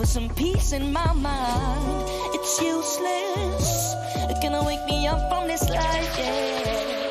for 0.00 0.06
some 0.06 0.30
peace 0.30 0.72
in 0.72 0.94
my 0.94 1.12
mind. 1.12 2.08
It's 2.32 2.58
useless, 2.58 3.94
it's 4.30 4.40
gonna 4.40 4.64
wake 4.64 4.82
me 4.86 5.06
up 5.06 5.28
from 5.28 5.46
this 5.46 5.68
life, 5.68 6.16
yeah. 6.18 7.04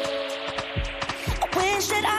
I 1.44 1.48
wish 1.56 1.88
that 1.90 2.04
I 2.04 2.19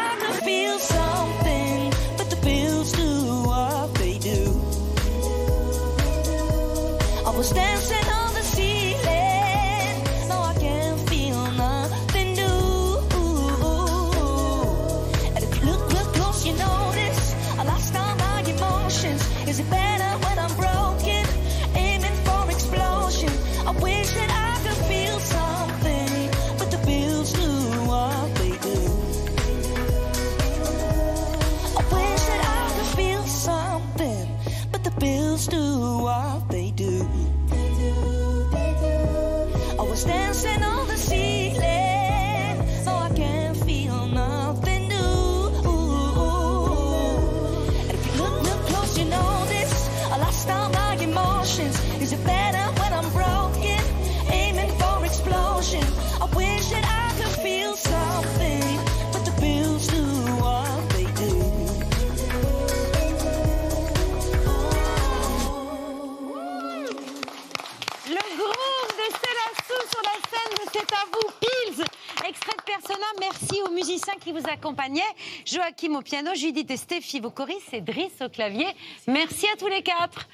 aux 73.66 73.72
musiciens 73.72 74.14
qui 74.20 74.32
vous 74.32 74.46
accompagnaient. 74.48 75.02
Joachim 75.44 75.94
au 75.96 76.02
piano, 76.02 76.30
Judith 76.34 76.70
et 76.70 76.76
Stéphie 76.76 77.20
au 77.24 77.30
choristes 77.30 77.72
et 77.72 77.80
Driss 77.80 78.12
au 78.20 78.28
clavier. 78.28 78.66
Merci 79.06 79.46
à 79.52 79.56
tous 79.56 79.68
les 79.68 79.82
quatre. 79.82 80.28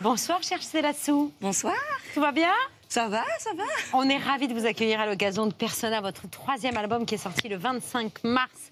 Bonsoir, 0.00 0.42
cher 0.42 0.62
Célassou. 0.62 1.32
Bonsoir. 1.40 1.74
Tout 2.14 2.20
va 2.20 2.32
bien? 2.32 2.52
Ça 2.92 3.08
va, 3.08 3.24
ça 3.38 3.50
va. 3.56 3.64
On 3.94 4.06
est 4.06 4.18
ravis 4.18 4.48
de 4.48 4.52
vous 4.52 4.66
accueillir 4.66 5.00
à 5.00 5.06
l'occasion 5.06 5.46
de 5.46 5.54
Persona, 5.54 6.02
votre 6.02 6.28
troisième 6.28 6.76
album 6.76 7.06
qui 7.06 7.14
est 7.14 7.18
sorti 7.18 7.48
le 7.48 7.56
25 7.56 8.22
mars 8.24 8.70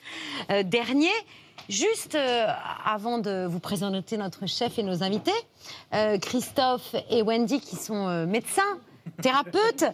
euh, 0.50 0.62
dernier. 0.62 1.08
Juste 1.70 2.16
euh, 2.16 2.46
avant 2.84 3.16
de 3.16 3.46
vous 3.48 3.60
présenter 3.60 4.18
notre 4.18 4.46
chef 4.46 4.78
et 4.78 4.82
nos 4.82 5.02
invités, 5.02 5.32
euh, 5.94 6.18
Christophe 6.18 6.94
et 7.08 7.22
Wendy 7.22 7.60
qui 7.60 7.76
sont 7.76 8.26
médecins, 8.26 8.78
thérapeutes, 9.22 9.84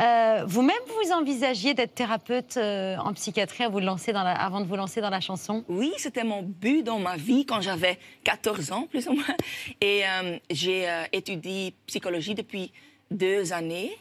euh, 0.00 0.44
vous-même 0.46 0.76
vous 0.86 1.12
envisagiez 1.12 1.74
d'être 1.74 1.94
thérapeute 1.94 2.56
euh, 2.56 2.96
en 2.98 3.12
psychiatrie 3.12 3.64
avant 3.64 3.74
de, 3.74 3.80
vous 3.80 3.86
lancer 3.86 4.12
dans 4.12 4.22
la, 4.22 4.32
avant 4.32 4.60
de 4.60 4.66
vous 4.66 4.76
lancer 4.76 5.00
dans 5.00 5.10
la 5.10 5.20
chanson? 5.20 5.64
Oui, 5.68 5.92
c'était 5.98 6.24
mon 6.24 6.42
but 6.42 6.82
dans 6.82 6.98
ma 6.98 7.16
vie 7.16 7.46
quand 7.46 7.60
j'avais 7.60 7.98
14 8.24 8.72
ans, 8.72 8.86
plus 8.90 9.08
ou 9.08 9.12
moins. 9.12 9.36
Et 9.80 10.02
euh, 10.06 10.38
j'ai 10.50 10.86
étudié 11.12 11.74
psychologie 11.86 12.34
depuis 12.34 12.72
deux 13.10 13.52
années. 13.52 13.96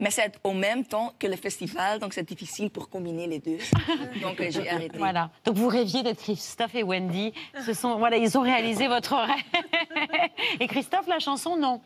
Mais 0.00 0.10
c'est 0.10 0.32
au 0.44 0.54
même 0.54 0.84
temps 0.86 1.12
que 1.18 1.26
le 1.26 1.36
festival, 1.36 1.98
donc 1.98 2.14
c'est 2.14 2.26
difficile 2.26 2.70
pour 2.70 2.88
combiner 2.88 3.26
les 3.26 3.38
deux. 3.38 3.58
Donc 4.22 4.42
j'ai 4.48 4.68
arrêté. 4.68 4.96
Voilà. 4.96 5.30
Donc 5.44 5.56
vous 5.56 5.68
rêviez 5.68 6.02
d'être 6.02 6.22
Christophe 6.22 6.74
et 6.74 6.82
Wendy. 6.82 7.34
Ce 7.66 7.74
sont, 7.74 7.98
voilà, 7.98 8.16
ils 8.16 8.38
ont 8.38 8.40
réalisé 8.40 8.88
votre 8.88 9.14
rêve. 9.14 9.44
Et 10.60 10.66
Christophe, 10.66 11.06
la 11.06 11.18
chanson, 11.18 11.58
non? 11.58 11.82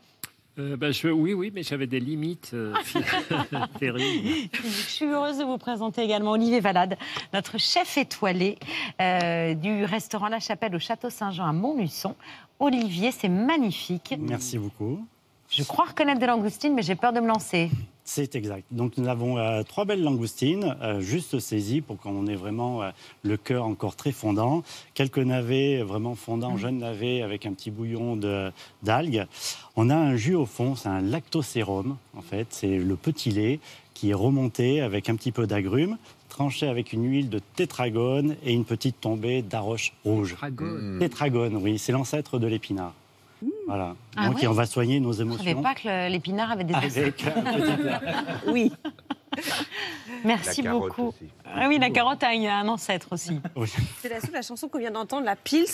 Euh, 0.59 0.77
bah, 0.77 0.93
je- 0.93 1.09
oui, 1.09 1.35
oui, 1.35 1.51
mais 1.53 1.65
j'avais 1.65 1.87
des 1.89 1.99
limites 1.99 2.53
euh, 2.55 2.73
terribles. 3.81 4.49
Je 4.63 4.69
suis 4.69 5.05
heureuse 5.07 5.39
de 5.39 5.45
vous 5.45 5.59
présenter 5.59 6.03
également 6.03 6.31
Olivier 6.33 6.61
Valade, 6.61 6.97
notre 7.33 7.59
chef 7.59 7.99
étoilé 7.99 8.59
euh, 9.01 9.55
du 9.55 9.85
restaurant 9.85 10.29
La 10.29 10.39
Chapelle 10.39 10.75
au 10.77 10.79
Château 10.79 11.11
Saint-Jean 11.11 11.47
à 11.47 11.53
Montluçon. 11.53 12.15
Olivier, 12.61 13.11
c'est 13.11 13.29
magnifique. 13.29 14.15
Merci 14.19 14.59
beaucoup. 14.59 15.05
Je 15.51 15.65
crois 15.65 15.87
reconnaître 15.87 16.21
des 16.21 16.27
langoustines, 16.27 16.75
mais 16.75 16.83
j'ai 16.83 16.95
peur 16.95 17.13
de 17.13 17.19
me 17.21 17.27
lancer. 17.27 17.71
C'est 18.07 18.37
exact. 18.37 18.67
Donc 18.71 18.99
nous 18.99 19.09
avons 19.09 19.39
euh, 19.39 19.63
trois 19.63 19.87
belles 19.87 20.03
langoustines, 20.03 20.77
euh, 20.83 21.01
juste 21.01 21.39
saisies 21.39 21.81
pour 21.81 21.97
qu'on 21.97 22.27
ait 22.27 22.35
vraiment 22.35 22.83
euh, 22.83 22.91
le 23.23 23.39
cœur 23.39 23.65
encore 23.65 23.97
très 23.97 24.13
fondant. 24.13 24.63
Quelques 24.93 25.19
navets 25.19 25.83
vraiment 25.83 26.15
fondants, 26.15 26.59
jeunes 26.59 26.79
navets 26.79 27.23
avec 27.23 27.47
un 27.47 27.55
petit 27.55 27.71
bouillon 27.71 28.21
d'algues. 28.83 29.25
On 29.77 29.89
a 29.89 29.97
un 29.97 30.17
jus 30.17 30.35
au 30.35 30.45
fond, 30.45 30.77
c'est 30.77 30.91
un 30.91 31.01
lactosérum 31.01 31.97
en 32.15 32.21
fait. 32.21 32.49
C'est 32.51 32.77
le 32.77 32.97
petit 32.97 33.31
lait 33.31 33.59
qui 33.95 34.11
est 34.11 34.15
remonté 34.15 34.83
avec 34.83 35.09
un 35.09 35.17
petit 35.17 35.33
peu 35.33 35.47
d'agrumes, 35.47 35.97
tranché 36.29 36.69
avec 36.69 36.93
une 36.93 37.11
huile 37.11 37.31
de 37.31 37.41
tétragone 37.57 38.37
et 38.45 38.53
une 38.53 38.67
petite 38.67 39.01
tombée 39.01 39.41
d'arroche 39.41 39.95
rouge. 40.05 40.33
Tétragone. 40.33 40.99
Tétragone, 40.99 41.57
oui, 41.57 41.79
c'est 41.79 41.93
l'ancêtre 41.93 42.39
de 42.39 42.49
l'épinard. 42.49 42.93
Voilà. 43.67 43.97
Ah 44.17 44.29
Donc 44.29 44.39
ouais 44.39 44.47
on 44.47 44.53
va 44.53 44.67
soigner 44.67 45.01
nos 45.01 45.13
Je 45.13 45.23
ne 45.23 45.37
savais 45.37 45.51
émotions. 45.53 45.63
pas 45.63 45.75
que 45.75 46.11
l'épinard 46.11 46.51
avait 46.53 46.65
des 46.65 46.75
Avec. 46.75 47.25
Oui. 48.47 48.73
Merci 50.25 50.63
beaucoup. 50.63 51.09
aussi. 51.09 51.29
Ah 51.45 51.67
oui, 51.69 51.79
la 51.79 51.91
carotte 51.91 52.23
a 52.23 52.29
un- 52.29 52.45
un 52.61 52.69
ancêtre 52.69 53.09
aussi. 53.13 53.41
C'est 54.01 54.09
la, 54.09 54.17
la 54.33 54.43
chanson 54.43 54.69
qu'on 54.69 54.79
vient 54.79 54.91
d'entendre, 54.91 55.25
la 55.25 55.37
Pils. 55.37 55.67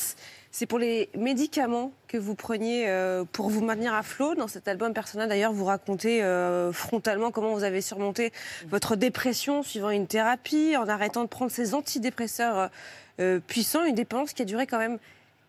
C'est 0.52 0.66
pour 0.66 0.78
les 0.78 1.10
médicaments 1.16 1.92
que 2.08 2.16
vous 2.16 2.34
preniez 2.34 2.88
euh, 2.88 3.24
pour 3.30 3.50
vous 3.50 3.62
maintenir 3.62 3.94
à 3.94 4.02
flot. 4.02 4.34
Dans 4.34 4.48
cet 4.48 4.66
album 4.66 4.92
personnel, 4.92 5.28
d'ailleurs, 5.28 5.52
vous 5.52 5.64
racontez 5.66 6.22
euh, 6.22 6.72
frontalement 6.72 7.30
comment 7.30 7.52
vous 7.54 7.62
avez 7.64 7.80
surmonté 7.82 8.32
votre 8.68 8.96
dépression 8.96 9.62
suivant 9.62 9.90
une 9.90 10.06
thérapie, 10.06 10.74
en 10.76 10.88
arrêtant 10.88 11.22
de 11.22 11.28
prendre 11.28 11.50
ces 11.52 11.74
antidépresseurs 11.74 12.70
euh, 13.20 13.38
puissants, 13.46 13.84
une 13.84 13.94
dépendance 13.94 14.32
qui 14.32 14.42
a 14.42 14.46
duré 14.46 14.66
quand 14.66 14.78
même 14.78 14.98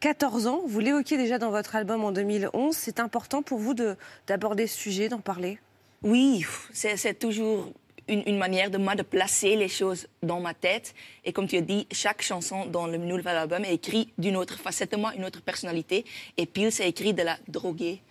14 0.02 0.48
ans. 0.48 0.62
Vous 0.66 0.80
l'évoquiez 0.80 1.16
déjà 1.18 1.38
dans 1.38 1.52
votre 1.52 1.76
album 1.76 2.04
en 2.04 2.12
2011. 2.12 2.76
C'est 2.76 3.00
important 3.00 3.42
pour 3.42 3.60
vous 3.60 3.74
de- 3.74 3.96
d'aborder 4.28 4.68
ce 4.68 4.78
sujet, 4.78 5.08
d'en 5.10 5.20
parler? 5.20 5.60
Oui, 6.04 6.44
c'est 6.74 7.18
toujours 7.20 7.72
une, 8.08 8.24
une 8.26 8.38
manière 8.40 8.72
de 8.72 8.80
moi 8.80 8.96
de 8.96 9.04
placer 9.04 9.56
les 9.56 9.68
choses 9.70 10.08
dans 10.24 10.40
ma 10.40 10.56
tête. 10.56 10.96
Et 11.24 11.32
comme 11.32 11.48
tu 11.48 11.56
as 11.58 11.62
dit, 11.62 11.86
chaque 11.92 12.24
chanson 12.24 12.66
dans 12.66 12.88
le 12.88 12.98
nouvel 12.98 13.38
album 13.38 13.64
est 13.64 13.76
écrite 13.76 14.10
d'une 14.18 14.36
autre 14.36 14.58
facette 14.60 14.92
de 14.92 14.98
moi, 14.98 15.14
une 15.16 15.24
autre 15.24 15.42
personnalité. 15.42 16.04
Et 16.38 16.48
Peel, 16.48 16.72
c'est 16.72 16.90
écrit 16.90 17.14
de 17.14 17.22
la 17.22 17.38
droguée. 17.48 18.02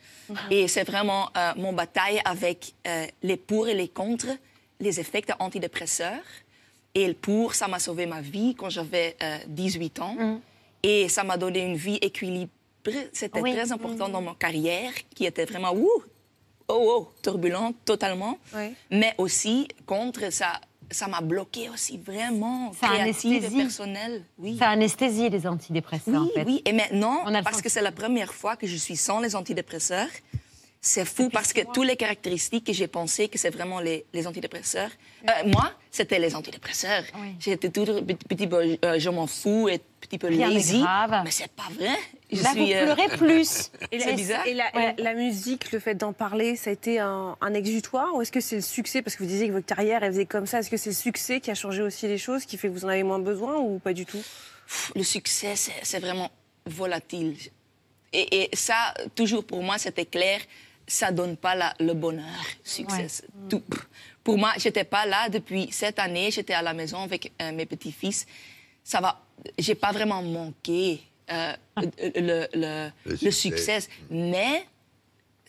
Et 0.53 0.69
c'est 0.69 0.85
vraiment 0.85 1.29
euh, 1.37 1.53
mon 1.57 1.73
bataille 1.73 2.21
avec 2.25 2.75
euh, 2.87 3.05
les 3.25 3.37
pour 3.37 3.67
et 3.67 3.75
les 3.75 3.89
contre, 3.89 4.29
les 4.79 5.01
effets 5.01 5.25
antidépresseurs. 5.41 6.23
Et 6.95 7.09
le 7.09 7.15
pour, 7.15 7.55
ça 7.57 7.67
m'a 7.67 7.81
sauvé 7.81 8.07
ma 8.07 8.21
vie 8.21 8.55
quand 8.57 8.71
j'avais 8.71 9.17
euh, 9.25 9.39
18 9.49 9.99
ans. 10.01 10.17
Et 10.83 11.09
ça 11.09 11.25
m'a 11.25 11.37
donné 11.37 11.61
une 11.67 11.77
vie 11.77 11.99
équilibrée. 12.01 12.51
C'était 13.13 13.41
Oui. 13.41 13.53
très 13.53 13.73
important 13.73 14.09
dans 14.09 14.23
ma 14.23 14.35
carrière, 14.35 14.93
qui 15.15 15.27
était 15.27 15.45
vraiment 15.45 15.73
ouh, 15.75 16.03
oh, 16.69 16.75
oh, 16.97 17.09
turbulente 17.23 17.77
totalement. 17.85 18.39
Mais 18.91 19.15
aussi, 19.19 19.69
contre, 19.87 20.33
ça 20.33 20.61
ça 20.93 21.07
m'a 21.07 21.21
bloqué 21.21 21.69
aussi 21.69 21.99
vraiment 21.99 22.73
Ça 22.73 22.89
créative 22.89 23.33
et 23.33 23.37
anesthésie. 23.37 23.57
personnelle. 23.63 24.25
Oui. 24.39 24.57
Ça 24.59 24.71
anesthésie 24.71 25.29
les 25.31 25.47
antidépresseurs, 25.47 26.23
Oui, 26.23 26.31
en 26.33 26.35
fait. 26.35 26.45
oui. 26.45 26.63
Et 26.65 26.73
maintenant, 26.73 27.23
parce 27.45 27.63
que 27.63 27.69
c'est 27.69 27.81
la 27.81 27.93
première 27.93 28.35
fois 28.35 28.57
que 28.57 28.67
je 28.67 28.75
suis 28.75 28.97
sans 28.97 29.21
les 29.21 29.37
antidépresseurs, 29.37 30.09
c'est 30.83 31.05
fou 31.05 31.29
parce 31.29 31.53
que 31.53 31.61
toutes 31.75 31.87
les 31.87 31.97
caractéristiques 31.97 32.65
que 32.65 32.73
j'ai 32.73 32.87
pensé 32.89 33.29
que 33.29 33.37
c'est 33.39 33.51
vraiment 33.51 33.81
les, 33.81 34.07
les 34.15 34.27
antidépresseurs, 34.27 34.91
euh, 35.29 35.33
moi, 35.49 35.71
c'était 35.91 36.19
les 36.19 36.35
antidépresseurs. 36.35 37.05
J'étais 37.39 37.69
toujours 37.69 38.03
petit, 38.05 38.17
petit 38.27 38.47
peu, 38.47 38.79
euh, 38.85 38.99
je 38.99 39.11
m'en 39.11 39.27
fous 39.27 39.69
et 39.69 39.79
petit 40.01 40.17
peu 40.17 40.29
Rien 40.29 40.49
lazy. 40.49 40.81
grave. 40.81 41.21
Mais 41.25 41.31
c'est 41.31 41.51
pas 41.53 41.69
vrai. 41.79 41.95
Je 42.33 42.43
Là, 42.43 42.51
suis, 42.53 42.61
vous 42.65 42.73
euh, 42.73 42.95
pleurez 42.95 43.09
plus. 43.19 43.71
Et 43.93 43.99
la, 43.99 44.05
c'est 44.05 44.15
bizarre. 44.15 44.47
et 44.47 44.55
la- 44.55 44.71
la- 44.73 44.95
la 44.97 45.15
musique, 45.15 45.71
le 45.73 45.81
fait 45.81 45.95
d'en 45.97 46.15
parler, 46.15 46.57
ça 46.57 46.71
a 46.71 46.73
été 46.73 46.99
un, 46.99 47.37
un 47.41 47.55
exutoire 47.55 48.15
ou 48.15 48.23
est-ce 48.23 48.33
que 48.33 48.41
c'est 48.41 48.57
le 48.57 48.63
succès? 48.63 49.03
Parce 49.03 49.17
que 49.17 49.23
vous 49.23 49.29
disiez 49.29 49.49
que 49.49 49.53
votre 49.53 49.67
carrière, 49.67 50.03
elle 50.03 50.13
faisait 50.13 50.27
comme 50.27 50.47
ça. 50.47 50.61
Est-ce 50.61 50.71
que 50.71 50.77
c'est 50.79 50.91
le 50.91 50.95
succès 50.97 51.41
qui 51.41 51.51
a 51.51 51.55
changé 51.55 51.83
aussi 51.83 52.07
les 52.09 52.17
choses, 52.19 52.47
qui 52.47 52.57
fait 52.57 52.69
que 52.69 52.73
vous 52.73 52.87
en 52.87 52.89
avez 52.89 53.03
moins 53.03 53.19
besoin 53.19 53.59
ou 53.59 53.79
pas 53.81 53.93
du 53.93 54.07
tout? 54.07 54.23
Le 54.97 55.03
succès, 55.03 55.57
c'est 55.57 55.73
c'est 55.83 55.99
vraiment 55.99 56.31
volatile. 56.65 57.37
Et, 58.13 58.45
et 58.45 58.57
ça, 58.57 58.95
toujours 59.15 59.45
pour 59.45 59.63
moi, 59.63 59.77
c'était 59.79 60.07
clair, 60.07 60.41
ça 60.91 61.13
donne 61.13 61.37
pas 61.37 61.55
la- 61.55 61.75
le 61.81 61.95
bonheur, 61.95 62.45
succès. 62.65 63.07
c'est 63.09 63.27
Tout. 63.49 63.63
Pour 64.25 64.37
moi, 64.39 64.53
j'étais 64.59 64.85
pas 64.85 65.07
là 65.07 65.29
depuis 65.29 65.69
cette 65.73 65.99
année, 65.99 66.31
j'étais 66.31 66.53
à 66.55 66.63
la 66.63 66.75
maison 66.75 66.99
avec 67.03 67.33
euh, 67.41 67.53
mes 67.53 67.67
petits-fils. 67.67 68.27
Ça 68.85 69.01
va, 69.01 69.21
j'ai 69.59 69.75
pas 69.75 69.93
vraiment 69.93 70.23
manqué 70.23 71.01
euh, 71.31 71.53
le, 71.77 72.47
le- 72.55 72.91
Le 73.07 73.13
le 73.23 73.31
succès. 73.31 73.81
succès. 73.81 73.89
Mais 74.11 74.67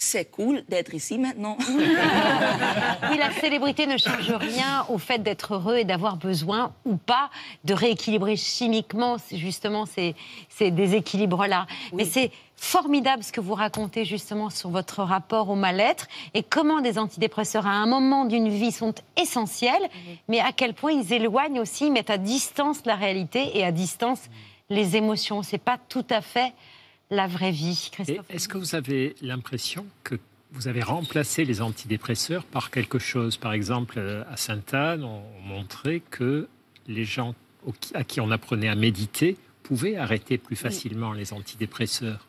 c'est 0.04 0.26
cool 0.26 0.64
d'être 0.68 0.94
ici 0.96 1.18
maintenant. 1.20 1.58
Oui, 3.10 3.18
la 3.18 3.32
célébrité 3.32 3.88
ne 3.88 3.98
change 3.98 4.32
rien 4.32 4.86
au 4.90 4.98
fait 4.98 5.20
d'être 5.20 5.56
heureux 5.56 5.78
et 5.78 5.84
d'avoir 5.84 6.16
besoin 6.16 6.74
ou 6.86 6.96
pas 6.96 7.30
de 7.66 7.74
rééquilibrer 7.74 8.36
chimiquement 8.36 9.18
justement 9.32 9.86
ces, 9.86 10.16
ces 10.50 10.72
déséquilibres-là. 10.72 11.68
Mais 11.94 12.06
c'est 12.06 12.32
formidable 12.56 13.24
ce 13.24 13.32
que 13.32 13.42
vous 13.42 13.54
racontez 13.54 14.06
justement 14.06 14.50
sur 14.50 14.70
votre 14.70 15.04
rapport 15.04 15.50
au 15.50 15.56
mal-être 15.56 16.08
et 16.34 16.44
comment 16.44 16.82
des 16.82 16.98
antidépresseurs 16.98 17.68
à 17.68 17.72
un 17.72 17.86
moment 17.86 18.26
d'une 18.26 18.50
vie 18.50 18.72
sont 18.72 18.94
essentiels, 19.18 19.90
mais 20.28 20.40
à 20.40 20.52
quel 20.52 20.74
point 20.74 20.94
ils 20.94 21.12
éloignent 21.12 21.60
aussi, 21.60 21.88
ils 21.88 21.92
mettent 21.92 22.10
à 22.10 22.18
distance 22.18 22.86
la 22.86 22.96
réalité 22.96 23.58
et 23.58 23.66
à 23.66 23.72
distance 23.72 24.22
les 24.70 24.96
émotions. 24.96 25.44
C'est 25.44 25.58
pas 25.58 25.78
tout 25.90 26.06
à 26.10 26.22
fait 26.22 26.54
la 27.12 27.28
vraie 27.28 27.52
vie, 27.52 27.90
Christophe. 27.92 28.26
Est-ce 28.30 28.48
que 28.48 28.58
vous 28.58 28.74
avez 28.74 29.16
l'impression 29.22 29.86
que 30.04 30.16
vous 30.54 30.68
avez 30.68 30.82
remplacé 30.82 31.46
les 31.46 31.62
antidépresseurs 31.62 32.44
par 32.44 32.72
quelque 32.72 32.98
chose? 32.98 33.38
Par 33.38 33.54
exemple, 33.54 34.00
euh, 34.00 34.24
à 34.32 34.38
Sainte-Anne, 34.38 35.04
on 35.04 35.22
montrait 35.46 36.02
que 36.10 36.48
les 36.88 37.06
gens 37.06 37.36
à 37.94 38.04
qui 38.04 38.20
on 38.20 38.32
apprenait 38.32 38.70
à 38.70 38.76
méditer 38.76 39.38
pouvaient 39.62 39.98
arrêter 39.98 40.40
plus 40.40 40.56
facilement 40.56 41.14
les 41.14 41.32
antidépresseurs. 41.32 42.28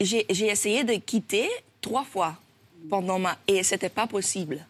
j'ai 0.00 0.24
j'ai 0.30 0.46
essayé 0.46 0.84
de 0.84 0.94
quitter 0.94 1.48
trois 1.80 2.04
fois 2.04 2.36
pendant 2.88 3.18
ma 3.18 3.36
et 3.48 3.64
c'était 3.64 3.88
pas 3.88 4.06
possible. 4.06 4.64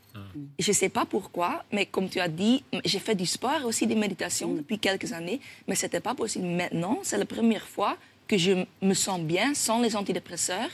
Je 0.59 0.73
sais 0.73 0.89
pas 0.89 1.05
pourquoi, 1.05 1.65
mais 1.71 1.87
comme 1.87 2.09
tu 2.09 2.19
as 2.19 2.29
dit, 2.29 2.65
j'ai 2.85 2.99
fait 2.99 3.15
du 3.15 3.27
sport 3.27 3.65
aussi 3.65 3.87
des 3.87 3.95
méditations 3.95 4.53
depuis 4.53 4.79
quelques 4.79 5.13
années, 5.13 5.41
mais 5.69 5.77
c'était 5.77 6.01
pas 6.01 6.15
possible. 6.15 6.47
Maintenant, 6.47 6.99
c'est 7.03 7.19
la 7.19 7.25
première 7.25 7.69
fois 7.69 7.97
que 8.29 8.37
je 8.39 8.53
me 8.83 8.95
sens 8.95 9.21
bien 9.21 9.55
sans 9.55 9.81
les 9.81 9.97
antidépresseurs. 9.97 10.71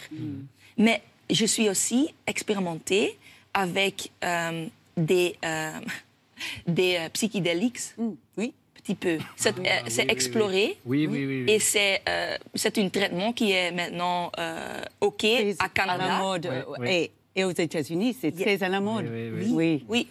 Mais 0.77 1.01
je 1.31 1.47
suis 1.47 1.69
aussi 1.69 2.13
expérimentée 2.27 3.17
avec 3.55 4.11
euh, 4.25 4.67
des 4.97 5.37
euh, 5.45 5.71
des 6.67 6.97
euh, 6.99 7.09
psychédéliques. 7.11 7.81
Oui. 8.37 8.53
Petit 8.75 8.95
peu. 8.97 9.17
C'est 9.37 9.57
euh, 9.59 9.63
c'est 9.89 10.11
exploré. 10.11 10.77
Oui, 10.85 11.07
oui, 11.07 11.25
oui. 11.25 11.45
oui. 11.47 11.53
Et 11.53 11.59
c'est 11.59 12.03
euh, 12.07 12.37
c'est 12.55 12.77
un 12.77 12.89
traitement 12.91 13.33
qui 13.33 13.53
est 13.53 13.71
maintenant 13.73 14.31
euh, 14.39 14.83
OK 15.01 15.25
à 15.59 15.69
Canada. 15.71 16.05
À 16.05 16.09
la 16.09 16.19
mode. 16.19 16.47
euh, 16.47 16.85
Et, 16.87 17.11
et 17.35 17.45
aux 17.45 17.51
États-Unis, 17.51 18.15
c'est 18.21 18.33
très 18.33 18.63
à 18.63 18.69
la 18.69 18.81
mode. 18.81 19.07
Oui. 19.11 19.85
Oui. 19.89 20.09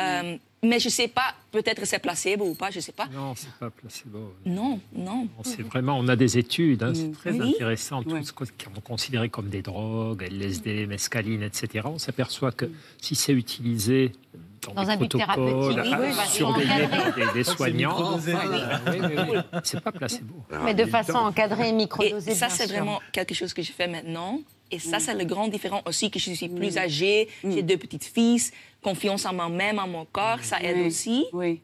Euh, 0.00 0.36
mais 0.62 0.78
je 0.80 0.88
sais 0.88 1.08
pas, 1.08 1.34
peut-être 1.52 1.86
c'est 1.86 1.98
placebo 2.00 2.46
ou 2.50 2.54
pas, 2.54 2.70
je 2.70 2.80
sais 2.80 2.92
pas. 2.92 3.06
Non, 3.06 3.34
c'est 3.36 3.52
pas 3.60 3.70
placebo. 3.70 4.34
Non, 4.44 4.80
non. 4.94 5.28
C'est 5.44 5.62
vraiment, 5.62 5.96
on 5.98 6.08
a 6.08 6.16
des 6.16 6.36
études, 6.38 6.82
hein, 6.82 6.92
c'est 6.94 7.08
Mm. 7.08 7.12
très 7.12 7.32
Oui. 7.32 7.54
intéressant, 7.54 8.02
tout 8.02 8.22
ce 8.24 8.32
qu'on 8.32 8.44
qu'on 8.44 8.80
considérait 8.80 9.28
comme 9.28 9.48
des 9.48 9.62
drogues, 9.62 10.22
LSD, 10.30 10.86
mescaline, 10.86 11.42
etc. 11.42 11.86
On 11.88 11.98
s'aperçoit 11.98 12.52
que 12.52 12.70
si 13.00 13.14
c'est 13.14 13.32
utilisé 13.32 14.12
dans, 14.66 14.74
Dans 14.74 14.84
des 14.84 14.90
un 14.90 14.96
but 14.96 15.10
thérapeutique, 15.10 15.78
oui, 15.78 16.14
bah, 16.16 16.24
surveillés 16.26 16.68
c'est 16.68 16.88
par 16.88 17.14
des, 17.14 17.32
des 17.38 17.44
C'est 17.44 17.56
soignants, 17.56 17.98
microdosé. 17.98 18.34
oui, 18.34 18.98
oui, 19.02 19.24
oui, 19.32 19.38
c'est 19.64 19.80
pas 19.80 19.92
placebo. 19.92 20.34
Mais 20.64 20.74
de 20.74 20.84
façon 20.84 21.16
encadrée 21.16 21.68
et 21.68 21.72
microdosée. 21.72 22.30
Et 22.32 22.34
ça, 22.34 22.48
c'est 22.48 22.66
vraiment 22.66 23.00
quelque 23.12 23.34
chose 23.34 23.52
que 23.54 23.62
je 23.62 23.72
fais 23.72 23.86
maintenant. 23.88 24.40
Et 24.70 24.78
ça, 24.78 24.98
Mm. 24.98 25.00
c'est 25.00 25.14
le 25.14 25.24
grand 25.24 25.48
différent 25.48 25.82
aussi, 25.86 26.10
que 26.10 26.18
je 26.18 26.30
suis 26.32 26.48
plus 26.48 26.76
âgée, 26.76 27.28
j'ai 27.42 27.62
deux 27.62 27.78
petites 27.78 28.04
filles, 28.04 28.42
confiance 28.82 29.24
en 29.26 29.32
moi-même, 29.32 29.78
en 29.78 29.88
mon 29.88 30.04
corps, 30.04 30.40
ça 30.42 30.60
aide 30.62 30.76
Oui. 30.78 30.86
aussi. 30.88 31.24
Oui. 31.32 31.60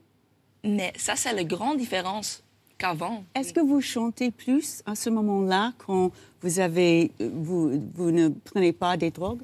Mais 0.64 0.92
ça, 0.96 1.14
c'est 1.16 1.32
la 1.34 1.44
grande 1.44 1.76
différence 1.78 2.42
qu'avant. 2.78 3.22
Est-ce 3.34 3.52
que 3.52 3.60
vous 3.60 3.80
chantez 3.82 4.30
plus 4.30 4.82
à 4.86 4.94
ce 4.94 5.10
moment-là 5.10 5.72
quand 5.78 6.10
vous 6.40 6.58
avez 6.60 7.10
vous, 7.20 7.82
vous 7.94 8.10
ne 8.10 8.28
prenez 8.30 8.72
pas 8.72 8.96
des 8.96 9.10
drogues? 9.10 9.42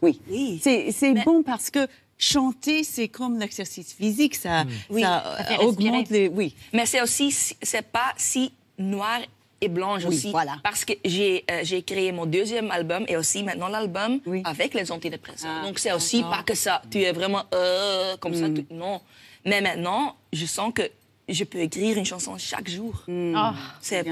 Oui. 0.00 0.20
Oui. 0.30 0.60
C'est 0.62 0.90
c'est 0.92 1.12
bon 1.24 1.42
parce 1.42 1.70
que 1.70 1.86
chanter 2.18 2.82
c'est 2.84 3.08
comme 3.08 3.38
l'exercice 3.38 3.92
physique, 3.94 4.34
ça, 4.34 4.64
Oui. 4.90 5.02
ça, 5.02 5.36
Ça 5.38 5.44
fait 5.44 5.54
euh, 5.62 5.66
augmente 5.66 6.10
les. 6.10 6.28
Oui. 6.28 6.54
Mais 6.72 6.84
c'est 6.86 7.00
aussi, 7.00 7.30
c'est 7.30 7.82
pas 7.86 8.12
si 8.16 8.52
noir 8.78 9.20
et 9.60 9.68
blanche 9.68 10.02
Oui, 10.04 10.14
aussi. 10.16 10.30
voilà. 10.30 10.56
Parce 10.62 10.84
que 10.84 10.92
j'ai 11.04 11.44
euh, 11.50 11.60
j'ai 11.64 11.82
créé 11.82 12.12
mon 12.12 12.26
deuxième 12.26 12.70
album 12.70 13.04
et 13.08 13.16
aussi 13.16 13.42
maintenant 13.42 13.68
l'album 13.68 14.20
avec 14.44 14.74
les 14.74 14.90
antidépresseurs. 14.92 15.50
Ah, 15.62 15.66
Donc 15.66 15.78
c'est 15.78 15.92
aussi 15.92 16.22
pas 16.22 16.42
que 16.44 16.54
ça. 16.54 16.82
Tu 16.90 17.02
es 17.02 17.12
vraiment 17.12 17.42
euh, 17.54 18.16
comme 18.18 18.34
ça. 18.34 18.48
tu- 18.50 18.66
non. 18.72 19.00
Mais 19.44 19.60
maintenant, 19.60 20.16
je 20.32 20.46
sens 20.46 20.72
que 20.74 20.82
je 21.28 21.44
peux 21.44 21.58
écrire 21.60 21.96
une 21.98 22.04
chanson 22.04 22.36
chaque 22.38 22.68
jour. 22.68 23.04
Ah, 23.34 23.54
c'est 23.80 24.04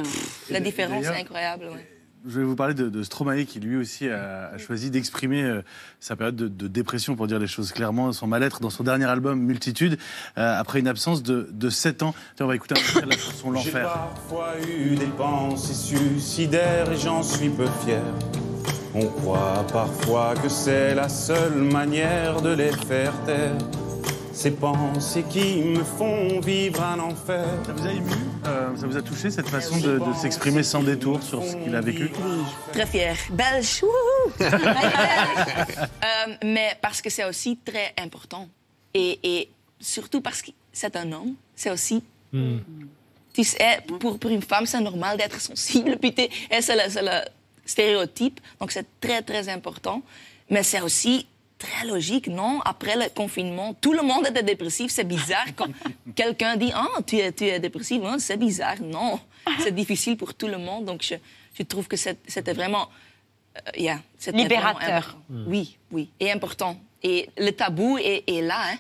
la 0.51 0.61
différence 0.61 1.05
est 1.05 1.21
incroyable. 1.21 1.67
ouais. 1.73 1.87
Je 2.29 2.41
vais 2.41 2.45
vous 2.45 2.57
parler 2.57 2.75
de, 2.75 2.89
de 2.89 3.03
Stromae 3.03 3.45
qui 3.45 3.61
lui 3.61 3.77
aussi 3.77 4.09
a, 4.09 4.51
a 4.55 4.59
choisi 4.59 4.91
d'exprimer 4.91 5.45
euh, 5.45 5.63
sa 6.01 6.17
période 6.17 6.35
de, 6.37 6.49
de 6.49 6.67
dépression, 6.67 7.15
pour 7.15 7.27
dire 7.29 7.39
les 7.39 7.47
choses 7.47 7.71
clairement, 7.73 8.13
son 8.13 8.27
mal-être 8.27 8.61
dans 8.61 8.71
son 8.71 8.83
dernier 8.83 9.05
album 9.05 9.39
Multitude, 9.41 9.97
euh, 10.37 10.59
après 10.59 10.81
une 10.81 10.89
absence 10.89 11.23
de, 11.23 11.49
de 11.53 11.71
7 11.71 12.03
ans. 12.03 12.15
Tiens, 12.35 12.47
on 12.47 12.49
va 12.49 12.57
écouter 12.57 12.75
un 12.75 12.79
extrait 12.79 13.03
de 13.03 13.11
la 13.11 13.17
chanson 13.17 13.55
J'ai 13.55 13.71
L'Enfer. 13.71 13.83
parfois 13.93 14.55
eu 14.69 14.97
des 14.97 15.07
pensées 15.07 15.75
suicidaires 15.75 16.91
et 16.91 16.97
j'en 16.97 17.23
suis 17.23 17.49
peu 17.49 17.67
fier. 17.85 18.03
On 18.95 19.07
croit 19.07 19.65
parfois 19.73 20.35
que 20.43 20.49
c'est 20.49 20.95
la 20.95 21.09
seule 21.09 21.55
manière 21.55 22.41
de 22.43 22.51
les 22.55 22.73
faire 22.73 23.13
taire. 23.25 23.53
Ces 24.37 24.51
pensées 24.51 25.25
qui 25.31 25.63
me 25.63 25.83
font 25.83 26.41
vivre 26.41 26.83
un 26.85 26.99
enfer. 27.01 27.43
Ça 27.65 27.73
vous 27.73 27.87
a 27.87 27.91
ému 27.91 28.11
Euh, 28.45 28.77
Ça 28.77 28.87
vous 28.87 28.97
a 28.99 29.01
touché 29.03 29.31
cette 29.31 29.49
façon 29.49 29.79
de, 29.79 29.99
de 29.99 30.13
s'exprimer 30.13 30.63
sans 30.63 30.83
détour 30.83 31.23
sur 31.23 31.43
ce 31.43 31.57
qu'il 31.57 31.75
a 31.75 31.81
vécu? 31.81 32.11
Très 32.71 32.85
fière. 32.87 33.17
Belge. 33.31 33.83
wouhou! 33.83 34.33
Euh, 36.07 36.35
mais 36.45 36.77
parce 36.83 37.01
que 37.01 37.09
c'est 37.09 37.25
aussi 37.25 37.57
très 37.65 37.95
important. 37.99 38.47
Et, 38.93 39.19
et 39.23 39.49
surtout 39.81 40.21
parce 40.21 40.43
que 40.43 40.51
c'est 40.73 40.95
un 40.97 41.11
homme, 41.13 41.35
c'est 41.55 41.71
aussi. 41.71 42.03
Tu 43.33 43.43
sais, 43.45 43.81
pour, 44.01 44.19
pour 44.19 44.31
une 44.31 44.43
femme, 44.43 44.67
c'est 44.67 44.81
normal 44.81 45.17
d'être 45.17 45.41
sensible. 45.41 45.97
Puis 45.99 46.15
le, 46.19 46.61
c'est 46.61 47.03
le 47.03 47.21
stéréotype. 47.65 48.39
Donc 48.61 48.71
c'est 48.71 48.87
très, 49.01 49.23
très 49.23 49.49
important. 49.49 50.03
Mais 50.51 50.63
c'est 50.63 50.81
aussi 50.83 51.27
très 51.59 51.87
logique, 51.87 52.29
non? 52.29 52.61
Après 52.65 52.97
le 52.97 53.09
confinement, 53.15 53.75
tout 53.81 53.93
le 53.93 54.03
monde 54.03 54.27
était 54.27 54.43
dépressif. 54.43 54.91
C'est 54.91 55.05
bizarre 55.09 55.47
quand 55.57 55.69
quelqu'un 56.15 56.57
dit 56.57 56.71
Ah, 56.75 56.89
tu 57.07 57.17
es, 57.17 57.33
tu 57.33 57.45
es 57.47 57.59
dépressif. 57.61 58.01
Hein, 58.05 58.19
c'est 58.19 58.37
bizarre. 58.37 58.81
Non. 58.81 59.19
C'est 59.61 59.75
difficile 59.83 60.17
pour 60.17 60.35
tout 60.35 60.49
le 60.49 60.59
monde. 60.59 60.85
Donc 60.85 61.03
je, 61.03 61.15
je 61.59 61.63
trouve 61.63 61.87
que 61.89 61.97
c'était 61.97 62.53
vraiment. 62.53 62.89
euh, 63.57 63.71
yeah, 63.81 64.01
c'était 64.19 64.37
Libérateur. 64.39 64.81
vraiment 64.81 64.97
important. 64.99 65.51
Oui, 65.51 65.79
oui. 65.93 66.11
Et 66.21 66.31
important. 66.31 66.77
Et 67.03 67.29
le 67.39 67.51
tabou 67.53 67.99
est, 67.99 68.25
est 68.27 68.43
là. 68.43 68.63
Hein. 68.73 68.79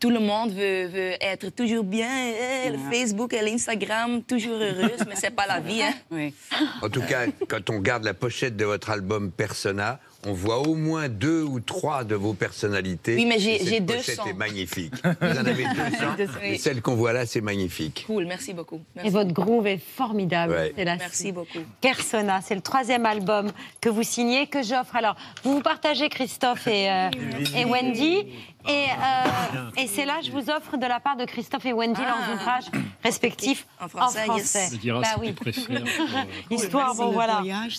Tout 0.00 0.10
le 0.10 0.18
monde 0.18 0.50
veut, 0.52 0.86
veut 0.86 1.12
être 1.20 1.50
toujours 1.50 1.84
bien, 1.84 2.08
eh, 2.32 2.70
le 2.70 2.78
Facebook 2.90 3.34
et 3.34 3.42
l'Instagram, 3.42 4.22
toujours 4.22 4.56
heureuse, 4.56 5.04
mais 5.06 5.14
c'est 5.14 5.30
pas 5.30 5.46
la 5.46 5.60
vie. 5.60 5.82
Hein. 5.82 5.92
En 6.82 6.88
tout 6.88 7.02
cas, 7.02 7.26
quand 7.46 7.68
on 7.70 7.74
regarde 7.76 8.02
la 8.04 8.14
pochette 8.14 8.56
de 8.56 8.64
votre 8.64 8.90
album 8.90 9.30
Persona, 9.30 10.00
on 10.26 10.32
voit 10.32 10.58
au 10.66 10.74
moins 10.74 11.08
deux 11.08 11.42
ou 11.42 11.60
trois 11.60 12.04
de 12.04 12.14
vos 12.14 12.34
personnalités. 12.34 13.14
Oui, 13.16 13.26
mais 13.26 13.38
j'ai- 13.38 13.56
Et 13.56 13.58
cette 13.58 13.68
j'ai 13.68 13.80
pochette 13.80 14.16
200. 14.16 14.26
est 14.30 14.32
magnifique. 14.32 14.94
Vous 15.20 15.38
en 15.38 15.44
avez 15.44 15.64
200, 15.64 16.30
mais 16.40 16.58
celle 16.58 16.80
qu'on 16.82 16.94
voit 16.94 17.12
là, 17.12 17.26
c'est 17.26 17.40
magnifique. 17.40 18.04
Cool, 18.06 18.24
merci 18.26 18.54
beaucoup. 18.54 18.80
Merci. 18.94 19.08
Et 19.08 19.10
votre 19.12 19.32
groove 19.32 19.66
est 19.66 19.78
formidable. 19.78 20.52
Ouais. 20.54 20.72
c'est 20.76 20.84
la 20.84 20.96
Merci 20.96 21.32
beaucoup. 21.32 21.58
Persona, 21.80 22.40
c'est 22.42 22.54
le 22.54 22.60
troisième 22.62 23.06
album 23.06 23.50
que 23.80 23.88
vous 23.88 24.02
signez, 24.02 24.46
que 24.46 24.62
j'offre. 24.62 24.96
Alors, 24.96 25.16
vous 25.42 25.54
vous 25.54 25.60
partagez 25.62 26.08
Christophe 26.08 26.66
et, 26.68 26.90
euh, 26.90 27.10
et 27.56 27.64
Wendy. 27.64 28.24
Et, 28.66 28.86
euh, 28.88 29.70
et 29.76 29.86
c'est 29.86 30.04
là, 30.06 30.20
je 30.24 30.30
vous 30.30 30.48
offre 30.50 30.76
de 30.78 30.86
la 30.86 30.98
part 31.00 31.16
de 31.16 31.24
Christophe 31.24 31.66
et 31.66 31.72
Wendy 31.72 32.00
leurs 32.00 32.34
ouvrages 32.34 32.64
respectifs 33.02 33.66
En 33.80 33.88
français, 33.88 34.26
yes. 34.36 34.70
Tu 34.72 34.78
diras 34.78 35.00
Bah 35.00 35.08
ce 35.10 35.14
que 35.16 35.20
oui. 35.20 35.26
tu 35.28 35.34
préfères. 35.34 35.82
Histoire, 36.50 36.94
bon 36.94 37.08
Le 37.08 37.12
voilà. 37.12 37.40
voyage, 37.40 37.78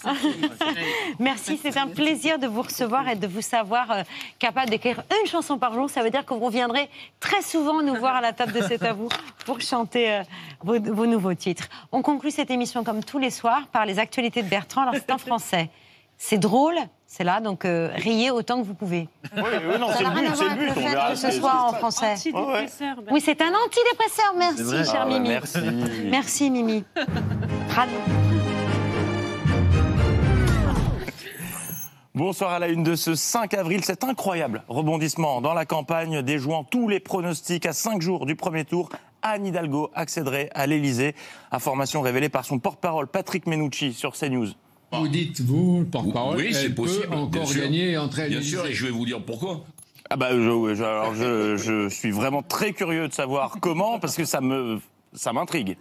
Merci, 1.19 1.59
c'est 1.61 1.77
un 1.77 1.87
plaisir 1.87 2.37
de 2.39 2.47
vous 2.47 2.61
recevoir 2.61 3.07
et 3.09 3.15
de 3.15 3.27
vous 3.27 3.41
savoir 3.41 3.89
euh, 3.91 4.03
capable 4.39 4.69
d'écrire 4.69 5.03
une 5.21 5.27
chanson 5.27 5.57
par 5.57 5.73
jour. 5.73 5.89
Ça 5.89 6.03
veut 6.03 6.09
dire 6.11 6.25
que 6.25 6.33
vous 6.33 6.45
reviendrez 6.45 6.89
très 7.19 7.41
souvent 7.41 7.81
nous 7.81 7.95
voir 7.95 8.15
à 8.15 8.21
la 8.21 8.33
table 8.33 8.53
de 8.53 8.61
C'est 8.61 8.83
à 8.83 8.93
vous 8.93 9.09
pour 9.45 9.61
chanter 9.61 10.11
euh, 10.13 10.23
vos, 10.63 10.79
vos 10.79 11.05
nouveaux 11.05 11.33
titres. 11.33 11.67
On 11.91 12.01
conclut 12.01 12.31
cette 12.31 12.51
émission 12.51 12.83
comme 12.83 13.03
tous 13.03 13.17
les 13.19 13.31
soirs 13.31 13.63
par 13.71 13.85
les 13.85 13.99
actualités 13.99 14.43
de 14.43 14.47
Bertrand. 14.49 14.81
Alors 14.83 14.95
c'est 14.95 15.11
en 15.11 15.17
français. 15.17 15.69
C'est 16.17 16.37
drôle, 16.37 16.75
c'est 17.05 17.23
là, 17.23 17.39
donc 17.41 17.65
euh, 17.65 17.89
riez 17.95 18.31
autant 18.31 18.61
que 18.61 18.65
vous 18.67 18.73
pouvez. 18.73 19.07
Oui, 19.35 19.43
oui, 19.43 19.79
non, 19.79 19.87
Ça 19.89 19.97
c'est 19.97 20.03
n'a 20.03 20.09
le 20.13 20.15
rien 20.21 20.29
but, 20.31 20.31
à 20.31 20.35
c'est 20.35 20.39
voir 20.39 20.55
le 20.55 20.59
avec 20.59 20.59
but. 20.59 20.67
le 20.67 20.81
fait 20.81 21.11
que 21.11 21.15
ce 21.33 21.39
soit 21.39 21.61
en 21.69 21.73
français. 21.73 22.11
Antidépresseur. 22.13 22.95
Oui, 23.11 23.21
c'est 23.23 23.41
un 23.41 23.51
antidépresseur. 23.53 24.33
Merci, 24.37 24.63
vrai 24.63 24.85
cher 24.85 25.01
Ah, 25.01 25.05
Mimi. 25.05 25.29
merci. 25.29 25.59
Merci, 26.09 26.49
Mimi. 26.49 26.83
Bravo. 27.69 27.91
Bonsoir 32.13 32.51
à 32.53 32.59
la 32.59 32.69
une 32.69 32.83
de 32.83 32.95
ce 32.95 33.13
5 33.13 33.53
avril. 33.55 33.83
Cet 33.83 34.03
incroyable 34.05 34.63
rebondissement 34.69 35.41
dans 35.41 35.53
la 35.53 35.65
campagne, 35.65 36.21
déjouant 36.21 36.63
tous 36.63 36.87
les 36.87 37.01
pronostics 37.01 37.65
à 37.65 37.73
5 37.73 38.01
jours 38.01 38.25
du 38.25 38.35
premier 38.37 38.63
tour. 38.63 38.87
Anne 39.21 39.45
Hidalgo 39.47 39.91
accéderait 39.95 40.49
à 40.53 40.65
l'Elysée. 40.65 41.13
Information 41.51 41.99
révélée 42.01 42.29
par 42.29 42.45
son 42.45 42.57
porte-parole 42.59 43.07
Patrick 43.07 43.47
Menucci 43.47 43.91
sur 43.91 44.13
CNews. 44.13 44.47
Vous 44.93 45.07
dites, 45.07 45.41
vous, 45.41 45.79
le 45.79 45.85
porte-parole, 45.85 46.37
Oui, 46.37 46.51
elle 46.55 46.73
possible, 46.73 47.07
peut 47.07 47.13
encore 47.15 47.47
sûr. 47.47 47.61
gagner 47.61 47.91
et 47.91 47.97
entrer 47.97 48.23
à 48.23 48.29
Bien 48.29 48.41
sûr, 48.41 48.65
et 48.65 48.73
je 48.73 48.85
vais 48.85 48.91
vous 48.91 49.05
dire 49.05 49.21
pourquoi. 49.23 49.65
Ah 50.09 50.15
bah, 50.17 50.29
je, 50.31 50.37
je- 50.75 50.83
alors 50.83 51.15
je, 51.15 51.57
je 51.57 51.89
suis 51.89 52.11
vraiment 52.11 52.43
très 52.43 52.71
curieux 52.73 53.07
de 53.07 53.13
savoir 53.13 53.57
comment, 53.61 53.99
parce 53.99 54.15
que 54.15 54.23
ça 54.25 54.39
me, 54.41 54.79
ça 55.13 55.33
m'intrigue. 55.33 55.77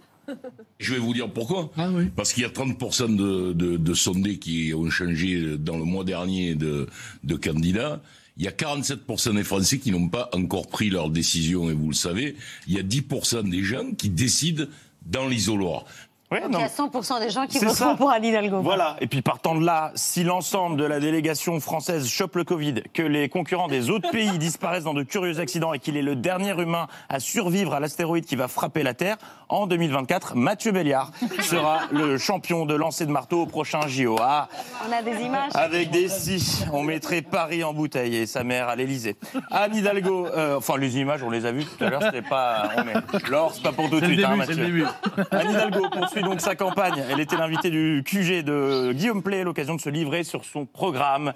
Je 0.79 0.93
vais 0.93 0.99
vous 0.99 1.13
dire 1.13 1.29
pourquoi. 1.31 1.69
Parce 2.15 2.33
qu'il 2.33 2.41
y 2.43 2.45
a 2.45 2.49
30% 2.49 3.15
de, 3.15 3.53
de, 3.53 3.77
de 3.77 3.93
sondés 3.93 4.39
qui 4.39 4.73
ont 4.75 4.89
changé 4.89 5.57
dans 5.59 5.77
le 5.77 5.83
mois 5.83 6.03
dernier 6.03 6.55
de, 6.55 6.87
de 7.23 7.35
candidats. 7.35 8.01
Il 8.37 8.43
y 8.43 8.47
a 8.47 8.51
47% 8.51 9.35
des 9.35 9.43
Français 9.43 9.77
qui 9.77 9.91
n'ont 9.91 10.09
pas 10.09 10.29
encore 10.33 10.67
pris 10.67 10.89
leur 10.89 11.09
décision, 11.11 11.69
et 11.69 11.73
vous 11.73 11.89
le 11.89 11.93
savez. 11.95 12.35
Il 12.67 12.73
y 12.73 12.79
a 12.79 12.83
10% 12.83 13.49
des 13.49 13.63
gens 13.63 13.91
qui 13.97 14.09
décident 14.09 14.65
dans 15.05 15.27
l'isoloir. 15.27 15.85
Donc, 16.31 16.41
il 16.49 16.59
y 16.59 16.63
a 16.63 16.67
100% 16.67 17.19
des 17.19 17.29
gens 17.29 17.45
qui 17.45 17.59
voteront 17.59 17.73
ça. 17.73 17.95
pour 17.95 18.09
Anne 18.09 18.25
Hidalgo. 18.25 18.61
Voilà. 18.61 18.95
Et 18.99 19.07
puis 19.07 19.21
partant 19.21 19.55
de 19.55 19.63
là, 19.63 19.91
si 19.95 20.23
l'ensemble 20.23 20.75
de 20.75 20.83
la 20.83 20.99
délégation 20.99 21.59
française 21.59 22.07
chope 22.09 22.35
le 22.35 22.43
Covid, 22.43 22.81
que 22.93 23.03
les 23.03 23.29
concurrents 23.29 23.67
des 23.67 23.89
autres 23.91 24.09
pays 24.09 24.37
disparaissent 24.39 24.85
dans 24.85 24.95
de 24.95 25.03
curieux 25.03 25.39
accidents 25.39 25.73
et 25.73 25.79
qu'il 25.79 25.97
est 25.97 26.01
le 26.01 26.15
dernier 26.15 26.59
humain 26.59 26.87
à 27.09 27.19
survivre 27.19 27.73
à 27.75 27.79
l'astéroïde 27.79 28.25
qui 28.25 28.35
va 28.35 28.47
frapper 28.47 28.81
la 28.81 28.95
Terre, 28.95 29.17
en 29.49 29.67
2024, 29.67 30.35
Mathieu 30.35 30.71
Béliard 30.71 31.11
sera 31.41 31.81
le 31.91 32.17
champion 32.17 32.65
de 32.65 32.73
lancer 32.73 33.05
de 33.05 33.11
marteau 33.11 33.43
au 33.43 33.45
prochain 33.45 33.81
JO. 33.87 34.15
Ah, 34.19 34.47
On 34.89 34.91
a 34.91 35.03
des 35.03 35.21
images. 35.23 35.51
avec 35.53 35.91
des 35.91 36.07
si, 36.09 36.65
on 36.73 36.81
mettrait 36.81 37.21
Paris 37.21 37.63
en 37.63 37.73
bouteille 37.73 38.15
et 38.15 38.25
sa 38.25 38.43
mère 38.43 38.67
à 38.67 38.75
l'Elysée. 38.75 39.15
Anne 39.51 39.75
Hidalgo, 39.75 40.25
euh, 40.27 40.57
enfin 40.57 40.77
les 40.77 40.97
images, 40.97 41.21
on 41.21 41.29
les 41.29 41.45
a 41.45 41.51
vues 41.51 41.65
tout 41.65 41.83
à 41.83 41.89
l'heure, 41.91 42.01
c'était 42.01 42.23
pas. 42.23 42.69
On 42.77 42.87
est... 42.87 43.29
Laure, 43.29 43.53
c'est 43.53 43.61
pas 43.61 43.71
pour 43.71 43.89
tout 43.89 43.99
de 43.99 44.05
suite, 44.05 44.23
hein, 44.23 44.35
début, 44.47 44.83
Mathieu. 44.83 44.87
Anne 45.31 45.49
Hidalgo 45.51 45.89
poursuit 46.15 46.29
donc 46.29 46.41
sa 46.41 46.55
campagne. 46.55 47.03
Elle 47.09 47.19
était 47.19 47.37
l'invitée 47.37 47.69
du 47.69 48.03
QG 48.05 48.43
de 48.43 48.93
Guillaume 48.93 49.21
Play, 49.21 49.43
l'occasion 49.43 49.75
de 49.75 49.81
se 49.81 49.89
livrer 49.89 50.23
sur 50.23 50.45
son 50.45 50.65
programme. 50.65 51.33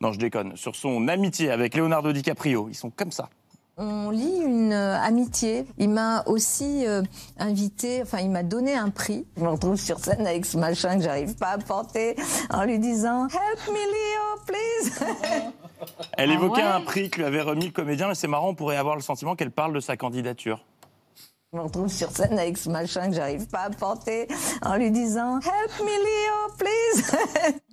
Non, 0.00 0.12
je 0.12 0.18
déconne, 0.18 0.56
sur 0.56 0.76
son 0.76 1.08
amitié 1.08 1.50
avec 1.50 1.76
Leonardo 1.76 2.12
DiCaprio. 2.12 2.68
Ils 2.70 2.74
sont 2.74 2.90
comme 2.90 3.12
ça. 3.12 3.28
On 3.76 4.10
lit 4.10 4.40
une 4.44 4.72
euh, 4.72 5.00
amitié. 5.00 5.66
Il 5.78 5.90
m'a 5.90 6.22
aussi 6.26 6.86
euh, 6.86 7.02
invité, 7.38 8.02
enfin 8.02 8.18
il 8.20 8.30
m'a 8.30 8.44
donné 8.44 8.74
un 8.74 8.90
prix. 8.90 9.26
Je 9.36 9.42
me 9.42 9.48
retrouve 9.48 9.76
sur 9.76 9.98
scène 9.98 10.24
avec 10.26 10.46
ce 10.46 10.56
machin 10.56 10.96
que 10.96 11.02
j'arrive 11.02 11.34
pas 11.34 11.48
à 11.48 11.58
porter 11.58 12.14
en 12.50 12.64
lui 12.64 12.78
disant 12.78 13.26
Help 13.26 13.68
me 13.68 13.74
Leo, 13.74 14.40
please. 14.46 15.04
Elle 16.16 16.30
Ah 16.30 16.34
évoquait 16.34 16.62
ouais 16.62 16.68
un 16.68 16.82
prix 16.82 17.10
que 17.10 17.18
lui 17.18 17.24
avait 17.24 17.40
remis 17.40 17.66
le 17.66 17.72
comédien, 17.72 18.06
mais 18.06 18.14
c'est 18.14 18.28
marrant, 18.28 18.50
on 18.50 18.54
pourrait 18.54 18.76
avoir 18.76 18.94
le 18.94 19.02
sentiment 19.02 19.34
qu'elle 19.34 19.50
parle 19.50 19.74
de 19.74 19.80
sa 19.80 19.96
candidature. 19.96 20.64
Je 21.54 21.58
me 21.60 21.62
retrouve 21.62 21.88
sur 21.88 22.10
scène 22.10 22.36
avec 22.36 22.58
ce 22.58 22.68
machin 22.68 23.10
que 23.10 23.14
j'arrive 23.14 23.46
pas 23.46 23.60
à 23.60 23.70
porter 23.70 24.26
en 24.62 24.74
lui 24.74 24.90
disant 24.90 25.38
Help 25.38 25.70
me 25.82 25.86
Leo, 25.86 26.52
please. 26.58 27.16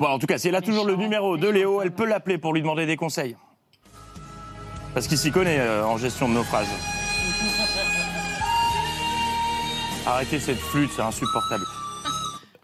Bon, 0.00 0.08
en 0.08 0.18
tout 0.18 0.26
cas, 0.26 0.36
si 0.36 0.48
elle 0.48 0.56
a 0.56 0.60
toujours 0.60 0.84
le 0.84 0.96
numéro 0.96 1.36
de 1.36 1.48
Léo, 1.48 1.80
elle 1.80 1.92
peut 1.92 2.06
l'appeler 2.06 2.38
pour 2.38 2.52
lui 2.52 2.60
demander 2.60 2.86
des 2.86 2.96
conseils. 2.96 3.36
Parce 4.94 5.06
qu'il 5.06 5.16
s'y 5.16 5.30
connaît 5.30 5.60
euh, 5.60 5.86
en 5.86 5.96
gestion 5.96 6.28
de 6.28 6.34
naufrage. 6.34 6.66
Arrêtez 10.06 10.40
cette 10.40 10.58
flûte, 10.58 10.90
c'est 10.96 11.02
insupportable. 11.02 11.62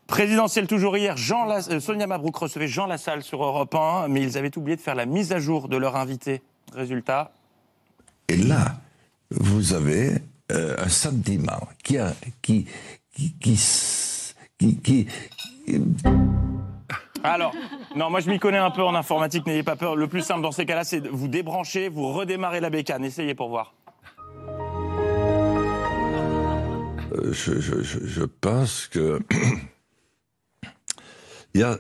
Présidentielle 0.09 0.67
toujours 0.67 0.97
hier, 0.97 1.17
Jean 1.17 1.49
euh, 1.49 1.79
Sonia 1.79 2.09
Mabrouk 2.09 2.35
recevait 2.35 2.67
Jean 2.67 2.87
Lassalle 2.87 3.23
sur 3.23 3.45
Europe 3.45 3.73
1, 3.73 4.09
mais 4.09 4.23
ils 4.23 4.37
avaient 4.37 4.59
oublié 4.59 4.75
de 4.75 4.83
faire 4.83 4.97
la 4.97 5.07
mise 5.07 5.31
à 5.31 5.39
jour 5.39 5.69
de 5.69 5.77
leur 5.77 5.95
invité. 5.95 6.43
Résultat, 6.75 7.31
Et 8.27 8.37
là, 8.37 8.81
vous 9.31 9.75
avez 9.75 10.21
euh, 10.51 10.77
un 10.79 10.89
sentiment 10.89 11.69
qui, 11.83 11.99
a- 11.99 12.15
qui, 12.43 12.67
qui, 13.15 13.35
qui, 13.41 13.53
s- 13.55 14.35
qui- 14.59 14.77
qui- 14.79 15.07
Alors, 17.23 17.55
non, 17.97 18.11
moi 18.11 18.21
je 18.21 18.31
m'y 18.31 18.39
connais 18.39 18.59
un 18.59 18.71
peu 18.71 18.83
en 18.83 18.95
informatique, 18.95 19.47
n'ayez 19.47 19.63
pas 19.63 19.77
peur. 19.77 19.97
Le 19.97 20.09
plus 20.09 20.23
simple 20.23 20.43
dans 20.43 20.53
ces 20.53 20.67
cas-là, 20.67 20.85
c'est 20.85 21.01
de 21.01 21.09
vous 21.09 21.29
débrancher, 21.29 21.89
vous 21.89 22.13
redémarrer 22.13 22.61
la 22.61 22.71
bécane. 22.71 23.05
Essayez 23.05 23.35
pour 23.35 23.49
voir. 23.51 23.75
euh, 27.13 27.33
je, 27.33 27.61
je, 27.61 27.83
je, 27.83 27.99
je 28.07 28.23
pense 28.23 28.87
que 28.87 29.19
il 31.55 31.61
y 31.61 31.65
a 31.65 31.77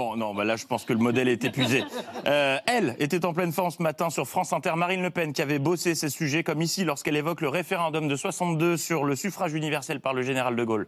Bon, 0.00 0.16
non, 0.16 0.32
bah 0.32 0.44
là, 0.44 0.56
je 0.56 0.64
pense 0.64 0.86
que 0.86 0.94
le 0.94 0.98
modèle 0.98 1.28
est 1.28 1.44
épuisé. 1.44 1.84
Euh, 2.26 2.56
elle 2.66 2.96
était 3.00 3.26
en 3.26 3.34
pleine 3.34 3.52
forme 3.52 3.70
ce 3.70 3.82
matin 3.82 4.08
sur 4.08 4.26
France 4.26 4.50
Inter. 4.54 4.72
Marine 4.74 5.02
Le 5.02 5.10
Pen, 5.10 5.34
qui 5.34 5.42
avait 5.42 5.58
bossé 5.58 5.94
ces 5.94 6.08
sujets, 6.08 6.42
comme 6.42 6.62
ici, 6.62 6.84
lorsqu'elle 6.84 7.16
évoque 7.16 7.42
le 7.42 7.50
référendum 7.50 8.08
de 8.08 8.16
62 8.16 8.78
sur 8.78 9.04
le 9.04 9.14
suffrage 9.14 9.52
universel 9.52 10.00
par 10.00 10.14
le 10.14 10.22
général 10.22 10.56
de 10.56 10.64
Gaulle. 10.64 10.86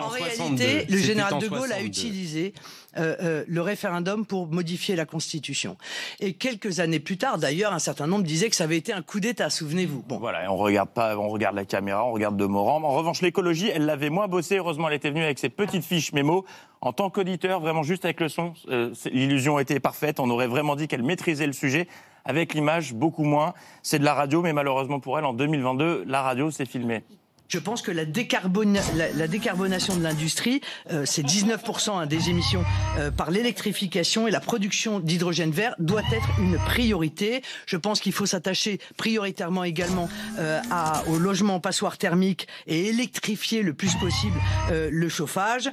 En 0.00 0.08
réalité, 0.08 0.86
le 0.88 0.96
général 0.96 1.38
de 1.40 1.48
Gaulle 1.48 1.72
a 1.72 1.82
utilisé 1.82 2.54
euh, 2.96 3.16
euh, 3.22 3.44
le 3.46 3.60
référendum 3.60 4.24
pour 4.24 4.46
modifier 4.46 4.96
la 4.96 5.04
Constitution. 5.04 5.76
Et 6.20 6.32
quelques 6.32 6.80
années 6.80 7.00
plus 7.00 7.18
tard, 7.18 7.38
d'ailleurs, 7.38 7.72
un 7.72 7.78
certain 7.78 8.06
nombre 8.06 8.24
disaient 8.24 8.48
que 8.48 8.56
ça 8.56 8.64
avait 8.64 8.78
été 8.78 8.92
un 8.92 9.02
coup 9.02 9.20
d'État, 9.20 9.50
souvenez-vous. 9.50 10.02
Bon. 10.08 10.18
Voilà, 10.18 10.44
et 10.44 10.48
on 10.48 10.56
regarde 10.56 10.88
pas, 10.90 11.16
on 11.18 11.28
regarde 11.28 11.56
la 11.56 11.66
caméra, 11.66 12.04
on 12.04 12.12
regarde 12.12 12.36
de 12.36 12.46
Morand. 12.46 12.82
En 12.82 12.94
revanche, 12.94 13.20
l'écologie, 13.20 13.70
elle 13.74 13.84
l'avait 13.84 14.10
moins 14.10 14.26
bossé. 14.26 14.56
Heureusement, 14.56 14.88
elle 14.88 14.94
était 14.94 15.10
venue 15.10 15.24
avec 15.24 15.38
ses 15.38 15.50
petites 15.50 15.84
fiches 15.84 16.12
mémo. 16.12 16.46
En 16.84 16.92
tant 16.92 17.08
qu'auditeur, 17.10 17.60
vraiment 17.60 17.82
juste 17.82 18.04
avec 18.04 18.20
le 18.20 18.28
son, 18.28 18.52
euh, 18.68 18.92
l'illusion 19.10 19.58
était 19.58 19.80
parfaite. 19.80 20.20
On 20.20 20.28
aurait 20.30 20.46
vraiment 20.46 20.76
dit 20.76 20.86
qu'elle 20.86 21.02
maîtrisait 21.02 21.46
le 21.46 21.52
sujet. 21.54 21.88
Avec 22.26 22.54
l'image, 22.54 22.94
beaucoup 22.94 23.24
moins. 23.24 23.52
C'est 23.82 23.98
de 23.98 24.04
la 24.04 24.14
radio, 24.14 24.40
mais 24.42 24.52
malheureusement 24.52 25.00
pour 25.00 25.18
elle, 25.18 25.24
en 25.24 25.32
2022, 25.34 26.04
la 26.06 26.22
radio, 26.22 26.50
c'est 26.50 26.66
filmé. 26.66 27.02
Je 27.48 27.58
pense 27.58 27.82
que 27.82 27.90
la, 27.90 28.06
décarbona- 28.06 28.80
la, 28.96 29.12
la 29.12 29.28
décarbonation 29.28 29.94
de 29.96 30.02
l'industrie, 30.02 30.62
euh, 30.90 31.04
c'est 31.04 31.22
19% 31.22 31.90
hein, 31.92 32.06
des 32.06 32.30
émissions 32.30 32.64
euh, 32.98 33.10
par 33.10 33.30
l'électrification 33.30 34.26
et 34.26 34.30
la 34.30 34.40
production 34.40 34.98
d'hydrogène 34.98 35.50
vert 35.50 35.74
doit 35.78 36.00
être 36.12 36.28
une 36.38 36.56
priorité. 36.56 37.42
Je 37.66 37.76
pense 37.76 38.00
qu'il 38.00 38.12
faut 38.12 38.24
s'attacher 38.26 38.78
prioritairement 38.96 39.64
également 39.64 40.08
euh, 40.38 40.60
à, 40.70 41.02
au 41.08 41.18
logement 41.18 41.60
passoire 41.60 41.98
thermique 41.98 42.48
et 42.66 42.86
électrifier 42.88 43.62
le 43.62 43.74
plus 43.74 43.94
possible 43.96 44.38
euh, 44.70 44.88
le 44.90 45.08
chauffage. 45.10 45.70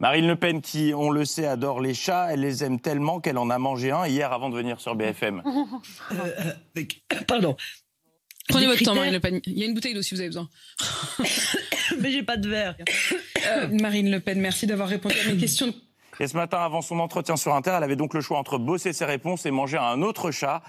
Marine 0.00 0.26
Le 0.26 0.36
Pen, 0.36 0.62
qui, 0.62 0.92
on 0.96 1.10
le 1.10 1.26
sait, 1.26 1.46
adore 1.46 1.80
les 1.80 1.92
chats, 1.92 2.32
elle 2.32 2.40
les 2.40 2.64
aime 2.64 2.80
tellement 2.80 3.20
qu'elle 3.20 3.36
en 3.36 3.50
a 3.50 3.58
mangé 3.58 3.90
un 3.90 4.06
hier 4.06 4.32
avant 4.32 4.48
de 4.48 4.56
venir 4.56 4.80
sur 4.80 4.94
BFM. 4.94 5.42
Pardon. 7.28 7.54
Prenez 8.48 8.66
votre 8.66 8.82
temps, 8.82 8.94
Marine 8.94 9.12
Le 9.12 9.20
Pen. 9.20 9.40
Il 9.44 9.58
y 9.58 9.62
a 9.62 9.66
une 9.66 9.74
bouteille 9.74 9.92
d'eau 9.92 10.00
si 10.02 10.14
vous 10.14 10.20
avez 10.20 10.30
besoin. 10.30 10.48
Mais 12.00 12.10
j'ai 12.10 12.22
pas 12.22 12.38
de 12.38 12.48
verre. 12.48 12.76
Euh, 13.46 13.68
Marine 13.68 14.10
Le 14.10 14.20
Pen, 14.20 14.40
merci 14.40 14.66
d'avoir 14.66 14.88
répondu 14.88 15.14
à 15.20 15.32
mes 15.32 15.36
questions. 15.40 15.74
Et 16.18 16.26
ce 16.26 16.36
matin, 16.36 16.58
avant 16.58 16.80
son 16.80 16.98
entretien 16.98 17.36
sur 17.36 17.54
Inter, 17.54 17.74
elle 17.76 17.84
avait 17.84 17.96
donc 17.96 18.14
le 18.14 18.22
choix 18.22 18.38
entre 18.38 18.58
bosser 18.58 18.94
ses 18.94 19.04
réponses 19.04 19.44
et 19.44 19.50
manger 19.50 19.76
un 19.76 20.00
autre 20.00 20.30
chat. 20.30 20.62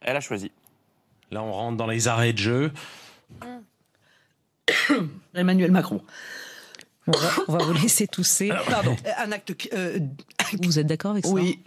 Elle 0.00 0.16
a 0.16 0.20
choisi. 0.20 0.50
Là, 1.30 1.42
on 1.42 1.52
rentre 1.52 1.76
dans 1.76 1.86
les 1.86 2.08
arrêts 2.08 2.32
de 2.32 2.38
jeu. 2.38 2.72
Emmanuel 5.34 5.70
Macron. 5.70 6.02
On 7.08 7.12
va, 7.12 7.28
on 7.48 7.52
va 7.58 7.64
vous 7.64 7.72
laisser 7.74 8.06
tousser. 8.06 8.50
Pardon. 8.70 8.94
Un 9.24 9.32
acte. 9.32 9.54
qui- 9.54 9.68
euh, 9.72 9.98
Vous 10.62 10.78
êtes 10.78 10.86
d'accord 10.86 11.10
avec 11.12 11.24
ça 11.26 11.32
Oui. 11.32 11.58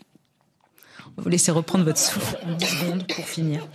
On 1.07 1.21
va 1.21 1.23
vous 1.23 1.29
laisser 1.29 1.51
reprendre 1.51 1.85
votre 1.85 1.99
souffle 1.99 2.37
en 2.45 2.53
10 2.53 2.65
secondes 2.65 3.07
pour 3.13 3.25
finir. 3.25 3.65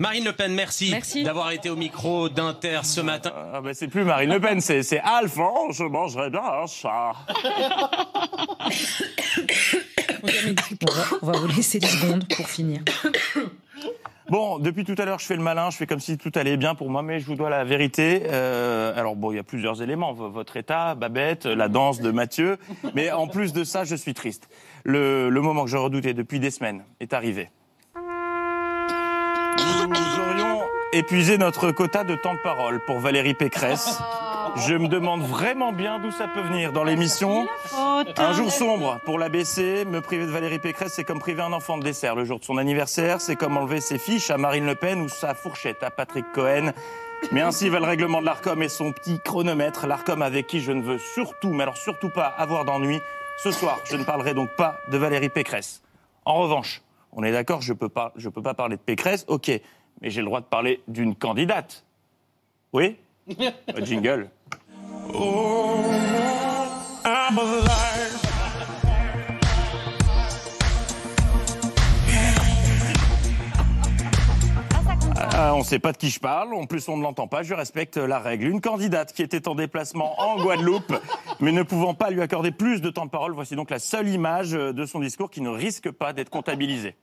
Marine 0.00 0.24
Le 0.24 0.32
Pen, 0.32 0.52
merci, 0.54 0.90
Merci. 0.90 1.22
d'avoir 1.24 1.50
été 1.50 1.70
au 1.70 1.76
micro 1.76 2.28
d'Inter 2.28 2.80
ce 2.84 3.00
matin. 3.00 3.32
Ah 3.54 3.60
ben, 3.62 3.72
c'est 3.74 3.88
plus 3.88 4.04
Marine 4.04 4.30
Le 4.30 4.40
Pen, 4.40 4.60
c'est 4.60 4.82
c'est 4.82 4.98
Alphonse, 5.00 5.76
je 5.76 5.84
mangerai 5.84 6.30
bien 6.30 6.42
un 6.42 6.66
chat. 6.66 7.12
On 10.22 10.92
va, 10.92 11.04
on 11.22 11.26
va 11.26 11.38
vous 11.38 11.46
laisser 11.48 11.78
10 11.78 11.86
secondes 11.88 12.24
pour 12.36 12.48
finir. 12.48 12.80
Bon, 14.30 14.58
depuis 14.58 14.84
tout 14.84 14.94
à 14.98 15.06
l'heure, 15.06 15.18
je 15.18 15.24
fais 15.24 15.36
le 15.36 15.42
malin, 15.42 15.70
je 15.70 15.78
fais 15.78 15.86
comme 15.86 16.00
si 16.00 16.18
tout 16.18 16.30
allait 16.34 16.58
bien 16.58 16.74
pour 16.74 16.90
moi, 16.90 17.02
mais 17.02 17.18
je 17.18 17.26
vous 17.26 17.34
dois 17.34 17.48
la 17.48 17.64
vérité. 17.64 18.24
Euh, 18.26 18.92
alors 18.94 19.16
bon, 19.16 19.32
il 19.32 19.36
y 19.36 19.38
a 19.38 19.42
plusieurs 19.42 19.80
éléments. 19.80 20.12
Votre 20.12 20.58
état, 20.58 20.94
Babette, 20.94 21.46
la 21.46 21.68
danse 21.68 22.00
de 22.00 22.10
Mathieu. 22.10 22.58
Mais 22.94 23.10
en 23.10 23.26
plus 23.26 23.54
de 23.54 23.64
ça, 23.64 23.84
je 23.84 23.96
suis 23.96 24.12
triste. 24.12 24.50
Le, 24.84 25.30
le 25.30 25.40
moment 25.40 25.64
que 25.64 25.70
je 25.70 25.78
redoutais 25.78 26.12
depuis 26.12 26.40
des 26.40 26.50
semaines 26.50 26.84
est 27.00 27.14
arrivé. 27.14 27.50
Nous 29.88 30.20
aurions 30.20 30.60
épuisé 30.92 31.38
notre 31.38 31.70
quota 31.70 32.04
de 32.04 32.14
temps 32.14 32.34
de 32.34 32.42
parole 32.42 32.80
pour 32.86 32.98
Valérie 32.98 33.34
Pécresse. 33.34 33.98
Je 34.56 34.74
me 34.74 34.88
demande 34.88 35.22
vraiment 35.22 35.72
bien 35.72 35.98
d'où 35.98 36.10
ça 36.10 36.28
peut 36.28 36.40
venir 36.40 36.72
dans 36.72 36.84
l'émission. 36.84 37.46
Un 38.16 38.32
jour 38.32 38.50
sombre 38.50 39.00
pour 39.04 39.18
l'ABC, 39.18 39.84
me 39.86 40.00
priver 40.00 40.26
de 40.26 40.30
Valérie 40.30 40.58
Pécresse, 40.58 40.92
c'est 40.94 41.04
comme 41.04 41.18
priver 41.18 41.42
un 41.42 41.52
enfant 41.52 41.78
de 41.78 41.84
dessert 41.84 42.14
le 42.14 42.24
jour 42.24 42.38
de 42.40 42.44
son 42.44 42.56
anniversaire, 42.56 43.20
c'est 43.20 43.36
comme 43.36 43.56
enlever 43.56 43.80
ses 43.80 43.98
fiches 43.98 44.30
à 44.30 44.38
Marine 44.38 44.66
Le 44.66 44.74
Pen 44.74 45.00
ou 45.00 45.08
sa 45.08 45.34
fourchette 45.34 45.82
à 45.82 45.90
Patrick 45.90 46.26
Cohen. 46.32 46.72
Mais 47.32 47.40
ainsi 47.40 47.68
va 47.68 47.80
le 47.80 47.86
règlement 47.86 48.20
de 48.20 48.26
l'ARCOM 48.26 48.62
et 48.62 48.68
son 48.68 48.92
petit 48.92 49.18
chronomètre. 49.24 49.86
L'ARCOM 49.86 50.22
avec 50.22 50.46
qui 50.46 50.60
je 50.60 50.72
ne 50.72 50.82
veux 50.82 50.98
surtout, 50.98 51.50
mais 51.50 51.64
alors 51.64 51.76
surtout 51.76 52.10
pas 52.10 52.26
avoir 52.26 52.64
d'ennui. 52.64 53.00
Ce 53.42 53.50
soir, 53.50 53.78
je 53.84 53.96
ne 53.96 54.04
parlerai 54.04 54.34
donc 54.34 54.50
pas 54.56 54.76
de 54.90 54.96
Valérie 54.96 55.28
Pécresse. 55.28 55.82
En 56.24 56.34
revanche, 56.34 56.82
on 57.12 57.22
est 57.22 57.32
d'accord, 57.32 57.62
je 57.62 57.72
peux 57.72 57.88
pas, 57.88 58.12
je 58.16 58.28
peux 58.28 58.42
pas 58.42 58.54
parler 58.54 58.76
de 58.76 58.82
Pécresse, 58.82 59.24
ok, 59.28 59.50
mais 60.00 60.10
j'ai 60.10 60.20
le 60.20 60.26
droit 60.26 60.40
de 60.40 60.46
parler 60.46 60.80
d'une 60.88 61.14
candidate. 61.14 61.84
Oui? 62.72 62.96
Jingle. 65.12 65.48
Ah, 75.40 75.54
on 75.54 75.58
ne 75.58 75.64
sait 75.64 75.78
pas 75.78 75.92
de 75.92 75.96
qui 75.96 76.10
je 76.10 76.18
parle, 76.18 76.52
en 76.52 76.66
plus 76.66 76.88
on 76.88 76.96
ne 76.96 77.02
l'entend 77.02 77.28
pas, 77.28 77.44
je 77.44 77.54
respecte 77.54 77.96
la 77.96 78.18
règle. 78.18 78.48
Une 78.48 78.60
candidate 78.60 79.12
qui 79.12 79.22
était 79.22 79.46
en 79.46 79.54
déplacement 79.54 80.20
en 80.20 80.42
Guadeloupe, 80.42 80.92
mais 81.40 81.52
ne 81.52 81.62
pouvant 81.62 81.94
pas 81.94 82.10
lui 82.10 82.22
accorder 82.22 82.50
plus 82.50 82.80
de 82.80 82.90
temps 82.90 83.04
de 83.06 83.10
parole, 83.10 83.32
voici 83.32 83.54
donc 83.54 83.70
la 83.70 83.78
seule 83.78 84.08
image 84.08 84.50
de 84.50 84.84
son 84.84 84.98
discours 84.98 85.30
qui 85.30 85.40
ne 85.40 85.48
risque 85.48 85.92
pas 85.92 86.12
d'être 86.12 86.30
comptabilisée. 86.30 86.96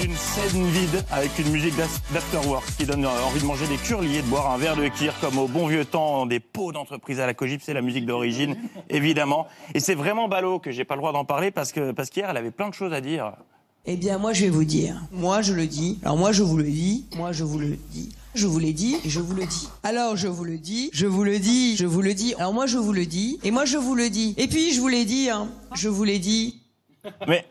D'une 0.00 0.16
scène 0.16 0.64
vide 0.70 1.04
avec 1.10 1.38
une 1.38 1.50
musique 1.50 1.76
d'as- 1.76 2.00
d'afterwork 2.12 2.64
qui 2.78 2.86
donne 2.86 3.04
envie 3.04 3.40
de 3.40 3.44
manger 3.46 3.66
des 3.66 3.76
curlis 3.76 4.16
et 4.16 4.22
de 4.22 4.26
boire 4.28 4.50
un 4.50 4.56
verre 4.56 4.76
de 4.76 4.88
kir 4.88 5.12
comme 5.20 5.36
au 5.38 5.46
bon 5.46 5.66
vieux 5.66 5.84
temps 5.84 6.24
des 6.26 6.40
pots 6.40 6.72
d'entreprise 6.72 7.20
à 7.20 7.26
la 7.26 7.34
Cogip, 7.34 7.60
c'est 7.62 7.74
la 7.74 7.82
musique 7.82 8.06
d'origine, 8.06 8.56
évidemment. 8.88 9.46
Et 9.74 9.80
c'est 9.80 9.94
vraiment 9.94 10.26
ballot 10.28 10.58
que 10.58 10.70
j'ai 10.70 10.84
pas 10.84 10.94
le 10.94 11.00
droit 11.00 11.12
d'en 11.12 11.24
parler 11.26 11.50
parce 11.50 11.72
que 11.72 11.92
parce 11.92 12.08
qu'hier 12.08 12.30
elle 12.30 12.36
avait 12.38 12.50
plein 12.50 12.68
de 12.70 12.74
choses 12.74 12.92
à 12.94 13.00
dire. 13.00 13.32
Eh 13.86 13.96
bien, 13.96 14.18
moi, 14.18 14.32
je 14.34 14.44
vais 14.44 14.50
vous 14.50 14.64
dire. 14.64 15.00
Moi, 15.10 15.40
je 15.40 15.54
le 15.54 15.66
dis. 15.66 15.98
Alors, 16.02 16.18
moi, 16.18 16.32
je 16.32 16.42
vous 16.42 16.58
le 16.58 16.64
dis. 16.64 17.06
Moi, 17.16 17.32
je 17.32 17.44
vous 17.44 17.58
le 17.58 17.78
dis. 17.90 18.10
Je 18.34 18.46
vous 18.46 18.58
l'ai 18.58 18.74
dit 18.74 18.96
et 19.04 19.08
je 19.08 19.20
vous 19.20 19.34
le 19.34 19.46
dis. 19.46 19.68
Alors, 19.82 20.16
je 20.16 20.28
vous 20.28 20.44
le 20.44 20.58
dis. 20.58 20.90
Je 20.92 21.06
vous 21.06 21.24
le 21.24 21.38
dis. 21.38 21.76
Je 21.78 21.86
vous 21.86 22.02
le 22.02 22.12
dis. 22.12 22.34
Alors, 22.34 22.52
moi, 22.52 22.66
je 22.66 22.76
vous 22.76 22.92
le 22.92 23.06
dis. 23.06 23.40
Et 23.42 23.50
moi, 23.50 23.64
je 23.64 23.78
vous 23.78 23.94
le 23.94 24.10
dis. 24.10 24.34
Et 24.36 24.48
puis, 24.48 24.74
je 24.74 24.80
vous 24.80 24.88
l'ai 24.88 25.06
dit, 25.06 25.30
hein. 25.30 25.48
Je 25.74 25.88
vous 25.88 26.04
l'ai 26.04 26.18
dit. 26.18 26.60
Mais, 27.26 27.46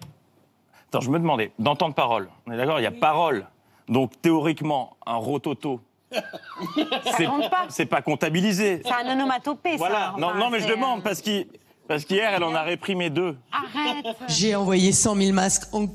attends, 0.90 1.02
je 1.02 1.10
me 1.10 1.20
demandais, 1.20 1.52
dans 1.60 1.76
temps 1.76 1.90
de 1.90 1.94
parole, 1.94 2.30
on 2.48 2.52
est 2.52 2.58
d'accord, 2.58 2.80
il 2.80 2.84
y 2.84 2.88
a 2.88 2.92
parole. 2.92 3.46
Donc, 3.88 4.12
théoriquement, 4.22 4.98
un 5.06 5.16
rototo, 5.16 5.80
c'est 6.12 7.26
pas. 7.26 7.66
c'est 7.70 7.86
pas 7.86 8.02
comptabilisé. 8.02 8.82
C'est 8.86 8.92
un 8.92 9.12
onomatopée, 9.14 9.72
ça. 9.72 9.78
Voilà, 9.78 10.14
non, 10.18 10.28
Enfin, 10.28 10.38
non, 10.40 10.50
mais 10.50 10.60
je 10.60 10.66
c'est, 10.66 10.72
demande, 10.72 11.02
parce 11.04 11.22
qu'il- 11.22 11.48
parce 11.88 12.06
qu'hier, 12.06 12.32
elle 12.34 12.44
en 12.44 12.54
a 12.54 12.62
réprimé 12.62 13.10
deux. 13.10 13.36
Arrête. 13.52 14.06
J'ai 14.28 14.56
envoyé 14.56 14.92
100 14.92 15.16
000 15.16 15.34
masques 15.34 15.74
en, 15.74 15.88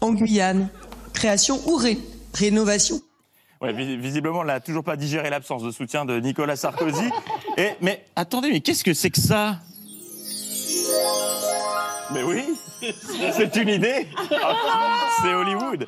en 0.00 0.12
Guyane. 0.12 0.68
Création 1.12 1.60
ou 1.66 1.74
ré- 1.76 1.98
rénovation. 2.34 3.00
Ouais, 3.60 3.72
vis- 3.72 3.96
visiblement, 3.96 4.42
elle 4.42 4.46
n'a 4.46 4.60
toujours 4.60 4.84
pas 4.84 4.94
digéré 4.96 5.28
l'absence 5.28 5.62
de 5.64 5.70
soutien 5.72 6.04
de 6.04 6.18
Nicolas 6.20 6.54
Sarkozy. 6.56 7.10
Et, 7.56 7.70
mais 7.80 8.04
attendez, 8.14 8.50
mais 8.50 8.60
qu'est-ce 8.60 8.84
que 8.84 8.94
c'est 8.94 9.10
que 9.10 9.20
ça? 9.20 9.56
Mais 12.12 12.22
oui, 12.22 12.42
c'est 13.32 13.56
une 13.56 13.68
idée. 13.68 14.08
C'est 15.22 15.34
Hollywood. 15.34 15.86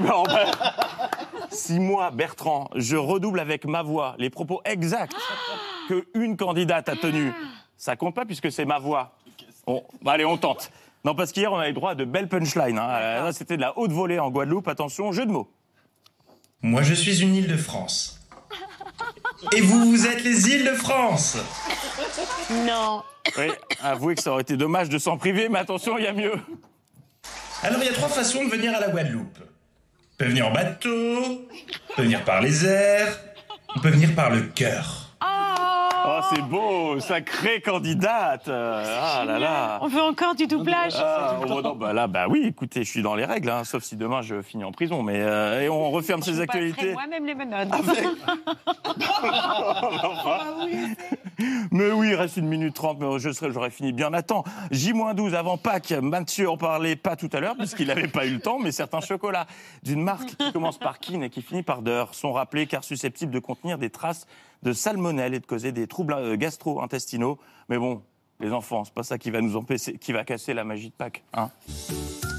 Ben, 0.00 0.46
si 1.50 1.78
moi, 1.80 2.10
Bertrand, 2.10 2.68
je 2.74 2.96
redouble 2.96 3.40
avec 3.40 3.64
ma 3.64 3.82
voix 3.82 4.14
les 4.18 4.30
propos 4.30 4.60
exacts 4.64 5.14
que 5.88 6.06
une 6.14 6.36
candidate 6.36 6.88
a 6.88 6.96
tenus, 6.96 7.32
ça 7.76 7.96
compte 7.96 8.14
pas 8.14 8.24
puisque 8.24 8.50
c'est 8.52 8.64
ma 8.64 8.78
voix. 8.78 9.12
Bah, 10.02 10.12
allez, 10.12 10.24
on 10.24 10.36
tente. 10.36 10.70
Non, 11.04 11.14
parce 11.14 11.32
qu'hier, 11.32 11.52
on 11.52 11.58
avait 11.58 11.72
droit 11.72 11.92
à 11.92 11.94
de 11.94 12.04
belles 12.04 12.28
punchlines. 12.28 12.78
hein. 12.78 12.88
Euh, 12.90 13.32
C'était 13.32 13.56
de 13.56 13.62
la 13.62 13.78
haute 13.78 13.92
volée 13.92 14.18
en 14.18 14.30
Guadeloupe. 14.30 14.68
Attention, 14.68 15.12
jeu 15.12 15.24
de 15.26 15.32
mots. 15.32 15.50
Moi, 16.62 16.82
je 16.82 16.92
suis 16.94 17.22
une 17.22 17.34
île 17.34 17.46
de 17.48 17.56
France. 17.56 18.19
Et 19.56 19.60
vous, 19.60 19.90
vous 19.90 20.06
êtes 20.06 20.22
les 20.22 20.48
îles 20.48 20.64
de 20.64 20.74
France 20.74 21.36
Non. 22.66 23.02
Oui, 23.38 23.48
avouez 23.82 24.14
que 24.14 24.22
ça 24.22 24.32
aurait 24.32 24.42
été 24.42 24.56
dommage 24.56 24.88
de 24.88 24.98
s'en 24.98 25.16
priver, 25.16 25.48
mais 25.48 25.58
attention, 25.58 25.98
il 25.98 26.04
y 26.04 26.06
a 26.06 26.12
mieux. 26.12 26.34
Alors, 27.62 27.80
il 27.82 27.86
y 27.86 27.88
a 27.88 27.92
trois 27.92 28.08
façons 28.08 28.44
de 28.44 28.50
venir 28.50 28.74
à 28.74 28.80
la 28.80 28.88
Guadeloupe. 28.88 29.38
On 29.40 30.16
peut 30.16 30.26
venir 30.26 30.48
en 30.48 30.52
bateau, 30.52 31.48
on 31.90 31.94
peut 31.96 32.02
venir 32.02 32.24
par 32.24 32.40
les 32.40 32.64
airs, 32.66 33.18
on 33.76 33.80
peut 33.80 33.90
venir 33.90 34.14
par 34.14 34.30
le 34.30 34.42
cœur. 34.42 35.09
Oh, 36.06 36.20
c'est 36.32 36.42
beau, 36.42 37.00
sacrée 37.00 37.60
candidate. 37.60 38.48
Ah 38.48 39.24
là 39.26 39.38
là. 39.38 39.78
On 39.82 39.88
veut 39.88 40.02
encore 40.02 40.34
du 40.34 40.46
doublage. 40.46 40.94
Ah, 40.96 41.36
oh, 41.42 41.60
non, 41.60 41.74
bah 41.74 41.92
là, 41.92 42.06
bah 42.06 42.26
oui, 42.28 42.44
écoutez, 42.46 42.84
je 42.84 42.90
suis 42.90 43.02
dans 43.02 43.14
les 43.14 43.24
règles, 43.24 43.50
hein, 43.50 43.64
sauf 43.64 43.82
si 43.82 43.96
demain 43.96 44.22
je 44.22 44.42
finis 44.42 44.64
en 44.64 44.72
prison. 44.72 45.02
Mais 45.02 45.20
euh, 45.20 45.62
et 45.62 45.68
on 45.68 45.90
referme 45.90 46.22
ces 46.22 46.34
Je 46.34 46.42
actualités. 46.42 46.92
moi-même 46.92 47.26
les 47.26 47.34
menottes. 47.34 47.68
Mais 51.70 51.90
oui, 51.92 52.08
il 52.10 52.14
reste 52.14 52.36
une 52.36 52.48
minute 52.48 52.74
trente, 52.74 52.98
mais 53.00 53.18
je 53.18 53.30
serai, 53.30 53.52
j'aurais 53.52 53.70
fini 53.70 53.92
bien 53.92 54.12
à 54.12 54.22
temps. 54.22 54.44
J-12 54.70 55.34
avant 55.34 55.56
Pâques, 55.56 55.92
Mathieu 55.92 56.50
en 56.50 56.56
parlait 56.56 56.96
pas 56.96 57.16
tout 57.16 57.30
à 57.32 57.40
l'heure, 57.40 57.56
puisqu'il 57.56 57.86
n'avait 57.86 58.08
pas 58.08 58.26
eu 58.26 58.34
le 58.34 58.40
temps, 58.40 58.58
mais 58.58 58.72
certains 58.72 59.00
chocolats 59.00 59.46
d'une 59.82 60.02
marque 60.02 60.36
qui 60.36 60.52
commence 60.52 60.78
par 60.78 60.98
Kin 60.98 61.22
et 61.22 61.30
qui 61.30 61.42
finit 61.42 61.62
par 61.62 61.82
Deur 61.82 62.14
sont 62.14 62.32
rappelés 62.32 62.66
car 62.66 62.84
susceptibles 62.84 63.32
de 63.32 63.38
contenir 63.38 63.78
des 63.78 63.90
traces 63.90 64.26
de 64.62 64.72
salmonelle 64.72 65.34
et 65.34 65.40
de 65.40 65.46
causer 65.46 65.72
des 65.72 65.86
troubles 65.86 66.14
euh, 66.14 66.36
gastro-intestinaux. 66.36 67.38
Mais 67.68 67.78
bon, 67.78 68.02
les 68.40 68.52
enfants, 68.52 68.84
c'est 68.84 68.94
pas 68.94 69.02
ça 69.02 69.18
qui 69.18 69.30
va 69.30 69.40
nous 69.40 69.56
empêcher, 69.56 69.98
qui 69.98 70.12
va 70.12 70.24
casser 70.24 70.54
la 70.54 70.64
magie 70.64 70.88
de 70.88 70.94
Pâques, 70.94 71.22
hein. 71.34 71.50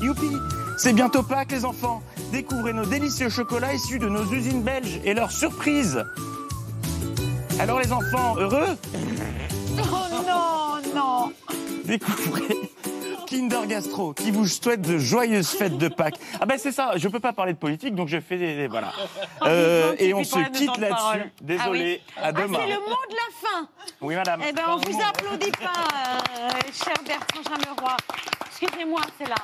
Youpi 0.01 0.31
C'est 0.77 0.93
bientôt 0.93 1.21
Pâques, 1.21 1.51
les 1.51 1.63
enfants 1.63 2.01
Découvrez 2.31 2.73
nos 2.73 2.85
délicieux 2.85 3.29
chocolats 3.29 3.73
issus 3.73 3.99
de 3.99 4.09
nos 4.09 4.25
usines 4.31 4.63
belges 4.63 4.99
et 5.03 5.13
leurs 5.13 5.31
surprises 5.31 6.03
Alors 7.59 7.79
les 7.79 7.91
enfants, 7.91 8.35
heureux? 8.37 8.75
Oh 9.77 10.23
non, 10.27 10.95
non. 10.95 11.33
Découvrez 11.85 12.71
Kinder 13.31 13.65
Gastro 13.65 14.13
qui 14.13 14.29
vous 14.29 14.45
souhaite 14.45 14.81
de 14.81 14.97
joyeuses 14.97 15.49
fêtes 15.51 15.77
de 15.77 15.87
Pâques. 15.87 16.19
Ah 16.41 16.45
ben 16.45 16.57
c'est 16.57 16.73
ça, 16.73 16.91
je 16.97 17.07
peux 17.07 17.21
pas 17.21 17.31
parler 17.31 17.53
de 17.53 17.57
politique 17.57 17.95
donc 17.95 18.09
je 18.09 18.19
fais 18.19 18.37
des... 18.37 18.55
des- 18.55 18.67
voilà. 18.67 18.91
Euh, 19.43 19.95
et 19.99 20.13
on 20.13 20.23
se 20.23 20.37
quitte 20.49 20.77
là-dessus. 20.77 21.31
Désolé, 21.41 21.63
Ah 21.63 21.69
oui. 21.71 22.01
à 22.23 22.31
demain. 22.33 22.57
Ah, 22.59 22.63
c'est 22.65 22.73
le 22.73 22.79
mot 22.79 22.97
de 23.09 23.15
la 23.15 23.49
fin. 23.49 23.67
Oui 24.01 24.15
madame. 24.15 24.41
Eh 24.47 24.51
ben, 24.51 24.63
on 24.67 24.77
vous 24.77 24.99
applaudit 25.01 25.51
pas, 25.51 25.87
euh, 26.37 26.49
cher 26.73 26.93
Bertrand 27.07 27.41
Chameroy. 27.43 27.95
Excusez-moi, 28.49 29.01
c'est 29.17 29.29
là. 29.29 29.35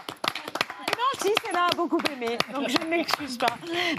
C'est 1.20 1.54
là, 1.54 1.68
a 1.72 1.76
beaucoup 1.76 2.00
aimé. 2.14 2.38
Donc, 2.54 2.70
je 2.70 2.78
ne 2.86 2.90
m'excuse 2.90 3.38
pas. 3.38 3.48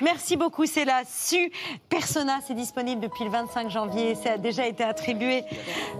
Merci 0.02 0.36
beaucoup, 0.36 0.64
là. 0.86 1.02
Su 1.10 1.50
Persona, 1.88 2.38
c'est 2.46 2.54
disponible 2.54 3.00
depuis 3.00 3.24
le 3.24 3.30
25 3.30 3.70
janvier. 3.70 4.14
Ça 4.14 4.32
a 4.32 4.38
déjà 4.38 4.66
été 4.66 4.84
attribué. 4.84 5.44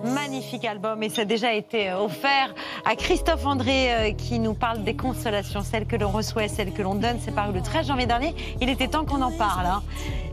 Magnifique 0.05 0.65
album. 0.65 1.03
Et 1.03 1.09
ça 1.09 1.23
a 1.23 1.25
déjà 1.25 1.53
été 1.53 1.91
euh, 1.91 2.01
offert 2.01 2.55
à 2.85 2.95
Christophe 2.97 3.45
André, 3.47 3.93
euh, 3.93 4.13
qui 4.13 4.39
nous 4.39 4.55
parle 4.55 4.85
des 4.85 4.95
consolations, 4.95 5.63
celles 5.63 5.87
que 5.87 5.97
l'on 5.97 6.11
reçoit 6.11 6.49
celles 6.49 6.73
que 6.73 6.83
l'on 6.83 6.95
donne. 6.95 7.19
C'est 7.25 7.35
paru 7.35 7.53
le 7.53 7.63
13 7.63 7.87
janvier 7.87 8.07
dernier. 8.07 8.35
Il 8.61 8.69
était 8.69 8.89
temps 8.89 9.05
qu'on 9.05 9.23
en 9.23 9.33
parle. 9.33 9.67
hein. 9.67 9.83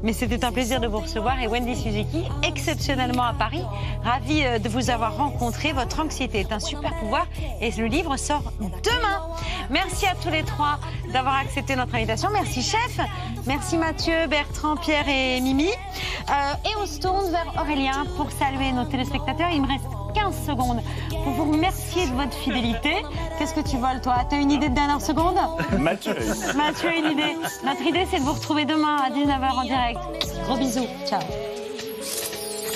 Mais 0.03 0.13
c'était 0.13 0.43
un 0.45 0.51
plaisir 0.51 0.79
de 0.79 0.87
vous 0.87 0.99
recevoir 0.99 1.39
et 1.41 1.47
Wendy 1.47 1.75
Suzuki, 1.75 2.23
exceptionnellement 2.43 3.23
à 3.23 3.33
Paris. 3.33 3.63
Ravi 4.03 4.43
euh, 4.45 4.59
de 4.59 4.69
vous 4.69 4.89
avoir 4.89 5.17
rencontré. 5.17 5.71
Votre 5.73 6.01
anxiété 6.01 6.41
est 6.41 6.51
un 6.51 6.59
super 6.59 6.93
pouvoir 6.99 7.25
et 7.61 7.71
le 7.71 7.85
livre 7.85 8.15
sort 8.17 8.51
demain. 8.59 9.25
Merci 9.69 10.05
à 10.05 10.13
tous 10.15 10.29
les 10.29 10.43
trois 10.43 10.64
d'avoir 11.11 11.35
accepté 11.35 11.75
notre 11.75 11.95
invitation. 11.95 12.29
Merci 12.31 12.61
chef, 12.61 12.99
merci 13.45 13.77
Mathieu, 13.77 14.27
Bertrand, 14.27 14.75
Pierre 14.75 15.07
et 15.07 15.39
Mimi. 15.41 15.69
Euh, 15.69 16.69
et 16.69 16.75
on 16.81 16.85
se 16.85 16.99
tourne 16.99 17.29
vers 17.31 17.53
Aurélien 17.59 18.05
pour 18.17 18.31
saluer 18.31 18.71
nos 18.71 18.85
téléspectateurs. 18.85 19.49
Il 19.51 19.61
me 19.61 19.67
reste 19.67 19.85
15 20.13 20.45
secondes 20.45 20.81
pour 21.23 21.33
vous 21.33 21.51
remercier 21.51 22.07
de 22.07 22.13
votre 22.13 22.33
fidélité. 22.33 23.03
Qu'est-ce 23.37 23.53
que 23.53 23.67
tu 23.67 23.77
voles, 23.77 24.01
toi? 24.01 24.25
T'as 24.29 24.37
une 24.39 24.51
idée 24.51 24.69
de 24.69 24.75
dernière 24.75 25.01
seconde? 25.01 25.37
Mathieu. 25.79 26.15
Mathieu 26.55 26.89
a 26.89 26.95
une 26.95 27.11
idée. 27.11 27.35
Notre 27.65 27.81
idée, 27.81 28.07
c'est 28.09 28.19
de 28.19 28.23
vous 28.23 28.33
retrouver 28.33 28.65
demain 28.65 28.97
à 28.97 29.09
19h 29.09 29.51
en 29.51 29.63
direct. 29.63 29.99
Gros 30.45 30.57
bisous. 30.57 30.87
Ciao. 31.07 31.21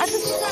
À 0.02 0.06
tout 0.06 0.12
de 0.12 0.26
suite, 0.26 0.50